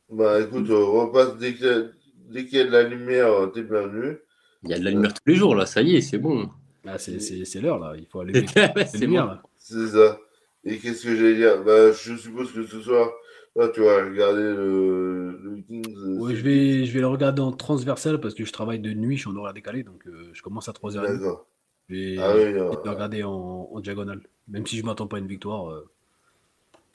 Bah 0.10 0.42
écoute, 0.42 0.70
euh, 0.70 0.84
repasse 0.84 1.38
dès 1.38 1.54
qu'il 1.54 1.66
y, 1.66 1.70
a- 1.70 1.84
dès 2.30 2.46
qu'il 2.46 2.58
y 2.58 2.62
a 2.62 2.66
de 2.66 2.72
la 2.72 2.84
lumière, 2.84 3.50
t'es 3.54 3.64
bienvenu. 3.64 4.18
Il 4.64 4.70
y 4.70 4.74
a 4.74 4.80
de 4.80 4.84
la 4.84 4.92
lumière 4.92 5.14
tous 5.14 5.22
les 5.28 5.36
jours, 5.36 5.56
là, 5.56 5.66
ça 5.66 5.82
y 5.82 5.96
est, 5.96 6.02
c'est 6.02 6.18
bon. 6.18 6.50
Ah, 6.86 6.98
c'est 6.98 7.20
c'est- 7.20 7.46
c'est 7.46 7.62
l'heure, 7.62 7.80
là. 7.80 7.94
Il 7.98 8.08
faut 8.08 8.24
les 8.24 8.34
c'est 8.88 9.08
bon. 9.08 9.14
là. 9.26 9.44
C'est 9.58 9.88
ça. 9.88 10.20
Et 10.64 10.78
qu'est-ce 10.78 11.04
que 11.04 11.16
j'allais 11.16 11.36
dire? 11.36 11.64
Bah 11.64 11.92
je 11.92 12.16
suppose 12.16 12.52
que 12.54 12.66
ce 12.66 12.82
soir, 12.82 13.10
là 13.56 13.70
tu 13.70 13.82
vas 13.82 14.06
regarder 14.06 14.42
le, 14.44 15.38
le 15.42 15.62
Kings. 15.64 15.96
euh, 15.98 16.20
Ouais, 16.20 16.36
je, 16.36 16.44
vais, 16.44 16.86
je 16.86 16.94
vais 16.94 17.00
le 17.00 17.08
regarder 17.08 17.42
en 17.42 17.52
transversal 17.52 18.20
parce 18.22 18.34
que 18.36 18.46
je 18.46 18.52
travaille 18.54 18.80
de 18.80 18.92
nuit, 18.94 19.18
je 19.18 19.22
suis 19.22 19.30
en 19.30 19.36
horaire 19.36 19.54
décalé, 19.54 19.84
donc 19.84 20.06
euh, 20.08 20.30
je 20.34 20.42
commence 20.44 20.70
à 20.70 20.74
3h30. 20.74 21.18
D'accord. 21.18 21.48
Je 21.90 21.96
vais, 21.96 22.16
Ah 22.20 22.34
oui, 22.36 22.42
je 22.42 22.46
vais 22.48 22.52
le 22.54 22.70
regarder 22.70 23.24
en, 23.24 23.70
en 23.72 23.80
diagonale. 23.80 24.22
Même 24.48 24.66
si 24.68 24.78
je 24.78 24.86
m'attends 24.86 25.08
pas 25.08 25.18
à 25.18 25.20
une 25.20 25.28
victoire, 25.28 25.72
euh, 25.72 25.90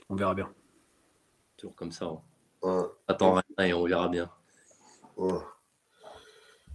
on 0.09 0.15
verra 0.15 0.35
bien. 0.35 0.49
Toujours 1.57 1.75
comme 1.75 1.91
ça. 1.93 2.05
hein. 2.07 2.21
ouais, 2.63 2.85
Attends 3.09 3.35
rien 3.59 3.67
et 3.67 3.73
on 3.75 3.85
verra 3.85 4.09
bien. 4.09 4.31
ouais. 5.17 5.33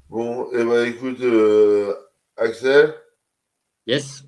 Bon, 0.09 0.51
et 0.51 0.65
ben 0.65 0.85
écoute, 0.93 1.21
euh, 1.21 1.93
Axel, 2.35 2.93
Yes, 3.87 4.23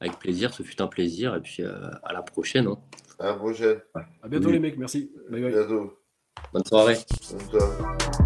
avec 0.00 0.18
plaisir, 0.18 0.52
ce 0.52 0.62
fut 0.62 0.80
un 0.82 0.86
plaisir. 0.86 1.34
Et 1.34 1.40
puis 1.40 1.62
euh, 1.62 1.90
à 2.02 2.12
la 2.12 2.22
prochaine. 2.22 2.66
hein. 2.66 2.78
à 3.18 3.26
la 3.26 3.34
prochaine. 3.34 3.78
À 4.22 4.28
bientôt, 4.28 4.46
Oui. 4.48 4.52
les 4.54 4.58
mecs. 4.60 4.78
Merci. 4.78 5.10
Bye 5.30 5.42
bye. 5.42 5.52
Bientôt. 5.52 5.92
Bonne 6.52 6.64
soirée. 6.64 6.96
Bonne 7.32 7.40
soirée. 7.50 8.25